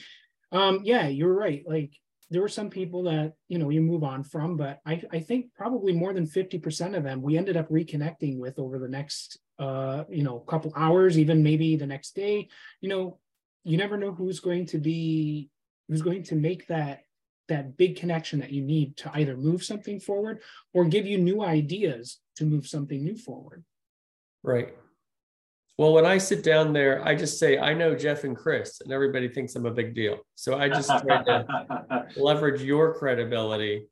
um, 0.53 0.81
yeah, 0.85 1.09
you're 1.09 1.33
right. 1.33 1.63
Like 1.67 1.93
there 2.29 2.43
were 2.43 2.49
some 2.49 2.71
people 2.71 3.05
that 3.05 3.33
you 3.49 3.59
know 3.59 3.71
you 3.71 3.81
move 3.81 4.05
on 4.05 4.23
from, 4.23 4.57
but 4.57 4.79
I, 4.85 5.03
I 5.11 5.21
think 5.21 5.47
probably 5.55 5.93
more 5.93 6.13
than 6.13 6.27
50% 6.27 6.97
of 6.97 7.03
them 7.03 7.23
we 7.23 7.39
ended 7.39 7.57
up 7.57 7.69
reconnecting 7.69 8.39
with 8.39 8.59
over 8.59 8.79
the 8.79 8.89
next 8.89 9.39
uh, 9.59 10.05
you 10.11 10.23
know 10.23 10.39
couple 10.41 10.73
hours, 10.77 11.19
even 11.19 11.43
maybe 11.43 11.77
the 11.77 11.87
next 11.87 12.15
day. 12.15 12.49
You 12.81 12.89
know, 12.89 13.19
you 13.65 13.79
never 13.79 13.97
know 13.97 14.13
who's 14.13 14.41
going 14.41 14.67
to 14.67 14.79
be 14.79 15.49
who's 15.89 16.03
going 16.03 16.25
to 16.25 16.35
make 16.37 16.67
that 16.69 17.01
that 17.51 17.77
big 17.77 17.97
connection 17.97 18.41
that 18.41 18.51
you 18.51 18.63
need 18.63 18.97
to 18.97 19.11
either 19.15 19.37
move 19.37 19.63
something 19.63 20.01
forward 20.01 20.41
or 20.73 20.87
give 20.87 21.07
you 21.07 21.19
new 21.19 21.43
ideas 21.43 22.19
to 22.37 22.45
move 22.45 22.67
something 22.67 23.05
new 23.05 23.17
forward. 23.17 23.63
Right. 24.43 24.75
Well, 25.77 25.93
when 25.93 26.07
I 26.07 26.19
sit 26.19 26.43
down 26.43 26.73
there, 26.73 27.07
I 27.07 27.15
just 27.15 27.39
say, 27.39 27.59
I 27.59 27.75
know 27.75 27.95
Jeff 27.95 28.25
and 28.25 28.37
Chris, 28.37 28.81
and 28.83 28.93
everybody 28.93 29.29
thinks 29.29 29.55
I'm 29.55 29.67
a 29.67 29.71
big 29.71 29.95
deal. 29.95 30.19
So 30.35 30.59
I 30.59 30.69
just 30.69 30.89
try 30.89 31.23
to 31.25 32.07
leverage 32.17 32.63
your 32.63 32.95
credibility 32.95 33.87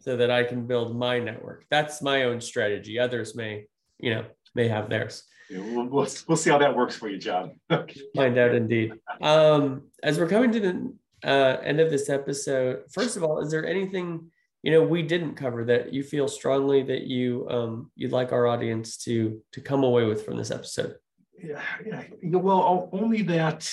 so 0.00 0.16
that 0.16 0.30
I 0.30 0.44
can 0.44 0.66
build 0.66 0.96
my 0.96 1.18
network. 1.18 1.64
That's 1.70 2.02
my 2.02 2.24
own 2.24 2.40
strategy. 2.40 2.98
Others 2.98 3.36
may, 3.36 3.66
you 3.98 4.14
know, 4.14 4.24
may 4.54 4.68
have 4.68 4.88
theirs. 4.88 5.24
Yeah, 5.48 5.60
we'll, 5.60 5.86
we'll, 5.86 6.08
we'll, 6.26 6.36
see 6.36 6.50
how 6.50 6.58
that 6.58 6.74
works 6.74 6.96
for 6.96 7.08
you, 7.08 7.18
John. 7.18 7.52
Find 8.16 8.36
out 8.36 8.54
indeed. 8.54 8.92
Um, 9.20 9.84
as 10.02 10.18
we're 10.18 10.28
coming 10.28 10.52
to 10.52 10.60
the 10.60 10.94
uh, 11.24 11.56
end 11.62 11.80
of 11.80 11.90
this 11.90 12.08
episode, 12.08 12.82
first 12.92 13.16
of 13.16 13.22
all, 13.22 13.40
is 13.40 13.50
there 13.50 13.66
anything 13.66 14.30
you 14.62 14.72
know 14.72 14.82
we 14.82 15.02
didn't 15.02 15.34
cover 15.34 15.64
that 15.64 15.92
you 15.92 16.02
feel 16.02 16.28
strongly 16.28 16.82
that 16.82 17.02
you 17.02 17.46
um, 17.48 17.90
you'd 17.94 18.12
like 18.12 18.32
our 18.32 18.46
audience 18.46 18.96
to 18.98 19.40
to 19.52 19.60
come 19.60 19.84
away 19.84 20.04
with 20.04 20.24
from 20.24 20.36
this 20.36 20.50
episode? 20.50 20.96
Yeah, 21.42 21.62
yeah, 21.86 22.02
well, 22.36 22.88
only 22.92 23.22
that 23.22 23.68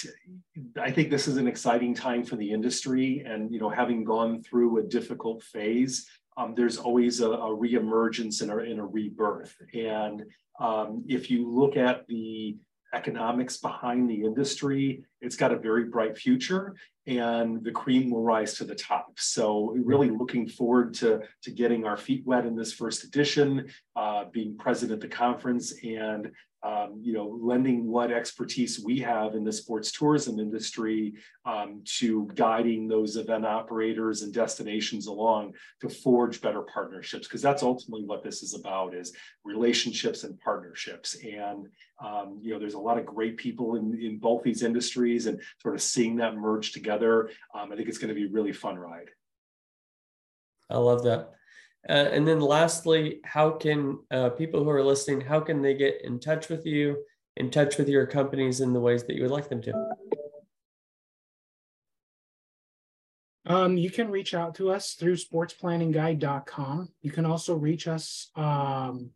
I 0.79 0.91
think 0.91 1.09
this 1.09 1.27
is 1.27 1.37
an 1.37 1.47
exciting 1.47 1.93
time 1.93 2.23
for 2.23 2.35
the 2.35 2.51
industry, 2.51 3.23
and 3.25 3.51
you 3.51 3.59
know, 3.59 3.69
having 3.69 4.03
gone 4.03 4.43
through 4.43 4.77
a 4.77 4.83
difficult 4.83 5.43
phase, 5.43 6.07
um, 6.37 6.53
there's 6.55 6.77
always 6.77 7.21
a, 7.21 7.31
a 7.31 7.49
reemergence 7.49 8.41
and 8.41 8.51
a, 8.51 8.57
and 8.57 8.79
a 8.79 8.83
rebirth. 8.83 9.55
And 9.73 10.23
um, 10.59 11.03
if 11.07 11.31
you 11.31 11.49
look 11.49 11.77
at 11.77 12.07
the 12.07 12.57
economics 12.95 13.57
behind 13.57 14.09
the 14.09 14.23
industry, 14.23 15.03
it's 15.21 15.35
got 15.35 15.51
a 15.51 15.57
very 15.57 15.85
bright 15.85 16.17
future 16.17 16.75
and 17.07 17.63
the 17.63 17.71
cream 17.71 18.09
will 18.09 18.23
rise 18.23 18.55
to 18.55 18.63
the 18.63 18.73
top. 18.73 19.11
So 19.17 19.75
really 19.77 20.09
looking 20.09 20.47
forward 20.47 20.93
to, 20.95 21.21
to 21.43 21.51
getting 21.51 21.85
our 21.85 21.97
feet 21.97 22.23
wet 22.25 22.45
in 22.45 22.55
this 22.55 22.73
first 22.73 23.03
edition, 23.03 23.67
uh, 23.95 24.25
being 24.31 24.57
present 24.57 24.91
at 24.91 25.01
the 25.01 25.07
conference 25.07 25.73
and 25.83 26.31
um, 26.66 26.99
you 26.99 27.13
know, 27.13 27.38
lending 27.39 27.86
what 27.86 28.11
expertise 28.11 28.84
we 28.84 28.97
have 28.99 29.36
in 29.36 29.43
the 29.43 29.51
sports 29.51 29.91
tourism 29.91 30.39
industry 30.39 31.13
um, 31.45 31.82
to 31.99 32.28
guiding 32.34 32.88
those 32.88 33.18
event 33.18 33.45
operators 33.45 34.24
and 34.24 34.34
destinations 34.34 35.05
along 35.05 35.53
to 35.82 35.89
forge 35.89 36.41
better 36.41 36.63
partnerships, 36.63 37.28
because 37.28 37.43
that's 37.43 37.61
ultimately 37.61 38.03
what 38.03 38.24
this 38.24 38.41
is 38.41 38.55
about: 38.55 38.95
is 38.95 39.13
relationships 39.43 40.24
and 40.24 40.39
partnerships. 40.39 41.16
And 41.24 41.68
um, 42.03 42.39
you 42.41 42.51
know, 42.51 42.59
there's 42.59 42.74
a 42.74 42.80
lot 42.80 42.97
of 42.97 43.05
great 43.05 43.38
people 43.38 43.76
in 43.76 43.95
in 44.01 44.18
both 44.18 44.41
these 44.41 44.63
industries, 44.63 45.28
and 45.28 45.39
sort 45.61 45.76
of 45.76 45.84
seeing 45.84 46.16
that 46.16 46.36
merge 46.36 46.72
together. 46.72 47.30
Um, 47.53 47.72
I 47.72 47.76
think 47.76 47.89
it's 47.89 47.99
going 47.99 48.13
to 48.13 48.20
be 48.20 48.26
a 48.26 48.34
really 48.34 48.53
fun 48.53 48.76
ride. 48.76 49.11
I 50.72 50.78
love 50.78 51.03
that. 51.03 51.36
Uh, 51.88 52.09
and 52.11 52.27
then 52.27 52.39
lastly, 52.39 53.19
how 53.23 53.51
can 53.51 53.99
uh, 54.09 54.29
people 54.29 54.63
who 54.63 54.69
are 54.69 54.83
listening, 54.83 55.21
how 55.21 55.39
can 55.39 55.61
they 55.61 55.75
get 55.75 56.01
in 56.03 56.19
touch 56.19 56.49
with 56.49 56.65
you, 56.65 56.97
in 57.38 57.51
touch 57.51 57.77
with 57.77 57.88
your 57.88 58.07
companies 58.07 58.61
in 58.61 58.73
the 58.73 58.79
ways 58.79 59.03
that 59.03 59.15
you 59.15 59.21
would 59.21 59.31
like 59.31 59.49
them 59.49 59.61
to? 59.61 59.73
Um, 63.47 63.77
you 63.77 63.91
can 63.91 64.09
reach 64.09 64.33
out 64.33 64.55
to 64.55 64.71
us 64.71 64.93
through 64.93 65.17
sportsplanningguide.com. 65.17 66.89
You 67.01 67.11
can 67.11 67.25
also 67.25 67.55
reach 67.55 67.88
us 67.88 68.31
um, 68.36 69.11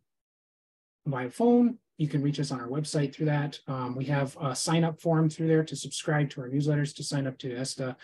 by 1.04 1.28
phone. 1.28 1.78
You 1.98 2.08
can 2.08 2.22
reach 2.22 2.38
us 2.38 2.52
on 2.52 2.60
our 2.60 2.68
website 2.68 3.12
through 3.12 3.26
that. 3.26 3.58
Um, 3.66 3.96
we 3.96 4.04
have 4.06 4.36
a 4.40 4.54
sign 4.54 4.84
up 4.84 5.00
form 5.00 5.28
through 5.28 5.48
there 5.48 5.64
to 5.64 5.74
subscribe 5.74 6.30
to 6.30 6.42
our 6.42 6.48
newsletters, 6.48 6.94
to 6.96 7.02
sign 7.02 7.26
up 7.26 7.38
to 7.38 7.54
ESTA. 7.54 7.96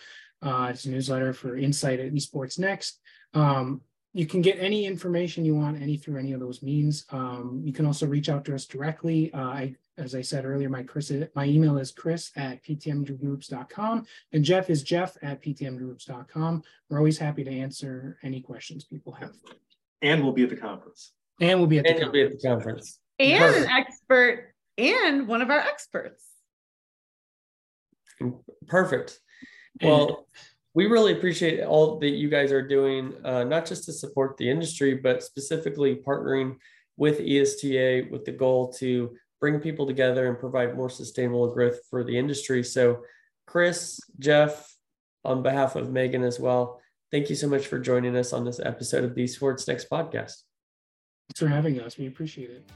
Uh, 0.43 0.69
it's 0.71 0.85
a 0.85 0.91
newsletter 0.91 1.33
for 1.33 1.57
insight 1.57 2.01
at 2.01 2.13
esports 2.13 2.59
next. 2.59 3.01
Um, 3.33 3.81
you 4.17 4.25
can 4.25 4.41
get 4.41 4.57
any 4.59 4.87
information 4.87 5.45
you 5.45 5.55
want 5.55 5.81
any 5.83 5.99
through 5.99 6.19
any 6.19 6.33
of 6.33 6.41
those 6.41 6.63
means. 6.63 7.05
Um, 7.11 7.61
you 7.63 7.71
can 7.71 7.85
also 7.85 8.07
reach 8.07 8.31
out 8.31 8.47
to 8.47 8.55
us 8.55 8.65
directly. 8.65 9.31
Uh, 9.35 9.41
I, 9.43 9.77
as 9.99 10.15
I 10.15 10.23
said 10.23 10.47
earlier, 10.47 10.71
my 10.71 10.85
Chris, 10.85 11.13
my 11.35 11.45
email 11.45 11.77
is 11.77 11.93
chris 11.93 12.33
at 12.35 12.65
ptmgroups.com 12.65 14.07
and 14.33 14.43
Jeff 14.43 14.71
is 14.71 14.83
jeff 14.83 15.19
at 15.21 15.43
ptmgroups.com. 15.43 16.63
We're 16.89 16.97
always 16.97 17.19
happy 17.19 17.45
to 17.45 17.51
answer 17.51 18.17
any 18.23 18.41
questions 18.41 18.85
people 18.85 19.13
have. 19.13 19.33
And 20.01 20.23
we'll 20.23 20.33
be 20.33 20.45
at 20.45 20.51
the 20.51 20.57
conference. 20.57 21.13
And 21.43 21.59
we'll 21.61 21.69
be 21.69 21.77
at 21.77 21.85
the, 21.85 21.91
and 21.91 22.01
conference. 22.01 22.13
Be 22.13 22.23
at 22.23 22.41
the 22.41 22.49
conference. 22.49 22.99
And 23.19 23.39
Perfect. 23.39 23.67
an 23.67 23.77
expert 23.77 24.55
and 24.79 25.29
one 25.29 25.43
of 25.43 25.51
our 25.51 25.61
experts. 25.61 26.25
Perfect. 28.67 29.21
Well, 29.83 30.27
we 30.77 30.85
really 30.85 31.13
appreciate 31.13 31.65
all 31.65 31.99
that 31.99 32.11
you 32.11 32.29
guys 32.29 32.53
are 32.53 32.61
doing, 32.61 33.15
uh, 33.25 33.45
not 33.45 33.65
just 33.65 33.85
to 33.85 33.95
support 33.95 34.37
the 34.37 34.49
industry, 34.49 34.93
but 34.95 35.23
specifically 35.23 35.97
partnering 35.97 36.57
with 36.99 37.19
ESTA 37.19 38.09
with 38.11 38.27
the 38.27 38.33
goal 38.33 38.71
to 38.75 39.17
bring 39.41 39.59
people 39.59 39.87
together 39.87 40.29
and 40.29 40.39
provide 40.39 40.77
more 40.77 40.91
sustainable 40.91 41.51
growth 41.51 41.79
for 41.89 42.05
the 42.05 42.17
industry. 42.17 42.63
So, 42.63 43.03
Chris, 43.47 43.99
Jeff, 44.19 44.71
on 45.25 45.43
behalf 45.43 45.77
of 45.77 45.91
Megan 45.91 46.23
as 46.23 46.39
well, 46.39 46.79
thank 47.11 47.31
you 47.31 47.37
so 47.37 47.49
much 47.49 47.69
for 47.69 47.79
joining 47.79 48.15
us 48.15 48.35
on 48.35 48.45
this 48.45 48.61
episode 48.61 49.03
of 49.03 49.15
the 49.15 49.25
Esports 49.25 49.67
Next 49.67 49.89
podcast. 49.89 50.43
Thanks 51.29 51.39
for 51.39 51.49
having 51.49 51.81
us. 51.81 51.97
We 51.97 52.07
appreciate 52.07 52.51
it. 52.51 52.71